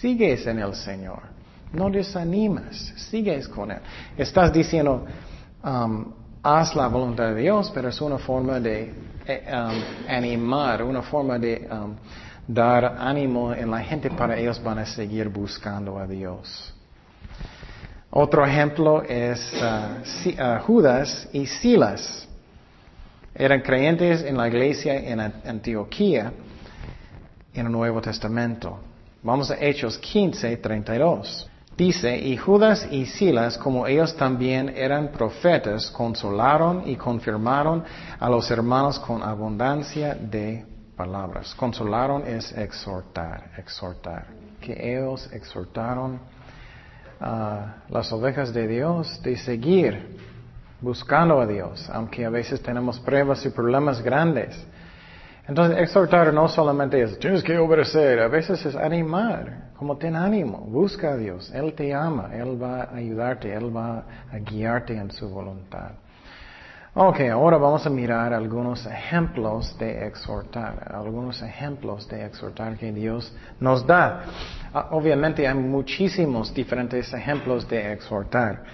Sigues 0.00 0.46
en 0.46 0.60
el 0.60 0.74
Señor, 0.74 1.20
no 1.72 1.90
desanimas, 1.90 2.92
sigues 3.10 3.48
con 3.48 3.70
Él. 3.70 3.80
Estás 4.16 4.52
diciendo, 4.52 5.04
um, 5.64 6.12
haz 6.42 6.74
la 6.76 6.88
voluntad 6.88 7.34
de 7.34 7.42
Dios, 7.42 7.70
pero 7.74 7.88
es 7.88 8.00
una 8.00 8.18
forma 8.18 8.60
de 8.60 8.92
eh, 9.26 9.44
um, 9.52 10.08
animar, 10.08 10.82
una 10.82 11.02
forma 11.02 11.38
de 11.38 11.68
um, 11.70 11.94
dar 12.46 12.96
ánimo 12.98 13.52
en 13.52 13.70
la 13.70 13.80
gente 13.80 14.10
para 14.10 14.36
ellos 14.36 14.62
van 14.62 14.78
a 14.78 14.86
seguir 14.86 15.28
buscando 15.28 15.98
a 15.98 16.06
Dios. 16.06 16.74
Otro 18.10 18.44
ejemplo 18.44 19.02
es 19.02 19.52
uh, 19.54 20.30
uh, 20.30 20.60
Judas 20.66 21.28
y 21.32 21.46
Silas. 21.46 22.26
Eran 23.40 23.62
creyentes 23.62 24.22
en 24.22 24.36
la 24.36 24.48
iglesia 24.48 24.96
en 24.96 25.18
Antioquía 25.18 26.30
en 27.54 27.64
el 27.64 27.72
Nuevo 27.72 28.02
Testamento. 28.02 28.80
Vamos 29.22 29.50
a 29.50 29.56
Hechos 29.58 29.96
15, 29.96 30.58
32. 30.58 31.48
Dice, 31.74 32.18
y 32.18 32.36
Judas 32.36 32.86
y 32.90 33.06
Silas, 33.06 33.56
como 33.56 33.86
ellos 33.86 34.14
también 34.14 34.68
eran 34.76 35.08
profetas, 35.08 35.90
consolaron 35.90 36.86
y 36.86 36.96
confirmaron 36.96 37.82
a 38.18 38.28
los 38.28 38.50
hermanos 38.50 38.98
con 38.98 39.22
abundancia 39.22 40.14
de 40.14 40.66
palabras. 40.94 41.54
Consolaron 41.54 42.26
es 42.26 42.52
exhortar, 42.52 43.52
exhortar. 43.56 44.26
Que 44.60 44.98
ellos 44.98 45.30
exhortaron 45.32 46.20
a 47.18 47.76
las 47.88 48.12
ovejas 48.12 48.52
de 48.52 48.68
Dios 48.68 49.22
de 49.22 49.38
seguir 49.38 50.28
buscando 50.80 51.40
a 51.40 51.46
Dios, 51.46 51.88
aunque 51.92 52.24
a 52.24 52.30
veces 52.30 52.62
tenemos 52.62 52.98
pruebas 53.00 53.44
y 53.44 53.50
problemas 53.50 54.02
grandes. 54.02 54.66
Entonces, 55.46 55.78
exhortar 55.78 56.32
no 56.32 56.48
solamente 56.48 57.02
es, 57.02 57.18
tienes 57.18 57.42
que 57.42 57.58
obedecer, 57.58 58.20
a 58.20 58.28
veces 58.28 58.64
es 58.64 58.76
animar, 58.76 59.70
como 59.76 59.96
ten 59.96 60.14
ánimo, 60.14 60.58
busca 60.58 61.12
a 61.12 61.16
Dios, 61.16 61.50
Él 61.52 61.74
te 61.74 61.92
ama, 61.92 62.30
Él 62.32 62.62
va 62.62 62.84
a 62.84 62.94
ayudarte, 62.94 63.52
Él 63.52 63.74
va 63.74 64.04
a 64.30 64.38
guiarte 64.38 64.96
en 64.96 65.10
su 65.10 65.28
voluntad. 65.28 65.90
Ok, 66.94 67.20
ahora 67.32 67.56
vamos 67.56 67.86
a 67.86 67.90
mirar 67.90 68.34
algunos 68.34 68.84
ejemplos 68.84 69.78
de 69.78 70.08
exhortar, 70.08 70.92
algunos 70.92 71.40
ejemplos 71.40 72.08
de 72.08 72.24
exhortar 72.26 72.76
que 72.76 72.90
Dios 72.90 73.32
nos 73.60 73.86
da. 73.86 74.24
Ah, 74.74 74.88
obviamente 74.90 75.46
hay 75.46 75.54
muchísimos 75.54 76.52
diferentes 76.52 77.12
ejemplos 77.12 77.68
de 77.68 77.92
exhortar. 77.92 78.64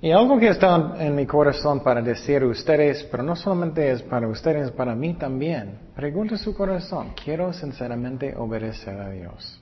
Y 0.00 0.10
algo 0.10 0.38
que 0.38 0.48
está 0.48 0.94
en 0.98 1.14
mi 1.14 1.24
corazón 1.24 1.80
para 1.80 2.02
decir 2.02 2.42
a 2.42 2.46
ustedes, 2.46 3.02
pero 3.04 3.22
no 3.22 3.34
solamente 3.34 3.90
es 3.90 4.02
para 4.02 4.28
ustedes, 4.28 4.70
para 4.70 4.94
mí 4.94 5.14
también. 5.14 5.78
Pregunta 5.94 6.36
su 6.36 6.54
corazón, 6.54 7.14
¿quiero 7.24 7.50
sinceramente 7.54 8.34
obedecer 8.36 9.00
a 9.00 9.08
Dios? 9.08 9.58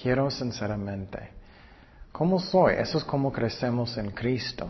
Quiero 0.00 0.30
sinceramente. 0.30 1.30
¿Cómo 2.12 2.38
soy? 2.38 2.74
Eso 2.74 2.98
es 2.98 3.04
como 3.04 3.32
crecemos 3.32 3.96
en 3.96 4.10
Cristo. 4.10 4.68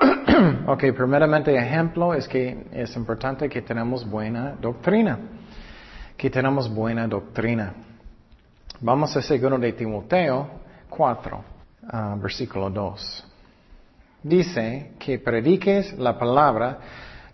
ok, 0.66 0.84
primeramente 0.96 1.56
ejemplo 1.56 2.12
es 2.12 2.26
que 2.26 2.66
es 2.72 2.96
importante 2.96 3.48
que 3.48 3.62
tenemos 3.62 4.08
buena 4.08 4.56
doctrina. 4.60 5.16
Que 6.16 6.28
tenemos 6.28 6.68
buena 6.68 7.06
doctrina. 7.06 7.72
Vamos 8.80 9.16
a 9.16 9.22
segundo 9.22 9.58
de 9.58 9.72
Timoteo 9.74 10.48
4, 10.88 11.44
ah, 11.88 12.16
versículo 12.20 12.68
2 12.68 13.29
dice 14.22 14.92
que 14.98 15.18
prediques 15.18 15.98
la 15.98 16.18
palabra, 16.18 16.78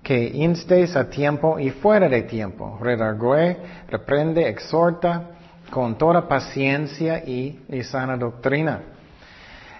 que 0.02 0.30
instes 0.34 0.94
a 0.96 1.10
tiempo 1.10 1.58
y 1.58 1.70
fuera 1.70 2.08
de 2.08 2.22
tiempo, 2.22 2.78
redargue, 2.80 3.56
reprende, 3.88 4.48
exhorta 4.48 5.30
con 5.70 5.98
toda 5.98 6.28
paciencia 6.28 7.24
y, 7.26 7.64
y 7.68 7.82
sana 7.82 8.16
doctrina. 8.16 8.82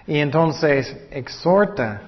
Y 0.05 0.19
entonces 0.19 1.07
exhorta 1.11 2.01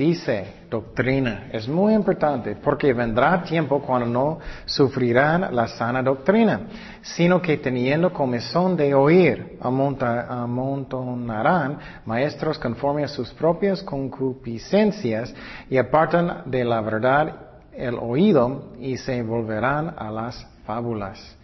dice 0.00 0.64
doctrina. 0.70 1.50
Es 1.52 1.68
muy 1.68 1.92
importante 1.92 2.56
porque 2.56 2.94
vendrá 2.94 3.42
tiempo 3.42 3.82
cuando 3.82 4.06
no 4.06 4.38
sufrirán 4.64 5.54
la 5.54 5.68
sana 5.68 6.02
doctrina, 6.02 6.60
sino 7.02 7.42
que 7.42 7.58
teniendo 7.58 8.10
comezón 8.10 8.78
de 8.78 8.94
oír, 8.94 9.58
amontonarán 9.60 11.78
maestros 12.06 12.58
conforme 12.58 13.04
a 13.04 13.08
sus 13.08 13.30
propias 13.34 13.82
concupiscencias 13.82 15.34
y 15.68 15.76
apartan 15.76 16.44
de 16.46 16.64
la 16.64 16.80
verdad 16.80 17.34
el 17.74 17.96
oído 17.96 18.70
y 18.80 18.96
se 18.96 19.22
volverán 19.22 19.94
a 19.98 20.10
las 20.10 20.46
fábulas. 20.64 21.36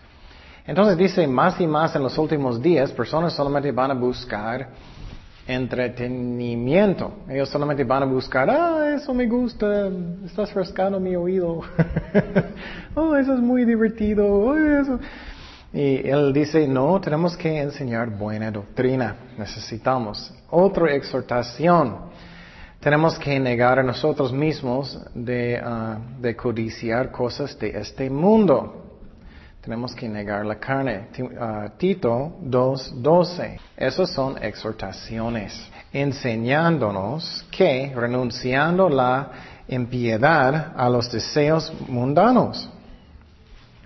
Entonces 0.66 0.96
dice 0.96 1.26
más 1.26 1.61
y 1.61 1.66
más 1.66 1.94
en 1.94 2.02
los 2.02 2.16
últimos 2.16 2.62
días, 2.62 2.90
personas 2.90 3.34
solamente 3.34 3.70
van 3.70 3.90
a 3.90 3.94
buscar 3.94 4.70
entretenimiento. 5.47 7.24
Ellos 7.28 7.49
solamente 7.49 7.84
van 7.84 8.03
a 8.03 8.07
buscar, 8.07 8.51
ah, 8.51 8.94
eso 8.97 9.14
me 9.14 9.26
gusta, 9.26 9.88
estás 10.24 10.53
rascando 10.55 10.99
mi 10.99 11.14
oído. 11.14 11.61
oh, 12.94 13.14
eso 13.16 13.34
es 13.34 13.40
muy 13.40 13.64
divertido. 13.64 14.26
Oh. 14.26 14.99
Y 15.72 16.09
él 16.09 16.32
dice, 16.32 16.66
no, 16.66 17.01
tenemos 17.01 17.36
que 17.36 17.61
enseñar 17.61 18.11
buena 18.11 18.51
doctrina. 18.51 19.16
Necesitamos 19.38 20.32
otra 20.51 20.94
exhortación. 20.94 21.97
Tenemos 22.80 23.18
que 23.18 23.38
negar 23.38 23.78
a 23.78 23.82
nosotros 23.82 24.32
mismos 24.32 24.99
de, 25.14 25.61
ah, 25.62 25.99
de 26.20 26.36
codiciar 26.36 27.11
cosas 27.11 27.59
de 27.59 27.70
este 27.78 28.11
mundo. 28.11 28.86
Tenemos 29.67 29.97
que 29.97 30.09
negar 30.09 30.47
la 30.47 30.61
carne. 30.61 31.09
Uh, 31.19 31.77
Tito 31.77 32.37
2.12. 32.41 33.59
Esas 33.77 34.12
son 34.12 34.41
exhortaciones, 34.41 35.61
enseñándonos 35.93 37.45
que 37.51 37.93
renunciando 37.93 38.89
la 38.89 39.29
impiedad 39.67 40.73
a 40.77 40.89
los 40.89 41.11
deseos 41.11 41.73
mundanos, 41.89 42.71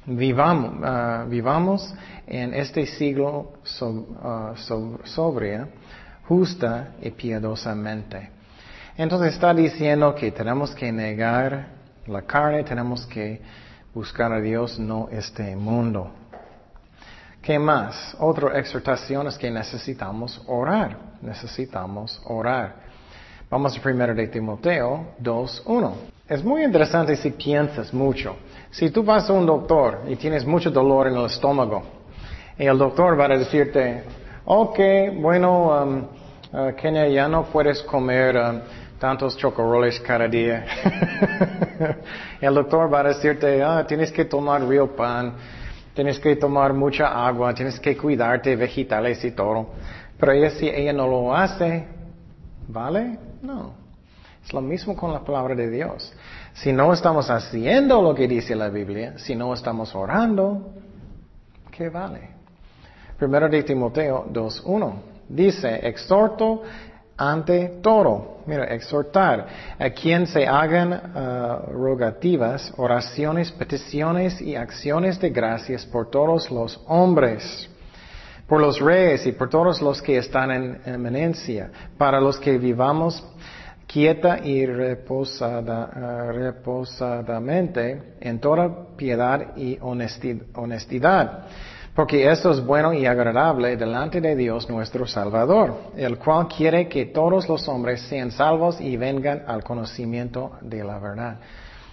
vivamos, 0.04 0.74
uh, 0.82 1.26
vivamos 1.30 1.94
en 2.26 2.52
este 2.52 2.84
siglo 2.84 3.54
uh, 3.80 4.54
sobria, 5.04 5.66
justa 6.28 6.90
y 7.00 7.10
piadosamente. 7.10 8.28
Entonces 8.98 9.32
está 9.32 9.54
diciendo 9.54 10.14
que 10.14 10.30
tenemos 10.30 10.74
que 10.74 10.92
negar 10.92 11.68
la 12.06 12.20
carne, 12.20 12.64
tenemos 12.64 13.06
que 13.06 13.40
buscar 13.94 14.32
a 14.32 14.40
Dios, 14.40 14.78
no 14.78 15.08
este 15.10 15.56
mundo. 15.56 16.10
¿Qué 17.42 17.58
más? 17.58 18.14
Otra 18.18 18.58
exhortación 18.58 19.26
es 19.26 19.38
que 19.38 19.50
necesitamos 19.50 20.42
orar. 20.46 20.96
Necesitamos 21.22 22.20
orar. 22.26 22.76
Vamos 23.48 23.76
a 23.76 23.82
primero 23.82 24.14
de 24.14 24.28
Timoteo 24.28 25.14
2.1. 25.22 25.92
Es 26.28 26.44
muy 26.44 26.62
interesante 26.62 27.16
si 27.16 27.30
piensas 27.30 27.92
mucho. 27.92 28.36
Si 28.70 28.90
tú 28.90 29.02
vas 29.02 29.28
a 29.28 29.32
un 29.32 29.46
doctor 29.46 30.02
y 30.06 30.16
tienes 30.16 30.44
mucho 30.46 30.70
dolor 30.70 31.08
en 31.08 31.16
el 31.16 31.26
estómago, 31.26 31.82
y 32.56 32.66
el 32.66 32.78
doctor 32.78 33.18
va 33.18 33.24
a 33.24 33.38
decirte, 33.38 34.04
ok, 34.44 34.78
bueno, 35.16 35.82
um, 35.82 36.04
uh, 36.52 36.74
Kenia, 36.76 37.08
ya 37.08 37.26
no 37.26 37.44
puedes 37.44 37.82
comer 37.82 38.36
um, 38.36 38.60
tantos 39.00 39.36
chocorroles 39.36 39.98
cada 40.00 40.28
día. 40.28 40.64
el 42.40 42.54
doctor 42.54 42.92
va 42.92 43.00
a 43.00 43.04
decirte, 43.04 43.62
ah, 43.62 43.84
tienes 43.88 44.12
que 44.12 44.26
tomar 44.26 44.62
real 44.62 44.90
pan, 44.90 45.34
tienes 45.94 46.20
que 46.20 46.36
tomar 46.36 46.74
mucha 46.74 47.06
agua, 47.26 47.54
tienes 47.54 47.80
que 47.80 47.96
cuidarte 47.96 48.54
vegetales 48.54 49.24
y 49.24 49.30
todo. 49.30 49.70
Pero 50.18 50.32
ella, 50.32 50.50
si 50.50 50.68
ella 50.68 50.92
no 50.92 51.08
lo 51.08 51.34
hace, 51.34 51.86
¿vale? 52.68 53.18
No. 53.40 53.72
Es 54.44 54.52
lo 54.52 54.60
mismo 54.60 54.94
con 54.94 55.12
la 55.12 55.20
palabra 55.20 55.54
de 55.54 55.70
Dios. 55.70 56.12
Si 56.52 56.70
no 56.70 56.92
estamos 56.92 57.30
haciendo 57.30 58.02
lo 58.02 58.14
que 58.14 58.28
dice 58.28 58.54
la 58.54 58.68
Biblia, 58.68 59.14
si 59.16 59.34
no 59.34 59.54
estamos 59.54 59.94
orando, 59.94 60.74
¿qué 61.70 61.88
vale? 61.88 62.30
Primero 63.18 63.48
de 63.48 63.62
Timoteo 63.62 64.26
2.1 64.30 64.92
dice, 65.30 65.86
exhorto 65.86 66.62
ante 67.20 67.80
todo. 67.82 68.38
Mira, 68.46 68.64
exhortar 68.64 69.46
a 69.78 69.90
quien 69.90 70.26
se 70.26 70.46
hagan 70.46 70.92
uh, 70.92 71.70
rogativas, 71.70 72.72
oraciones, 72.78 73.52
peticiones 73.52 74.40
y 74.40 74.56
acciones 74.56 75.20
de 75.20 75.28
gracias 75.28 75.84
por 75.84 76.10
todos 76.10 76.50
los 76.50 76.80
hombres, 76.86 77.68
por 78.48 78.60
los 78.60 78.80
reyes 78.80 79.26
y 79.26 79.32
por 79.32 79.50
todos 79.50 79.82
los 79.82 80.00
que 80.00 80.16
están 80.16 80.50
en 80.50 80.80
eminencia, 80.86 81.70
para 81.98 82.20
los 82.20 82.38
que 82.38 82.56
vivamos 82.56 83.22
quieta 83.86 84.38
y 84.42 84.64
reposada, 84.64 85.90
uh, 85.94 86.32
reposadamente 86.32 88.14
en 88.20 88.40
toda 88.40 88.96
piedad 88.96 89.54
y 89.56 89.78
honestidad 89.80 91.44
porque 91.94 92.30
esto 92.30 92.52
es 92.52 92.64
bueno 92.64 92.92
y 92.92 93.06
agradable 93.06 93.76
delante 93.76 94.20
de 94.20 94.36
Dios 94.36 94.68
nuestro 94.70 95.06
Salvador, 95.06 95.92
el 95.96 96.18
cual 96.18 96.46
quiere 96.46 96.88
que 96.88 97.06
todos 97.06 97.48
los 97.48 97.68
hombres 97.68 98.02
sean 98.02 98.30
salvos 98.30 98.80
y 98.80 98.96
vengan 98.96 99.42
al 99.46 99.64
conocimiento 99.64 100.52
de 100.60 100.84
la 100.84 100.98
verdad. 100.98 101.38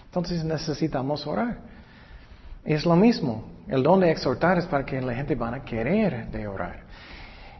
Entonces 0.06 0.43
necesitamos 0.43 1.26
orar. 1.26 1.58
Es 2.64 2.86
lo 2.86 2.95
mismo. 2.95 3.45
El 3.68 3.84
don 3.84 4.00
de 4.00 4.12
exhortar 4.12 4.58
es 4.60 4.66
para 4.66 4.86
que 4.86 5.02
la 5.02 5.14
gente 5.14 5.36
van 5.36 5.56
a 5.56 5.64
querer 5.64 6.28
de 6.28 6.48
orar. 6.48 6.82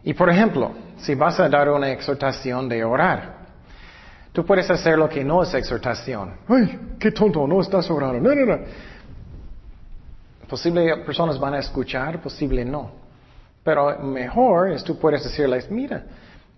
Y 0.04 0.14
por 0.14 0.30
ejemplo, 0.30 0.72
si 0.98 1.14
vas 1.14 1.38
a 1.40 1.48
dar 1.48 1.68
una 1.70 1.90
exhortación 1.90 2.68
de 2.68 2.84
orar, 2.84 3.38
tú 4.32 4.44
puedes 4.44 4.70
hacer 4.70 4.96
lo 4.96 5.08
que 5.08 5.24
no 5.24 5.42
es 5.42 5.52
exhortación. 5.54 6.34
¡Ay, 6.48 6.78
qué 6.98 7.10
tonto! 7.10 7.46
No 7.46 7.60
estás 7.60 7.90
orando. 7.90 8.20
No, 8.20 8.34
no, 8.34 8.46
no. 8.46 8.58
Posible 10.48 10.96
personas 10.98 11.38
van 11.38 11.54
a 11.54 11.58
escuchar, 11.58 12.20
posible 12.20 12.64
no. 12.64 12.90
Pero 13.62 13.98
mejor 13.98 14.70
es 14.70 14.82
tú 14.82 14.98
puedes 14.98 15.22
decirles, 15.22 15.70
mira, 15.70 16.04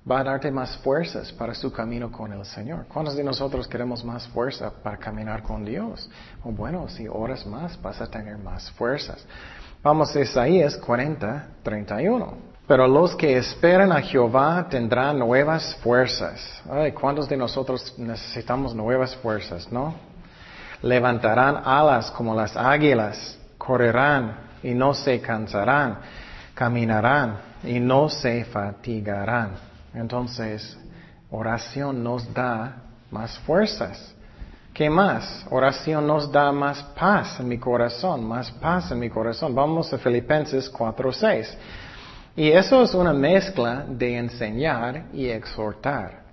va 0.09 0.21
a 0.21 0.25
darte 0.25 0.51
más 0.51 0.77
fuerzas 0.79 1.33
para 1.33 1.55
su 1.55 1.73
camino 1.73 2.11
con 2.11 2.33
el 2.33 2.45
Señor. 2.45 2.87
¿Cuántos 2.87 3.17
de 3.17 3.25
nosotros 3.25 3.67
queremos 3.67 4.05
más 4.05 4.29
fuerza 4.29 4.71
para 4.83 4.97
caminar 4.97 5.43
con 5.43 5.65
Dios? 5.65 6.09
O 6.45 6.53
bueno, 6.53 6.89
si 6.89 7.09
oras 7.09 7.45
más, 7.47 7.81
vas 7.83 8.01
a 8.01 8.07
tener 8.07 8.39
más 8.39 8.71
fuerzas. 8.73 9.27
Vamos 9.83 10.15
a 10.15 10.21
Isaías 10.21 10.77
40, 10.77 11.49
31. 11.63 12.51
Pero 12.69 12.87
los 12.87 13.17
que 13.17 13.37
esperan 13.37 13.91
a 13.91 14.01
Jehová 14.01 14.69
tendrán 14.71 15.19
nuevas 15.19 15.75
fuerzas. 15.83 16.63
Ay, 16.71 16.93
¿cuántos 16.93 17.29
de 17.29 17.37
nosotros 17.37 17.95
necesitamos 17.99 18.75
nuevas 18.75 19.17
fuerzas, 19.17 19.73
no? 19.73 19.95
Levantarán 20.81 21.63
alas 21.65 22.11
como 22.13 22.35
las 22.35 22.57
águilas, 22.57 23.40
correrán 23.71 24.35
y 24.65 24.75
no 24.75 24.93
se 24.93 25.21
cansarán, 25.21 25.99
caminarán 26.55 27.39
y 27.63 27.79
no 27.79 28.09
se 28.09 28.45
fatigarán. 28.47 29.53
Entonces, 29.95 30.77
oración 31.31 32.03
nos 32.03 32.35
da 32.35 32.79
más 33.13 33.39
fuerzas. 33.47 34.13
¿Qué 34.75 34.91
más? 34.91 35.47
Oración 35.51 36.05
nos 36.05 36.33
da 36.33 36.51
más 36.51 36.83
paz 36.99 37.39
en 37.39 37.47
mi 37.47 37.59
corazón, 37.59 38.25
más 38.25 38.51
paz 38.51 38.91
en 38.91 38.99
mi 38.99 39.09
corazón. 39.09 39.55
Vamos 39.55 39.93
a 39.93 39.99
Filipenses 39.99 40.69
4.6. 40.73 41.55
Y 42.35 42.51
eso 42.51 42.83
es 42.83 42.93
una 42.93 43.13
mezcla 43.13 43.85
de 43.89 44.17
enseñar 44.17 45.05
y 45.13 45.29
exhortar. 45.29 46.25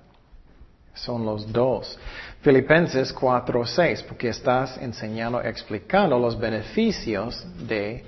Son 0.96 1.24
los 1.24 1.54
dos. 1.54 2.00
Filipenses 2.42 3.14
4.6, 3.14 4.04
porque 4.04 4.30
estás 4.30 4.78
enseñando, 4.78 5.42
explicando 5.42 6.20
los 6.20 6.40
beneficios 6.40 7.46
de, 7.68 8.06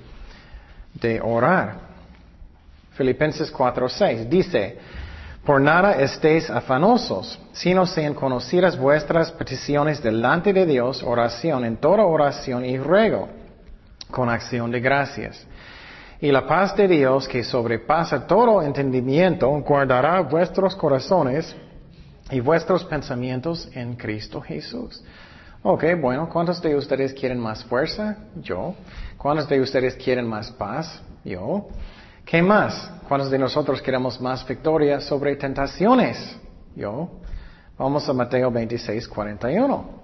de 0.94 1.20
orar. 1.20 1.90
Filipenses 2.92 3.52
4.6 3.52 4.28
dice, 4.28 4.78
por 5.44 5.60
nada 5.60 5.92
estéis 5.92 6.50
afanosos, 6.50 7.40
sino 7.52 7.86
sean 7.86 8.14
conocidas 8.14 8.78
vuestras 8.78 9.32
peticiones 9.32 10.02
delante 10.02 10.52
de 10.52 10.66
Dios, 10.66 11.02
oración 11.02 11.64
en 11.64 11.78
toda 11.78 12.04
oración 12.04 12.64
y 12.64 12.78
ruego, 12.78 13.28
con 14.10 14.28
acción 14.28 14.70
de 14.70 14.80
gracias. 14.80 15.46
Y 16.20 16.30
la 16.30 16.46
paz 16.46 16.76
de 16.76 16.86
Dios, 16.86 17.26
que 17.26 17.42
sobrepasa 17.42 18.26
todo 18.26 18.60
entendimiento, 18.62 19.48
guardará 19.62 20.20
vuestros 20.20 20.76
corazones 20.76 21.56
y 22.30 22.40
vuestros 22.40 22.84
pensamientos 22.84 23.68
en 23.74 23.94
Cristo 23.96 24.40
Jesús. 24.40 25.02
Ok, 25.62 25.84
bueno, 26.00 26.28
¿cuántos 26.28 26.62
de 26.62 26.74
ustedes 26.74 27.12
quieren 27.12 27.38
más 27.38 27.64
fuerza? 27.64 28.16
Yo. 28.36 28.74
¿Cuántos 29.18 29.48
de 29.48 29.60
ustedes 29.60 29.94
quieren 29.96 30.26
más 30.26 30.50
paz? 30.50 31.02
Yo. 31.24 31.68
¿Qué 32.24 32.40
más? 32.40 32.90
¿Cuántos 33.06 33.30
de 33.30 33.38
nosotros 33.38 33.82
queremos 33.82 34.20
más 34.20 34.46
victoria 34.46 35.00
sobre 35.00 35.36
tentaciones? 35.36 36.36
Yo. 36.74 37.10
Vamos 37.76 38.08
a 38.08 38.12
Mateo 38.12 38.50
26, 38.50 39.06
41. 39.08 40.00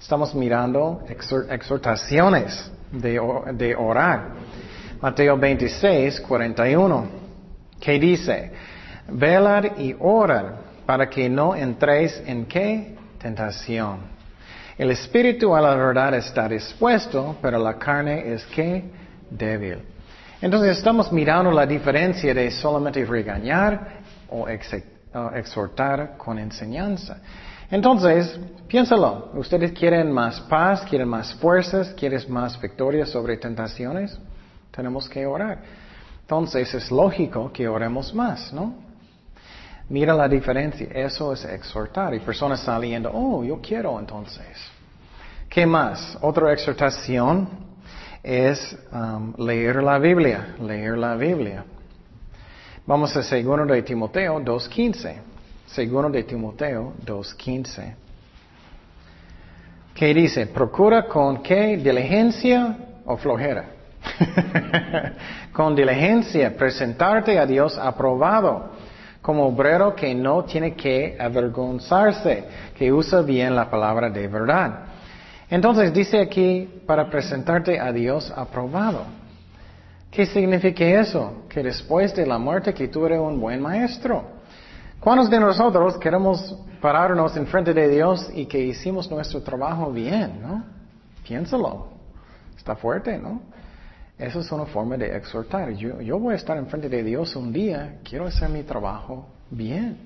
Estamos 0.00 0.34
mirando 0.34 1.02
exhortaciones 1.08 2.70
de, 2.92 3.20
de 3.54 3.74
orar. 3.74 4.28
Mateo 5.00 5.36
26, 5.36 6.20
41. 6.20 7.06
¿Qué 7.80 7.98
dice? 7.98 8.52
Velar 9.08 9.74
y 9.78 9.96
orar 9.98 10.67
para 10.88 11.10
que 11.10 11.28
no 11.28 11.54
entréis 11.54 12.18
en 12.24 12.46
qué? 12.46 12.96
Tentación. 13.18 13.98
El 14.78 14.90
espíritu 14.90 15.54
a 15.54 15.60
la 15.60 15.74
verdad 15.74 16.14
está 16.14 16.48
dispuesto, 16.48 17.36
pero 17.42 17.58
la 17.58 17.78
carne 17.78 18.32
es 18.32 18.46
que 18.46 18.84
débil. 19.28 19.82
Entonces 20.40 20.78
estamos 20.78 21.12
mirando 21.12 21.50
la 21.50 21.66
diferencia 21.66 22.32
de 22.32 22.50
solamente 22.50 23.04
regañar 23.04 23.98
o 24.30 24.48
exhortar 24.48 26.16
con 26.16 26.38
enseñanza. 26.38 27.18
Entonces, 27.70 28.40
piénsalo, 28.66 29.32
¿ustedes 29.34 29.72
quieren 29.72 30.10
más 30.10 30.40
paz, 30.40 30.86
quieren 30.88 31.08
más 31.08 31.34
fuerzas, 31.34 31.92
quieren 31.98 32.22
más 32.30 32.58
victoria 32.58 33.04
sobre 33.04 33.36
tentaciones? 33.36 34.18
Tenemos 34.70 35.06
que 35.06 35.26
orar. 35.26 35.58
Entonces 36.22 36.72
es 36.72 36.90
lógico 36.90 37.52
que 37.52 37.68
oremos 37.68 38.14
más, 38.14 38.54
¿no? 38.54 38.87
Mira 39.90 40.12
la 40.12 40.28
diferencia, 40.28 40.86
eso 40.92 41.32
es 41.32 41.44
exhortar. 41.44 42.14
Y 42.14 42.20
personas 42.20 42.60
saliendo, 42.60 43.10
oh, 43.12 43.42
yo 43.42 43.58
quiero 43.60 43.98
entonces. 43.98 44.44
¿Qué 45.48 45.64
más? 45.64 46.18
Otra 46.20 46.52
exhortación 46.52 47.48
es 48.22 48.76
um, 48.92 49.32
leer 49.38 49.82
la 49.82 49.98
Biblia, 49.98 50.54
leer 50.60 50.98
la 50.98 51.16
Biblia. 51.16 51.64
Vamos 52.86 53.16
a 53.16 53.22
segundo 53.22 53.72
de 53.72 53.82
Timoteo 53.82 54.40
2.15. 54.40 55.14
Segundo 55.66 56.10
de 56.10 56.22
Timoteo 56.24 56.92
2.15. 57.04 57.94
¿Qué 59.94 60.14
dice? 60.14 60.46
Procura 60.46 61.06
con 61.06 61.42
qué 61.42 61.78
diligencia 61.78 62.76
o 63.06 63.16
flojera. 63.16 63.64
con 65.52 65.74
diligencia 65.74 66.54
presentarte 66.56 67.38
a 67.38 67.46
Dios 67.46 67.76
aprobado 67.78 68.70
como 69.28 69.46
obrero 69.46 69.94
que 69.94 70.14
no 70.14 70.42
tiene 70.44 70.72
que 70.72 71.14
avergonzarse, 71.20 72.44
que 72.74 72.90
usa 72.90 73.20
bien 73.20 73.54
la 73.54 73.68
palabra 73.68 74.08
de 74.08 74.26
verdad. 74.26 74.86
Entonces 75.50 75.92
dice 75.92 76.18
aquí, 76.18 76.80
para 76.86 77.10
presentarte 77.10 77.78
a 77.78 77.92
Dios 77.92 78.32
aprobado. 78.34 79.02
¿Qué 80.10 80.24
significa 80.24 80.82
eso? 80.82 81.44
Que 81.46 81.62
después 81.62 82.16
de 82.16 82.24
la 82.24 82.38
muerte 82.38 82.72
que 82.72 82.88
tú 82.88 83.04
un 83.04 83.38
buen 83.38 83.60
maestro. 83.60 84.24
¿Cuántos 84.98 85.28
de 85.28 85.38
nosotros 85.38 85.98
queremos 85.98 86.56
pararnos 86.80 87.36
en 87.36 87.46
frente 87.48 87.74
de 87.74 87.86
Dios 87.86 88.30
y 88.34 88.46
que 88.46 88.58
hicimos 88.58 89.10
nuestro 89.10 89.42
trabajo 89.42 89.92
bien, 89.92 90.40
no? 90.40 90.64
Piénsalo. 91.22 91.88
Está 92.56 92.74
fuerte, 92.76 93.18
¿no? 93.18 93.42
Eso 94.18 94.40
es 94.40 94.50
una 94.50 94.66
forma 94.66 94.96
de 94.96 95.16
exhortar. 95.16 95.70
Yo, 95.74 96.18
voy 96.18 96.32
a 96.32 96.36
estar 96.36 96.56
en 96.56 96.66
frente 96.66 96.88
de 96.88 97.04
Dios 97.04 97.36
un 97.36 97.52
día, 97.52 97.98
quiero 98.02 98.26
hacer 98.26 98.48
mi 98.48 98.64
trabajo 98.64 99.28
bien. 99.48 99.96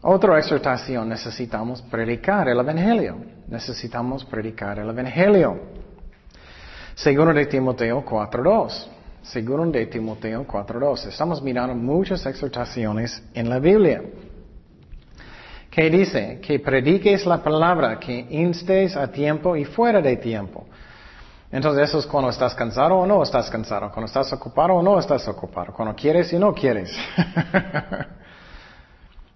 Otra 0.00 0.38
exhortación, 0.38 1.08
necesitamos 1.08 1.82
predicar 1.82 2.48
el 2.48 2.60
Evangelio. 2.60 3.16
Necesitamos 3.48 4.24
predicar 4.24 4.78
el 4.78 4.88
Evangelio. 4.90 5.58
Segundo 6.94 7.34
de 7.34 7.46
Timoteo 7.46 8.04
4.2. 8.04 8.86
Segundo 9.22 9.76
de 9.76 9.86
Timoteo 9.86 10.46
4.2. 10.46 11.08
Estamos 11.08 11.42
mirando 11.42 11.74
muchas 11.74 12.24
exhortaciones 12.26 13.20
en 13.34 13.48
la 13.48 13.58
Biblia. 13.58 14.02
¿Qué 15.68 15.90
dice? 15.90 16.38
Que 16.40 16.60
prediques 16.60 17.26
la 17.26 17.42
palabra, 17.42 17.98
que 17.98 18.26
instes 18.30 18.96
a 18.96 19.10
tiempo 19.10 19.56
y 19.56 19.64
fuera 19.64 20.00
de 20.00 20.16
tiempo. 20.16 20.68
Entonces 21.54 21.88
eso 21.88 22.00
es 22.00 22.06
cuando 22.06 22.30
estás 22.30 22.52
cansado 22.52 22.96
o 22.96 23.06
no 23.06 23.22
estás 23.22 23.48
cansado, 23.48 23.88
cuando 23.92 24.06
estás 24.06 24.32
ocupado 24.32 24.74
o 24.74 24.82
no 24.82 24.98
estás 24.98 25.28
ocupado, 25.28 25.72
cuando 25.72 25.94
quieres 25.94 26.32
y 26.32 26.36
no 26.36 26.52
quieres. 26.52 26.90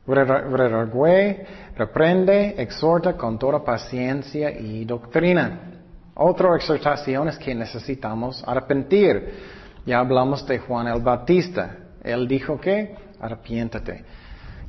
Redargüe, 0.04 1.46
reprende, 1.76 2.56
exhorta 2.58 3.16
con 3.16 3.38
toda 3.38 3.62
paciencia 3.62 4.50
y 4.50 4.84
doctrina. 4.84 5.60
Otra 6.14 6.56
exhortación 6.56 7.28
es 7.28 7.38
que 7.38 7.54
necesitamos 7.54 8.42
arrepentir. 8.44 9.34
Ya 9.86 10.00
hablamos 10.00 10.44
de 10.44 10.58
Juan 10.58 10.88
el 10.88 11.00
Bautista. 11.00 11.76
Él 12.02 12.26
dijo 12.26 12.60
que 12.60 12.96
arrepiéntate. 13.20 14.04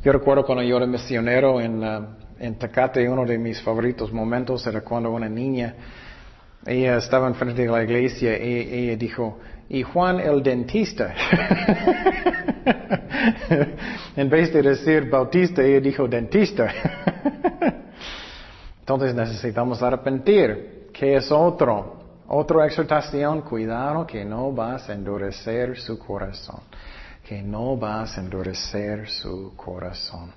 Yo 0.04 0.12
recuerdo 0.12 0.46
cuando 0.46 0.64
yo 0.64 0.78
era 0.78 0.86
misionero 0.86 1.60
en, 1.60 1.84
uh, 1.84 2.06
en 2.38 2.60
Tecate, 2.60 3.10
uno 3.10 3.26
de 3.26 3.40
mis 3.40 3.60
favoritos 3.60 4.14
momentos 4.14 4.68
era 4.68 4.82
cuando 4.82 5.10
una 5.10 5.28
niña, 5.28 5.74
ella 6.66 6.98
estaba 6.98 7.28
enfrente 7.28 7.62
de 7.62 7.68
la 7.68 7.84
iglesia 7.84 8.38
y 8.38 8.74
ella 8.74 8.96
dijo, 8.96 9.40
y 9.70 9.84
Juan 9.84 10.20
el 10.20 10.42
dentista. 10.42 11.14
en 14.16 14.30
vez 14.30 14.52
de 14.52 14.64
decir 14.64 15.10
bautista, 15.10 15.62
ella 15.62 15.80
dijo 15.80 16.08
dentista. 16.08 16.68
Entonces 18.80 19.14
necesitamos 19.14 19.84
arrepentir. 19.84 20.90
¿Qué 20.92 21.16
es 21.16 21.32
otro? 21.32 22.00
Otra 22.28 22.66
exhortación, 22.66 23.42
cuidado 23.42 24.06
que 24.06 24.26
no 24.26 24.52
vas 24.52 24.90
a 24.90 24.94
endurecer 24.94 25.80
su 25.80 25.98
corazón. 26.00 26.62
Que 27.24 27.42
no 27.42 27.78
vas 27.78 28.18
a 28.18 28.22
endurecer 28.22 29.08
su 29.08 29.54
corazón. 29.56 30.34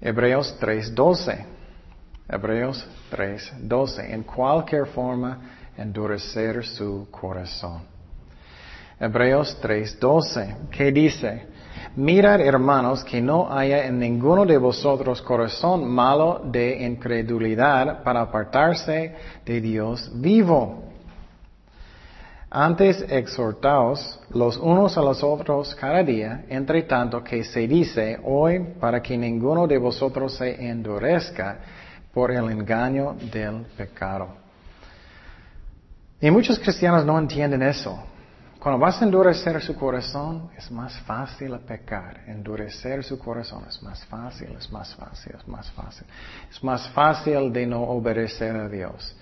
Hebreos 0.00 0.56
3:12. 0.60 1.61
Hebreos 2.28 2.86
3, 3.10 3.54
12. 3.62 4.12
En 4.12 4.22
cualquier 4.22 4.86
forma, 4.86 5.38
endurecer 5.76 6.64
su 6.64 7.08
corazón. 7.10 7.82
Hebreos 8.98 9.58
3, 9.60 9.98
12. 9.98 10.56
¿Qué 10.70 10.92
dice? 10.92 11.46
Mirad, 11.96 12.40
hermanos, 12.40 13.04
que 13.04 13.20
no 13.20 13.52
haya 13.52 13.84
en 13.84 13.98
ninguno 13.98 14.46
de 14.46 14.56
vosotros 14.56 15.20
corazón 15.20 15.86
malo 15.86 16.40
de 16.44 16.86
incredulidad 16.86 18.02
para 18.02 18.22
apartarse 18.22 19.14
de 19.44 19.60
Dios 19.60 20.10
vivo. 20.14 20.84
Antes 22.54 23.04
exhortaos 23.08 24.20
los 24.30 24.56
unos 24.58 24.96
a 24.98 25.02
los 25.02 25.22
otros 25.22 25.74
cada 25.74 26.02
día, 26.02 26.44
entre 26.48 26.82
tanto 26.82 27.24
que 27.24 27.44
se 27.44 27.66
dice 27.66 28.18
hoy 28.24 28.74
para 28.78 29.00
que 29.02 29.16
ninguno 29.16 29.66
de 29.66 29.78
vosotros 29.78 30.36
se 30.36 30.68
endurezca 30.68 31.58
por 32.12 32.30
el 32.30 32.50
engaño 32.50 33.14
del 33.32 33.62
pecado. 33.76 34.36
Y 36.20 36.30
muchos 36.30 36.58
cristianos 36.58 37.04
no 37.04 37.18
entienden 37.18 37.62
eso. 37.62 37.98
Cuando 38.62 38.78
vas 38.78 39.02
a 39.02 39.04
endurecer 39.04 39.60
su 39.60 39.74
corazón, 39.74 40.50
es 40.56 40.70
más 40.70 40.96
fácil 41.00 41.58
pecar. 41.66 42.20
Endurecer 42.28 43.02
su 43.02 43.18
corazón 43.18 43.64
es 43.68 43.82
más 43.82 44.04
fácil, 44.04 44.54
es 44.56 44.70
más 44.70 44.94
fácil, 44.94 45.34
es 45.36 45.48
más 45.48 45.68
fácil. 45.72 46.06
Es 46.48 46.62
más 46.62 46.88
fácil 46.90 47.52
de 47.52 47.66
no 47.66 47.82
obedecer 47.82 48.54
a 48.54 48.68
Dios. 48.68 49.16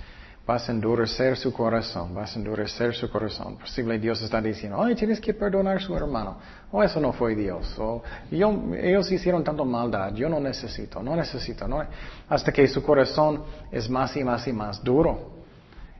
Vas 0.47 0.69
a 0.69 0.73
endurecer 0.73 1.37
su 1.37 1.53
corazón, 1.53 2.15
vas 2.15 2.35
a 2.35 2.39
endurecer 2.39 2.95
su 2.95 3.09
corazón. 3.11 3.57
Posible 3.57 3.99
Dios 3.99 4.21
está 4.23 4.41
diciendo, 4.41 4.83
ay, 4.83 4.95
tienes 4.95 5.21
que 5.21 5.33
perdonar 5.33 5.77
a 5.77 5.81
su 5.81 5.95
hermano. 5.97 6.39
O 6.73 6.83
eso 6.83 6.99
no 6.99 7.13
fue 7.13 7.35
Dios. 7.35 7.79
O 7.79 8.03
ellos 8.31 9.13
hicieron 9.13 9.45
tanto 9.45 9.65
maldad, 9.65 10.13
yo 10.15 10.29
no 10.29 10.41
necesito, 10.41 11.03
no 11.03 11.15
necesito. 11.15 11.69
No, 11.69 11.85
hasta 12.29 12.53
que 12.53 12.67
su 12.67 12.83
corazón 12.83 13.45
es 13.71 13.89
más 13.89 14.17
y 14.17 14.25
más 14.25 14.47
y 14.49 14.53
más 14.53 14.83
duro. 14.83 15.41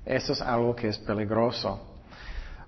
Eso 0.05 0.33
es 0.33 0.41
algo 0.41 0.75
que 0.75 0.89
es 0.89 0.99
peligroso. 0.99 1.87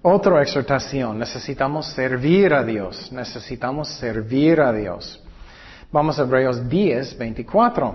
Otra 0.02 0.42
exhortación, 0.42 1.18
necesitamos 1.18 1.86
servir 1.92 2.52
a 2.52 2.64
Dios, 2.64 3.10
necesitamos 3.12 3.88
servir 3.88 4.60
a 4.60 4.72
Dios. 4.72 5.22
Vamos 5.92 6.18
a 6.18 6.22
Hebreos 6.22 6.68
10, 6.68 7.18
24. 7.18 7.94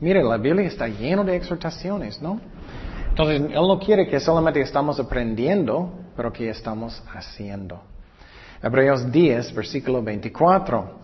Mire, 0.00 0.22
la 0.22 0.36
Biblia 0.36 0.68
está 0.68 0.86
llena 0.86 1.24
de 1.24 1.34
exhortaciones, 1.34 2.22
¿no? 2.22 2.40
Entonces, 3.10 3.42
Él 3.42 3.52
no 3.52 3.78
quiere 3.78 4.08
que 4.08 4.18
solamente 4.18 4.60
estamos 4.60 4.98
aprendiendo, 4.98 5.92
pero 6.16 6.32
que 6.32 6.48
estamos 6.48 7.02
haciendo. 7.12 7.82
Hebreos 8.62 9.10
10, 9.10 9.54
versículo 9.54 10.02
24. 10.02 11.00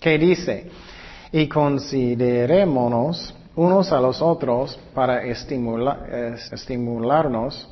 ¿Qué 0.00 0.18
dice? 0.18 0.70
Y 1.32 1.48
considerémonos 1.48 3.34
unos 3.56 3.90
a 3.92 4.00
los 4.00 4.22
otros 4.22 4.78
para 4.94 5.24
estimularnos 5.24 7.68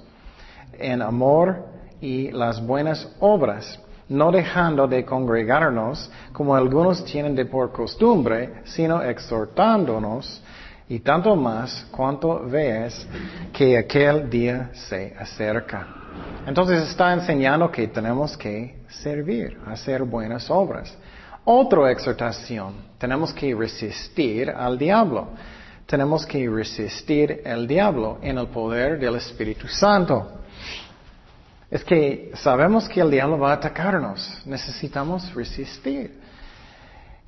en 0.79 1.03
amor 1.03 1.67
y 2.01 2.31
las 2.31 2.65
buenas 2.65 3.09
obras, 3.21 3.81
no 4.09 4.31
dejando 4.31 4.87
de 4.87 5.05
congregarnos 5.05 6.09
como 6.33 6.55
algunos 6.55 7.05
tienen 7.05 7.35
de 7.35 7.47
por 7.47 7.73
costumbre, 7.73 8.63
sino 8.65 9.03
exhortándonos 9.03 10.41
y 10.89 11.01
tanto 11.01 11.37
más 11.37 11.87
cuanto 11.91 12.41
ves 12.49 13.07
que 13.53 13.77
aquel 13.77 14.31
día 14.31 14.71
se 14.73 15.15
acerca. 15.19 15.87
Entonces 16.47 16.89
está 16.89 17.13
enseñando 17.13 17.71
que 17.71 17.89
tenemos 17.89 18.37
que 18.37 18.79
servir, 18.89 19.59
hacer 19.67 20.03
buenas 20.05 20.51
obras. 20.51 20.97
Otra 21.45 21.91
exhortación, 21.91 22.75
tenemos 22.99 23.33
que 23.33 23.55
resistir 23.55 24.51
al 24.51 24.79
diablo. 24.79 25.29
Tenemos 25.87 26.27
que 26.27 26.49
resistir 26.49 27.43
al 27.47 27.67
diablo 27.67 28.19
en 28.21 28.37
el 28.37 28.49
poder 28.49 28.99
del 28.99 29.17
Espíritu 29.17 29.67
Santo. 29.69 30.33
Es 31.71 31.85
que 31.85 32.31
sabemos 32.35 32.89
que 32.89 33.01
el 33.01 33.11
diablo 33.11 33.39
va 33.39 33.51
a 33.51 33.55
atacarnos. 33.55 34.43
Necesitamos 34.47 35.35
resistir. 35.35 36.28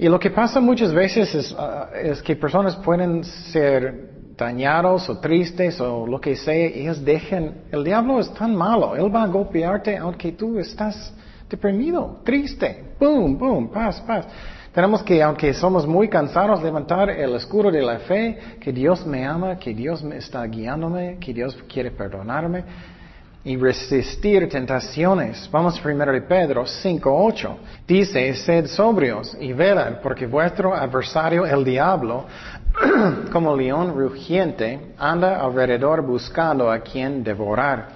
Y 0.01 0.09
lo 0.09 0.18
que 0.18 0.30
pasa 0.30 0.61
muchas 0.61 0.94
veces 0.94 1.34
es, 1.34 2.22
que 2.22 2.34
personas 2.34 2.74
pueden 2.76 3.22
ser 3.22 4.32
dañados 4.34 5.07
o 5.11 5.18
tristes 5.18 5.78
o 5.78 6.07
lo 6.07 6.18
que 6.18 6.36
sea 6.36 6.68
y 6.68 6.80
ellos 6.80 7.05
dejen, 7.05 7.64
el 7.70 7.84
diablo 7.84 8.18
es 8.18 8.32
tan 8.32 8.57
malo, 8.57 8.96
él 8.96 9.14
va 9.14 9.24
a 9.24 9.26
golpearte 9.26 9.98
aunque 9.98 10.32
tú 10.32 10.59
estás 10.59 11.12
deprimido, 11.51 12.22
triste, 12.24 12.94
boom, 12.98 13.36
boom, 13.36 13.68
paz, 13.68 14.01
paz. 14.01 14.26
Tenemos 14.72 15.03
que, 15.03 15.22
aunque 15.22 15.53
somos 15.53 15.86
muy 15.86 16.09
cansados, 16.09 16.62
levantar 16.62 17.11
el 17.11 17.34
escudo 17.34 17.70
de 17.70 17.82
la 17.82 17.98
fe, 17.98 18.38
que 18.59 18.72
Dios 18.72 19.05
me 19.05 19.26
ama, 19.26 19.59
que 19.59 19.74
Dios 19.74 20.03
me 20.03 20.16
está 20.16 20.42
guiándome, 20.46 21.18
que 21.20 21.34
Dios 21.34 21.62
quiere 21.68 21.90
perdonarme 21.90 22.64
y 23.45 23.57
resistir 23.57 24.49
tentaciones. 24.49 25.49
Vamos 25.51 25.80
primero 25.80 26.12
de 26.12 26.20
Pedro 26.20 26.64
5.8. 26.64 27.57
Dice, 27.86 28.34
sed 28.34 28.66
sobrios 28.66 29.36
y 29.41 29.53
velad, 29.53 30.01
porque 30.03 30.26
vuestro 30.26 30.74
adversario 30.74 31.47
el 31.47 31.64
diablo, 31.64 32.26
como 33.32 33.57
león 33.57 33.95
rugiente, 33.97 34.95
anda 34.99 35.41
alrededor 35.41 36.03
buscando 36.03 36.70
a 36.70 36.80
quien 36.80 37.24
devorar, 37.24 37.88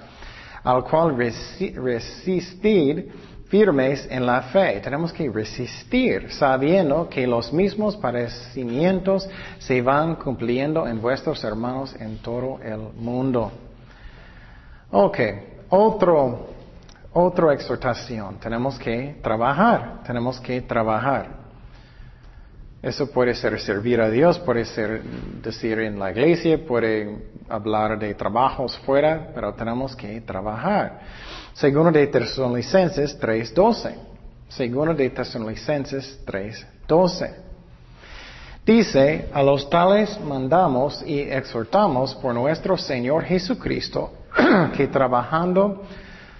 al 0.63 0.83
cual 0.83 1.15
resistid 1.15 3.05
firmes 3.47 4.07
en 4.09 4.25
la 4.25 4.41
fe. 4.41 4.79
Tenemos 4.83 5.13
que 5.13 5.29
resistir, 5.29 6.31
sabiendo 6.31 7.07
que 7.07 7.27
los 7.27 7.53
mismos 7.53 7.95
padecimientos 7.95 9.29
se 9.59 9.79
van 9.83 10.15
cumpliendo 10.15 10.87
en 10.87 10.99
vuestros 10.99 11.43
hermanos 11.43 11.95
en 11.99 12.17
todo 12.17 12.59
el 12.63 12.79
mundo. 12.99 13.51
Ok, 14.97 15.19
otro, 15.71 16.47
otra 17.11 17.53
exhortación. 17.53 18.39
Tenemos 18.39 18.79
que 18.79 19.17
trabajar, 19.21 20.01
tenemos 20.07 20.39
que 20.39 20.61
trabajar. 20.61 21.31
Eso 22.81 23.11
puede 23.11 23.35
ser 23.35 23.59
servir 23.59 23.99
a 23.99 24.09
Dios, 24.09 24.39
puede 24.39 24.63
ser 24.63 25.03
decir 25.43 25.79
en 25.79 25.99
la 25.99 26.11
iglesia, 26.11 26.65
puede 26.65 27.27
hablar 27.49 27.99
de 27.99 28.13
trabajos 28.13 28.77
fuera, 28.85 29.31
pero 29.35 29.53
tenemos 29.53 29.93
que 29.97 30.21
trabajar. 30.21 31.01
Segundo 31.51 31.91
de 31.91 32.07
Tesalonicenses 32.07 33.19
3.12. 33.19 33.95
Segundo 34.47 34.93
de 34.93 35.09
Tesalonicenses 35.09 36.21
3.12. 36.25 37.33
Dice, 38.65 39.27
a 39.33 39.43
los 39.43 39.69
tales 39.69 40.17
mandamos 40.21 41.03
y 41.05 41.19
exhortamos 41.19 42.15
por 42.15 42.33
nuestro 42.33 42.77
Señor 42.77 43.25
Jesucristo 43.25 44.19
que 44.75 44.87
trabajando 44.87 45.83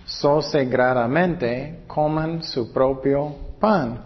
sosegradamente 0.06 1.84
coman 1.88 2.44
su 2.44 2.72
propio 2.72 3.36
pan. 3.60 4.00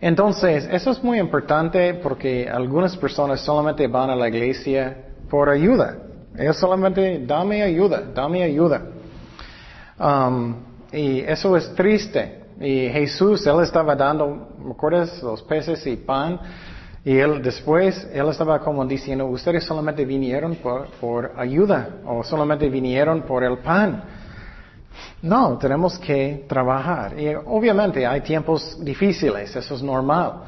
Entonces, 0.00 0.66
eso 0.70 0.90
es 0.90 1.04
muy 1.04 1.18
importante 1.18 1.94
porque 1.94 2.48
algunas 2.48 2.96
personas 2.96 3.40
solamente 3.40 3.86
van 3.86 4.10
a 4.10 4.16
la 4.16 4.28
iglesia 4.28 4.96
por 5.28 5.50
ayuda. 5.50 5.98
Ellos 6.36 6.56
solamente, 6.56 7.22
dame 7.26 7.62
ayuda, 7.62 8.02
dame 8.14 8.42
ayuda. 8.42 8.82
Um, 9.98 10.54
y 10.90 11.20
eso 11.20 11.56
es 11.56 11.74
triste. 11.74 12.40
Y 12.60 12.88
Jesús, 12.88 13.46
Él 13.46 13.60
estaba 13.62 13.94
dando, 13.94 14.48
¿me 14.58 14.72
acuerdas? 14.72 15.22
Los 15.22 15.42
peces 15.42 15.86
y 15.86 15.96
pan. 15.96 16.40
Y 17.04 17.16
él 17.16 17.42
después, 17.42 18.08
él 18.12 18.28
estaba 18.28 18.58
como 18.60 18.84
diciendo, 18.84 19.26
ustedes 19.26 19.64
solamente 19.64 20.04
vinieron 20.04 20.56
por, 20.56 21.32
ayuda 21.36 22.00
o 22.04 22.22
solamente 22.22 22.68
vinieron 22.68 23.22
por 23.22 23.42
el 23.42 23.58
pan. 23.58 24.02
No, 25.22 25.56
tenemos 25.56 25.98
que 25.98 26.44
trabajar. 26.46 27.18
Y 27.18 27.34
obviamente 27.34 28.06
hay 28.06 28.20
tiempos 28.20 28.78
difíciles, 28.84 29.56
eso 29.56 29.74
es 29.74 29.82
normal. 29.82 30.42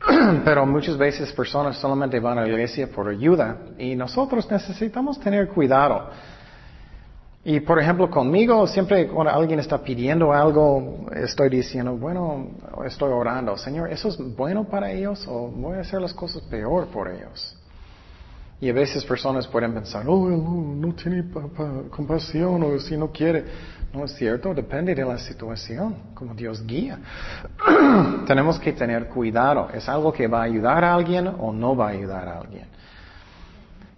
Pero 0.44 0.66
muchas 0.66 0.96
veces 0.96 1.32
personas 1.32 1.76
solamente 1.78 2.18
van 2.18 2.38
a 2.38 2.42
la 2.42 2.48
iglesia 2.48 2.88
por 2.88 3.08
ayuda 3.08 3.56
y 3.78 3.94
nosotros 3.94 4.50
necesitamos 4.50 5.20
tener 5.20 5.48
cuidado. 5.48 6.10
Y 7.48 7.60
por 7.60 7.78
ejemplo, 7.78 8.10
conmigo, 8.10 8.66
siempre 8.66 9.06
cuando 9.06 9.32
alguien 9.32 9.60
está 9.60 9.78
pidiendo 9.78 10.32
algo, 10.32 11.06
estoy 11.14 11.48
diciendo, 11.48 11.96
bueno, 11.96 12.48
estoy 12.84 13.12
orando, 13.12 13.56
Señor, 13.56 13.92
¿eso 13.92 14.08
es 14.08 14.18
bueno 14.36 14.64
para 14.64 14.90
ellos 14.90 15.24
o 15.28 15.46
voy 15.46 15.78
a 15.78 15.82
hacer 15.82 16.00
las 16.00 16.12
cosas 16.12 16.42
peor 16.42 16.88
por 16.88 17.08
ellos? 17.08 17.56
Y 18.60 18.68
a 18.68 18.72
veces 18.72 19.04
personas 19.04 19.46
pueden 19.46 19.72
pensar, 19.74 20.04
oh, 20.08 20.28
no, 20.28 20.88
no 20.88 20.92
tiene 20.94 21.22
compasión 21.88 22.64
o 22.64 22.80
si 22.80 22.96
no 22.96 23.12
quiere. 23.12 23.44
No 23.94 24.06
es 24.06 24.16
cierto, 24.16 24.52
depende 24.52 24.92
de 24.92 25.04
la 25.04 25.16
situación, 25.16 25.94
como 26.14 26.34
Dios 26.34 26.66
guía. 26.66 26.98
Tenemos 28.26 28.58
que 28.58 28.72
tener 28.72 29.06
cuidado. 29.06 29.68
¿Es 29.72 29.88
algo 29.88 30.12
que 30.12 30.26
va 30.26 30.40
a 30.40 30.44
ayudar 30.46 30.82
a 30.82 30.94
alguien 30.94 31.28
o 31.28 31.52
no 31.52 31.76
va 31.76 31.86
a 31.86 31.90
ayudar 31.90 32.28
a 32.28 32.40
alguien? 32.40 32.75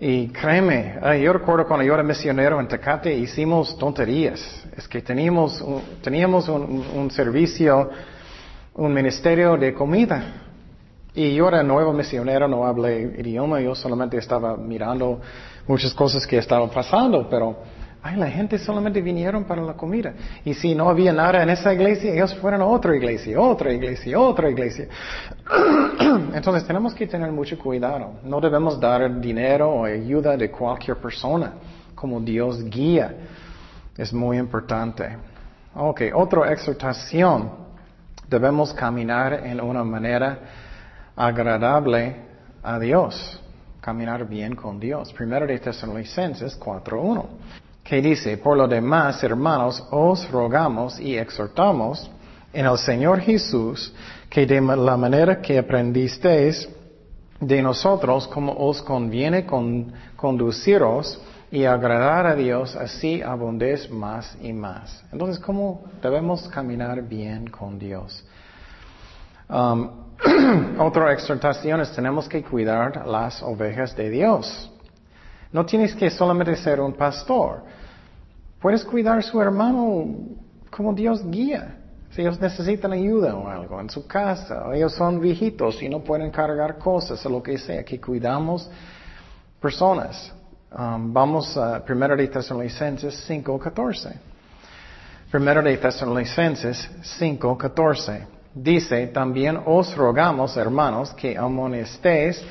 Y 0.01 0.29
créeme, 0.29 0.95
yo 1.21 1.33
recuerdo 1.33 1.67
cuando 1.67 1.85
yo 1.85 1.93
era 1.93 2.05
misionero 2.05 2.61
en 2.61 2.69
Tecate 2.69 3.13
hicimos 3.13 3.77
tonterías. 3.77 4.65
Es 4.77 4.87
que 4.87 5.03
teníamos, 5.03 5.65
teníamos 6.03 6.49
un, 6.49 7.11
servicio, 7.11 7.91
un 8.75 8.95
ministerio 8.95 9.57
de 9.57 9.75
comida. 9.75 10.23
Y 11.15 11.35
yo 11.35 11.49
era 11.49 11.65
nuevo 11.65 11.93
misionero, 11.93 12.47
no 12.47 12.65
hablé 12.65 13.17
idioma, 13.19 13.61
yo 13.61 13.75
solamente 13.75 14.19
estaba 14.19 14.57
mirando 14.57 15.21
muchas 15.67 15.93
cosas 15.95 16.25
que 16.25 16.39
estaban 16.39 16.71
pasando, 16.71 17.29
pero 17.29 17.59
ay, 18.01 18.15
la 18.17 18.31
gente 18.31 18.57
solamente 18.57 19.03
vinieron 19.03 19.45
para 19.47 19.63
la 19.63 19.73
comida. 19.73 20.15
Y 20.45 20.55
si 20.55 20.77
no 20.77 20.89
había 20.89 21.13
nada 21.13 21.43
en 21.43 21.51
esa 21.51 21.75
iglesia, 21.75 22.13
ellos 22.15 22.37
fueron 22.37 22.61
a 22.61 22.67
otra 22.67 22.95
iglesia, 22.95 23.41
otra 23.41 23.73
iglesia, 23.73 24.21
otra 24.21 24.49
iglesia. 24.49 24.87
Entonces 26.35 26.67
tenemos 26.67 26.95
que 26.95 27.07
tener 27.07 27.31
mucho 27.33 27.59
cuidado. 27.59 28.21
No 28.25 28.41
debemos 28.41 28.79
dar 28.79 29.21
dinero 29.21 29.71
o 29.71 29.85
ayuda 29.85 30.37
de 30.37 30.51
cualquier 30.51 30.97
persona, 30.99 31.53
como 31.95 32.21
Dios 32.21 32.65
guía. 32.65 33.15
Es 33.97 34.13
muy 34.13 34.39
importante. 34.39 35.17
Ok, 35.75 36.03
otra 36.15 36.53
exhortación. 36.53 37.51
Debemos 38.29 38.75
caminar 38.75 39.47
en 39.47 39.61
una 39.61 39.83
manera 39.83 40.39
agradable 41.17 42.17
a 42.63 42.79
Dios. 42.79 43.41
Caminar 43.81 44.29
bien 44.29 44.55
con 44.55 44.79
Dios. 44.79 45.13
Primero 45.13 45.47
de 45.47 45.59
Tesalonicenses 45.59 46.59
4.1 46.61 47.27
que 47.89 48.03
dice, 48.03 48.37
por 48.37 48.55
lo 48.55 48.69
demás, 48.69 49.25
hermanos, 49.25 49.83
os 49.91 50.31
rogamos 50.31 51.01
y 51.01 51.17
exhortamos 51.17 52.11
en 52.53 52.67
el 52.67 52.79
Señor 52.79 53.21
Jesús 53.21 53.93
que 54.29 54.47
de 54.47 54.61
la 54.61 54.97
manera 54.97 55.41
que 55.41 55.59
aprendisteis 55.59 56.69
de 57.41 57.63
nosotros, 57.63 58.27
como 58.29 58.53
os 58.53 58.83
conviene 58.83 59.47
conduciros 60.17 61.21
y 61.51 61.65
agradar 61.65 62.27
a 62.27 62.35
Dios, 62.35 62.75
así 62.77 63.23
abundéis 63.23 63.91
más 63.91 64.37
y 64.43 64.53
más. 64.53 65.05
Entonces, 65.13 65.39
¿cómo 65.39 65.85
debemos 66.03 66.49
caminar 66.49 67.01
bien 67.03 67.47
con 67.49 67.79
Dios? 67.79 68.25
Um, 69.49 70.09
otra 70.79 71.13
exhortación 71.13 71.81
es 71.81 71.93
tenemos 71.93 72.29
que 72.29 72.43
cuidar 72.43 73.07
las 73.07 73.43
ovejas 73.43 73.97
de 73.97 74.11
Dios. 74.11 74.71
No 75.53 75.65
tienes 75.65 75.95
que 75.95 76.11
solamente 76.11 76.55
ser 76.57 76.81
un 76.81 76.93
pastor. 76.93 77.63
Puedes 78.61 78.85
cuidar 78.85 79.19
a 79.19 79.23
su 79.23 79.41
hermano 79.41 80.07
como 80.71 80.93
Dios 80.93 81.25
guía. 81.31 81.78
Si 82.11 82.23
ellos 82.23 82.41
necesitan 82.41 82.93
ayuda 82.93 83.35
o 83.35 83.49
algo 83.49 83.81
en 83.81 83.91
su 83.91 84.07
casa, 84.07 84.67
o 84.67 84.73
ellos 84.73 84.95
son 84.95 85.21
viejitos 85.21 85.83
y 85.83 85.89
no 85.89 86.01
pueden 86.01 86.31
cargar 86.31 86.79
cosas 86.79 87.25
o 87.27 87.29
lo 87.29 87.43
que 87.43 87.59
sea, 87.59 87.85
que 87.85 88.01
cuidamos 88.01 88.69
personas. 89.61 90.33
Um, 90.71 91.13
vamos 91.13 91.57
a 91.57 91.83
1 91.89 92.17
de 92.17 92.29
Tesalonicenses 92.29 93.29
5.14. 93.29 94.13
1 95.33 95.63
de 95.63 95.77
Tesalonicenses 95.77 96.91
5.14. 97.21 98.27
Dice, 98.55 99.07
también 99.09 99.61
os 99.67 99.95
rogamos, 99.97 100.57
hermanos, 100.57 101.13
que 101.15 101.37
amonestéis 101.37 102.43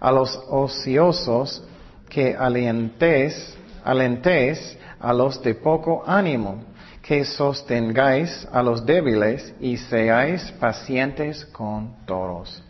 a 0.00 0.10
los 0.10 0.36
ociosos, 0.48 1.62
que 2.08 2.34
alentéis, 2.34 3.56
alentéis 3.84 4.76
a 4.98 5.12
los 5.12 5.42
de 5.42 5.54
poco 5.54 6.02
ánimo, 6.06 6.64
que 7.02 7.24
sostengáis 7.24 8.46
a 8.52 8.62
los 8.62 8.86
débiles 8.86 9.52
y 9.60 9.76
seáis 9.76 10.52
pacientes 10.60 11.44
con 11.46 11.96
todos. 12.06 12.62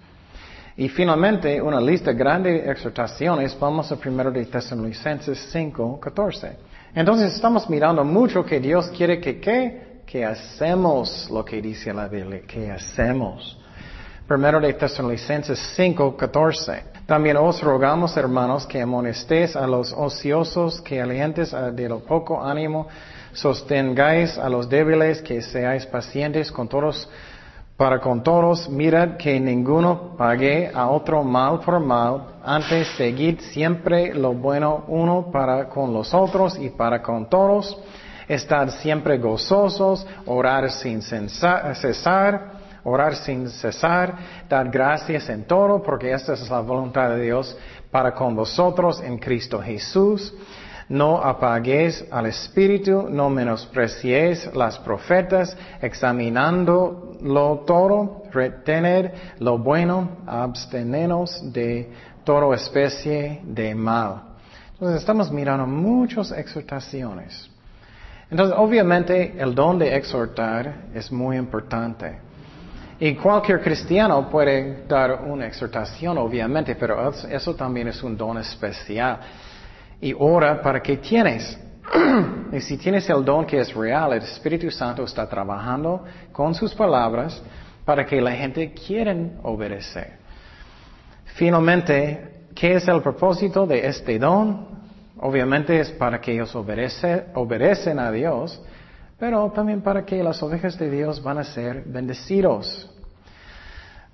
Y 0.75 0.89
finalmente, 0.89 1.61
una 1.61 1.81
lista 1.81 2.13
grande 2.13 2.51
de 2.51 2.71
exhortaciones, 2.71 3.57
vamos 3.61 3.93
a 3.93 3.97
primero 3.97 4.31
de 4.31 4.47
Tesalonicenses 4.47 5.51
5, 5.53 6.01
14. 6.01 6.57
Entonces 6.95 7.35
estamos 7.35 7.69
mirando 7.69 8.03
mucho 8.05 8.43
que 8.45 8.59
Dios 8.59 8.89
quiere 8.97 9.21
que, 9.21 9.39
¿qué? 9.39 10.01
Que 10.07 10.25
hacemos 10.25 11.29
lo 11.31 11.45
que 11.45 11.61
dice 11.61 11.93
la 11.93 12.09
Biblia, 12.09 12.41
que 12.47 12.71
hacemos. 12.71 13.59
Primero 14.27 14.61
de 14.61 14.73
Tesalonicenses 14.73 15.59
5, 15.77 16.17
14. 16.17 16.85
También 17.05 17.37
os 17.37 17.61
rogamos, 17.61 18.17
hermanos, 18.17 18.67
que 18.67 18.81
amonestéis 18.81 19.55
a 19.57 19.67
los 19.67 19.93
ociosos, 19.93 20.81
que 20.81 21.03
alientes 21.03 21.55
de 21.75 21.89
lo 21.89 22.01
poco 22.01 22.43
ánimo, 22.43 22.89
sostengáis 23.33 24.39
a 24.39 24.49
los 24.49 24.69
débiles, 24.69 25.23
que 25.23 25.43
seáis 25.43 25.87
pacientes 25.87 26.51
con 26.53 26.69
todos, 26.69 27.09
para 27.77 28.01
con 28.01 28.23
todos, 28.23 28.69
mirad 28.69 29.17
que 29.17 29.41
ninguno 29.41 30.15
pague 30.17 30.71
a 30.73 30.89
otro 30.89 31.25
mal 31.25 31.61
por 31.61 31.81
mal, 31.81 32.37
antes 32.45 32.89
seguid 32.97 33.41
siempre 33.41 34.15
lo 34.15 34.35
bueno 34.35 34.85
uno 34.89 35.31
para 35.33 35.69
con 35.69 35.93
los 35.93 36.13
otros 36.15 36.59
y 36.59 36.71
para 36.71 37.03
con 37.03 37.29
todos, 37.29 37.77
estad 38.29 38.69
siempre 38.69 39.19
gozosos, 39.19 40.07
orar 40.27 40.71
sin 40.71 41.03
cesar, 41.03 42.53
orar 42.85 43.17
sin 43.17 43.49
cesar, 43.49 44.15
dar 44.49 44.71
gracias 44.71 45.29
en 45.29 45.45
todo, 45.45 45.83
porque 45.83 46.13
esta 46.13 46.35
es 46.35 46.51
la 46.51 46.61
voluntad 46.61 47.11
de 47.11 47.23
Dios 47.23 47.57
para 47.91 48.13
con 48.15 48.35
vosotros 48.35 49.01
en 49.03 49.19
Cristo 49.19 49.61
Jesús. 49.61 50.35
No 50.93 51.17
apaguéis 51.25 52.05
al 52.11 52.27
Espíritu, 52.27 53.09
no 53.09 53.31
menospreciéis 53.31 54.55
las 54.55 54.79
profetas, 54.81 55.57
examinándolo 55.81 57.65
todo, 57.67 58.25
retener 58.31 59.15
lo 59.39 59.57
bueno, 59.57 60.19
abstenenos 60.27 61.51
de 61.51 61.91
toda 62.25 62.55
especie 62.55 63.41
de 63.43 63.75
mal. 63.75 64.21
Entonces 64.75 65.01
estamos 65.01 65.33
mirando 65.33 65.67
muchas 65.67 66.31
exhortaciones. 66.31 67.49
Entonces, 68.31 68.55
obviamente, 68.59 69.35
el 69.39 69.55
don 69.55 69.79
de 69.79 69.97
exhortar 69.97 70.75
es 70.93 71.11
muy 71.11 71.39
importante. 71.39 72.19
Y 73.01 73.15
cualquier 73.15 73.63
cristiano 73.63 74.29
puede 74.29 74.85
dar 74.87 75.23
una 75.23 75.47
exhortación, 75.47 76.19
obviamente, 76.19 76.75
pero 76.75 77.11
eso 77.31 77.55
también 77.55 77.89
es 77.89 78.03
un 78.03 78.15
don 78.15 78.37
especial. 78.37 79.21
Y 80.03 80.15
ora 80.19 80.61
para 80.61 80.83
que 80.83 80.99
tienes. 80.99 81.59
y 82.53 82.61
si 82.61 82.77
tienes 82.77 83.09
el 83.09 83.25
don 83.25 83.47
que 83.47 83.61
es 83.61 83.73
real, 83.73 84.13
el 84.13 84.23
Espíritu 84.23 84.71
Santo 84.71 85.05
está 85.05 85.27
trabajando 85.27 86.05
con 86.33 86.55
sus 86.55 86.75
palabras 86.75 87.43
para 87.85 88.05
que 88.05 88.21
la 88.21 88.33
gente 88.33 88.75
quiera 88.75 89.17
obedecer. 89.43 90.19
Finalmente, 91.37 92.47
¿qué 92.55 92.75
es 92.75 92.87
el 92.89 93.01
propósito 93.01 93.67
de 93.67 93.87
este 93.87 94.19
don? 94.19 94.67
Obviamente 95.21 95.79
es 95.79 95.91
para 95.93 96.21
que 96.21 96.33
ellos 96.33 96.55
obedecen 96.55 97.99
a 97.99 98.11
Dios, 98.11 98.61
pero 99.19 99.51
también 99.53 99.83
para 99.83 100.05
que 100.05 100.21
las 100.23 100.43
ovejas 100.43 100.77
de 100.79 100.91
Dios 100.91 101.23
van 101.23 101.39
a 101.39 101.45
ser 101.45 101.85
bendecidos. 101.87 102.91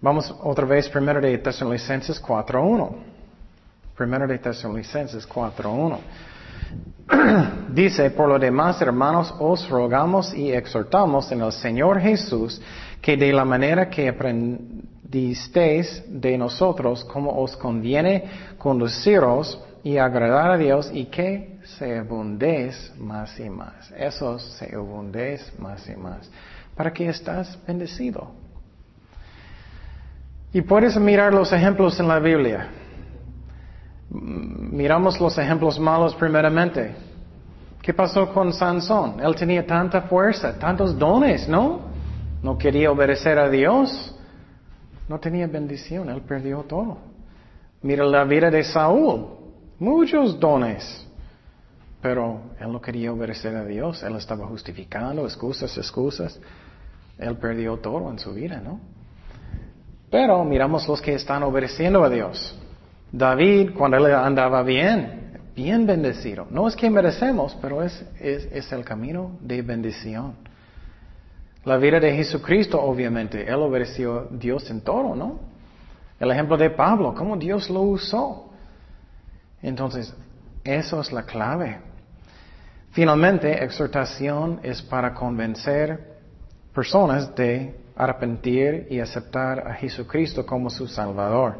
Vamos 0.00 0.32
otra 0.42 0.66
vez 0.66 0.88
primero 0.88 1.20
de 1.20 1.38
Tesalonicenses 1.38 2.22
4.1. 2.22 3.17
Primero 3.98 4.28
de 4.28 4.38
Tesalonicenses 4.38 5.28
4.1. 5.28 5.98
Dice, 7.74 8.10
por 8.10 8.28
lo 8.28 8.38
demás, 8.38 8.80
hermanos, 8.80 9.34
os 9.40 9.68
rogamos 9.68 10.32
y 10.32 10.52
exhortamos 10.52 11.32
en 11.32 11.40
el 11.42 11.50
Señor 11.50 11.98
Jesús 11.98 12.62
que 13.02 13.16
de 13.16 13.32
la 13.32 13.44
manera 13.44 13.90
que 13.90 14.08
aprendisteis 14.08 16.04
de 16.06 16.38
nosotros, 16.38 17.04
como 17.06 17.42
os 17.42 17.56
conviene 17.56 18.54
conduciros 18.56 19.60
y 19.82 19.96
agradar 19.96 20.52
a 20.52 20.56
Dios 20.56 20.92
y 20.94 21.06
que 21.06 21.58
se 21.64 21.98
abundéis 21.98 22.92
más 22.98 23.36
y 23.40 23.50
más. 23.50 23.90
Eso 23.96 24.38
se 24.38 24.76
abundéis 24.76 25.52
más 25.58 25.88
y 25.88 25.96
más. 25.96 26.30
Para 26.76 26.92
que 26.92 27.08
estás 27.08 27.58
bendecido. 27.66 28.30
Y 30.52 30.60
puedes 30.60 30.96
mirar 30.98 31.34
los 31.34 31.52
ejemplos 31.52 31.98
en 31.98 32.06
la 32.06 32.20
Biblia. 32.20 32.68
Miramos 34.10 35.20
los 35.20 35.36
ejemplos 35.38 35.78
malos 35.78 36.14
primeramente. 36.14 36.94
¿Qué 37.82 37.92
pasó 37.92 38.32
con 38.32 38.52
Sansón? 38.52 39.20
Él 39.20 39.34
tenía 39.34 39.66
tanta 39.66 40.02
fuerza, 40.02 40.58
tantos 40.58 40.98
dones, 40.98 41.48
¿no? 41.48 41.80
No 42.42 42.56
quería 42.56 42.90
obedecer 42.90 43.38
a 43.38 43.48
Dios. 43.48 44.14
No 45.08 45.18
tenía 45.18 45.46
bendición, 45.46 46.10
él 46.10 46.20
perdió 46.22 46.62
todo. 46.62 46.98
Mira 47.82 48.04
la 48.04 48.24
vida 48.24 48.50
de 48.50 48.62
Saúl, 48.64 49.26
muchos 49.78 50.38
dones. 50.38 51.06
Pero 52.02 52.42
él 52.60 52.70
no 52.72 52.80
quería 52.80 53.12
obedecer 53.12 53.56
a 53.56 53.64
Dios, 53.64 54.02
él 54.02 54.16
estaba 54.16 54.46
justificando 54.46 55.24
excusas, 55.24 55.76
excusas. 55.76 56.38
Él 57.18 57.36
perdió 57.36 57.78
todo 57.78 58.10
en 58.10 58.18
su 58.18 58.32
vida, 58.32 58.60
¿no? 58.60 58.80
Pero 60.10 60.44
miramos 60.44 60.86
los 60.88 61.00
que 61.00 61.14
están 61.14 61.42
obedeciendo 61.42 62.04
a 62.04 62.08
Dios. 62.08 62.56
David, 63.12 63.70
cuando 63.76 63.96
él 63.96 64.14
andaba 64.14 64.62
bien, 64.62 65.40
bien 65.56 65.86
bendecido. 65.86 66.46
No 66.50 66.68
es 66.68 66.76
que 66.76 66.90
merecemos, 66.90 67.56
pero 67.60 67.82
es, 67.82 68.04
es, 68.20 68.72
el 68.72 68.84
camino 68.84 69.32
de 69.40 69.62
bendición. 69.62 70.34
La 71.64 71.76
vida 71.76 71.98
de 71.98 72.14
Jesucristo, 72.14 72.80
obviamente, 72.80 73.46
él 73.46 73.56
obedeció 73.56 74.20
a 74.20 74.26
Dios 74.30 74.70
en 74.70 74.82
todo, 74.82 75.14
¿no? 75.14 75.40
El 76.20 76.30
ejemplo 76.30 76.56
de 76.56 76.70
Pablo, 76.70 77.14
cómo 77.14 77.36
Dios 77.36 77.68
lo 77.70 77.82
usó. 77.82 78.50
Entonces, 79.62 80.14
eso 80.64 81.00
es 81.00 81.12
la 81.12 81.24
clave. 81.24 81.78
Finalmente, 82.90 83.62
exhortación 83.62 84.60
es 84.62 84.82
para 84.82 85.14
convencer 85.14 86.18
personas 86.74 87.34
de 87.34 87.74
arrepentir 87.96 88.86
y 88.90 89.00
aceptar 89.00 89.66
a 89.66 89.74
Jesucristo 89.74 90.46
como 90.46 90.70
su 90.70 90.86
Salvador. 90.86 91.56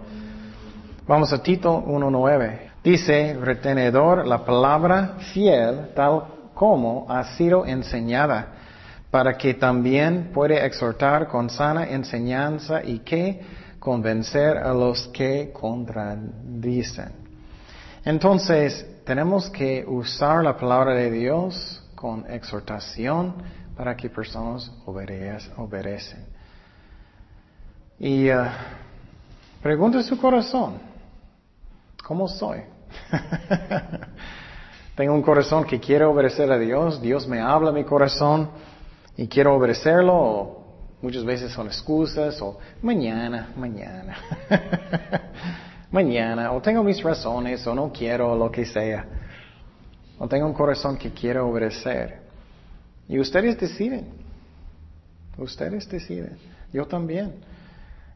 Vamos 1.08 1.32
a 1.32 1.42
Tito 1.42 1.82
1.9. 1.86 2.70
Dice, 2.84 3.34
retenedor 3.40 4.26
la 4.26 4.44
palabra 4.44 5.16
fiel 5.32 5.88
tal 5.94 6.24
como 6.52 7.06
ha 7.08 7.24
sido 7.34 7.64
enseñada, 7.64 8.48
para 9.10 9.38
que 9.38 9.54
también 9.54 10.32
puede 10.34 10.62
exhortar 10.66 11.28
con 11.28 11.48
sana 11.48 11.88
enseñanza 11.88 12.84
y 12.84 12.98
que 12.98 13.40
convencer 13.78 14.58
a 14.58 14.74
los 14.74 15.08
que 15.08 15.50
contradicen. 15.50 17.08
Entonces, 18.04 18.86
tenemos 19.06 19.48
que 19.48 19.86
usar 19.88 20.44
la 20.44 20.58
palabra 20.58 20.92
de 20.92 21.10
Dios 21.10 21.82
con 21.94 22.30
exhortación 22.30 23.34
para 23.74 23.96
que 23.96 24.10
personas 24.10 24.70
obedecen. 24.84 26.26
Y 27.98 28.30
uh, 28.30 28.44
pregunta 29.62 30.02
su 30.02 30.18
corazón, 30.18 30.97
¿cómo 32.08 32.26
soy? 32.26 32.62
Tengo 34.96 35.12
un 35.12 35.20
corazón 35.20 35.64
que 35.64 35.78
quiere 35.78 36.06
obedecer 36.06 36.50
a 36.50 36.58
Dios, 36.58 37.02
Dios 37.02 37.28
me 37.28 37.38
habla 37.38 37.70
mi 37.70 37.84
corazón 37.84 38.48
y 39.14 39.28
quiero 39.28 39.54
obedecerlo, 39.54 40.14
o 40.14 40.64
muchas 41.02 41.22
veces 41.22 41.52
son 41.52 41.66
excusas, 41.66 42.40
o 42.40 42.58
mañana, 42.80 43.52
mañana, 43.54 44.16
mañana, 45.90 46.52
o 46.52 46.62
tengo 46.62 46.82
mis 46.82 47.02
razones, 47.02 47.66
o 47.66 47.74
no 47.74 47.92
quiero, 47.92 48.34
lo 48.34 48.50
que 48.50 48.64
sea. 48.64 49.04
O 50.18 50.26
tengo 50.26 50.46
un 50.46 50.54
corazón 50.54 50.96
que 50.96 51.10
quiere 51.10 51.40
obedecer. 51.40 52.22
Y 53.06 53.18
ustedes 53.20 53.60
deciden. 53.60 54.08
Ustedes 55.36 55.86
deciden. 55.88 56.38
Yo 56.72 56.86
también. 56.86 57.34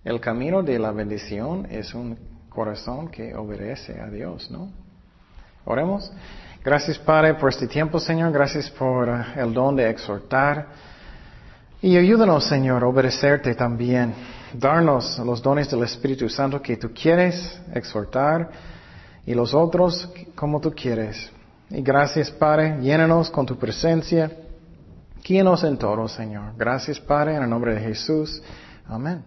El 0.02 0.18
camino 0.18 0.62
de 0.62 0.80
la 0.80 0.90
bendición 0.90 1.66
es 1.70 1.94
un 1.94 2.31
corazón 2.52 3.08
que 3.08 3.34
obedece 3.34 4.00
a 4.00 4.08
Dios, 4.08 4.50
¿no? 4.50 4.70
Oremos. 5.64 6.12
Gracias, 6.64 6.98
Padre, 6.98 7.34
por 7.34 7.50
este 7.50 7.66
tiempo, 7.66 7.98
Señor. 7.98 8.32
Gracias 8.32 8.70
por 8.70 9.08
uh, 9.08 9.22
el 9.36 9.52
don 9.52 9.74
de 9.74 9.88
exhortar. 9.88 10.66
Y 11.80 11.96
ayúdanos, 11.96 12.44
Señor, 12.46 12.84
a 12.84 12.86
obedecerte 12.86 13.54
también. 13.54 14.14
Darnos 14.54 15.18
los 15.18 15.42
dones 15.42 15.70
del 15.70 15.82
Espíritu 15.82 16.28
Santo 16.28 16.62
que 16.62 16.76
tú 16.76 16.90
quieres 16.94 17.60
exhortar 17.74 18.50
y 19.26 19.34
los 19.34 19.54
otros 19.54 20.08
como 20.36 20.60
tú 20.60 20.72
quieres. 20.72 21.30
Y 21.70 21.82
gracias, 21.82 22.30
Padre, 22.30 22.78
llénanos 22.80 23.30
con 23.30 23.46
tu 23.46 23.58
presencia. 23.58 24.30
Guíanos 25.24 25.64
en 25.64 25.78
todo, 25.78 26.06
Señor. 26.06 26.52
Gracias, 26.56 27.00
Padre, 27.00 27.36
en 27.36 27.42
el 27.42 27.50
nombre 27.50 27.74
de 27.74 27.80
Jesús. 27.80 28.42
Amén. 28.86 29.24